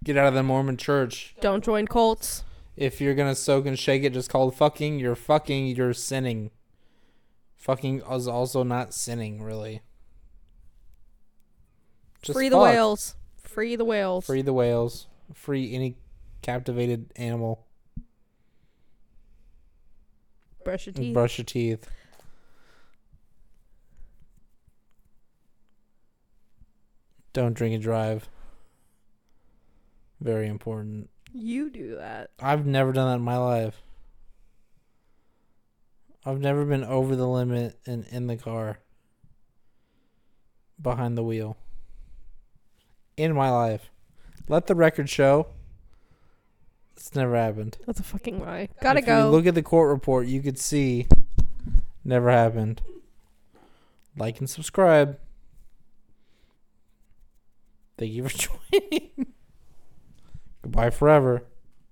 [0.04, 1.34] Get out of the Mormon church.
[1.40, 2.44] Don't join cults.
[2.76, 5.00] If you're gonna soak and shake it, just call it fucking.
[5.00, 5.68] You're fucking.
[5.68, 6.50] You're sinning.
[7.56, 9.80] Fucking is also not sinning, really.
[12.22, 12.64] Just Free the fuck.
[12.64, 13.16] whales.
[13.42, 14.26] Free the whales.
[14.26, 15.06] Free the whales.
[15.32, 15.96] Free any
[16.42, 17.66] captivated animal.
[20.62, 21.14] Brush your teeth.
[21.14, 21.88] Brush your teeth.
[27.36, 28.30] Don't drink and drive.
[30.22, 31.10] Very important.
[31.34, 32.30] You do that.
[32.40, 33.82] I've never done that in my life.
[36.24, 38.78] I've never been over the limit and in the car
[40.80, 41.58] behind the wheel
[43.18, 43.90] in my life.
[44.48, 45.48] Let the record show.
[46.96, 47.76] It's never happened.
[47.84, 48.70] That's a fucking lie.
[48.80, 49.26] Gotta if go.
[49.26, 51.06] you look at the court report, you could see
[52.02, 52.80] never happened.
[54.16, 55.18] Like and subscribe.
[57.98, 58.39] Thank you for
[58.73, 59.27] joining.
[60.62, 61.44] Goodbye forever.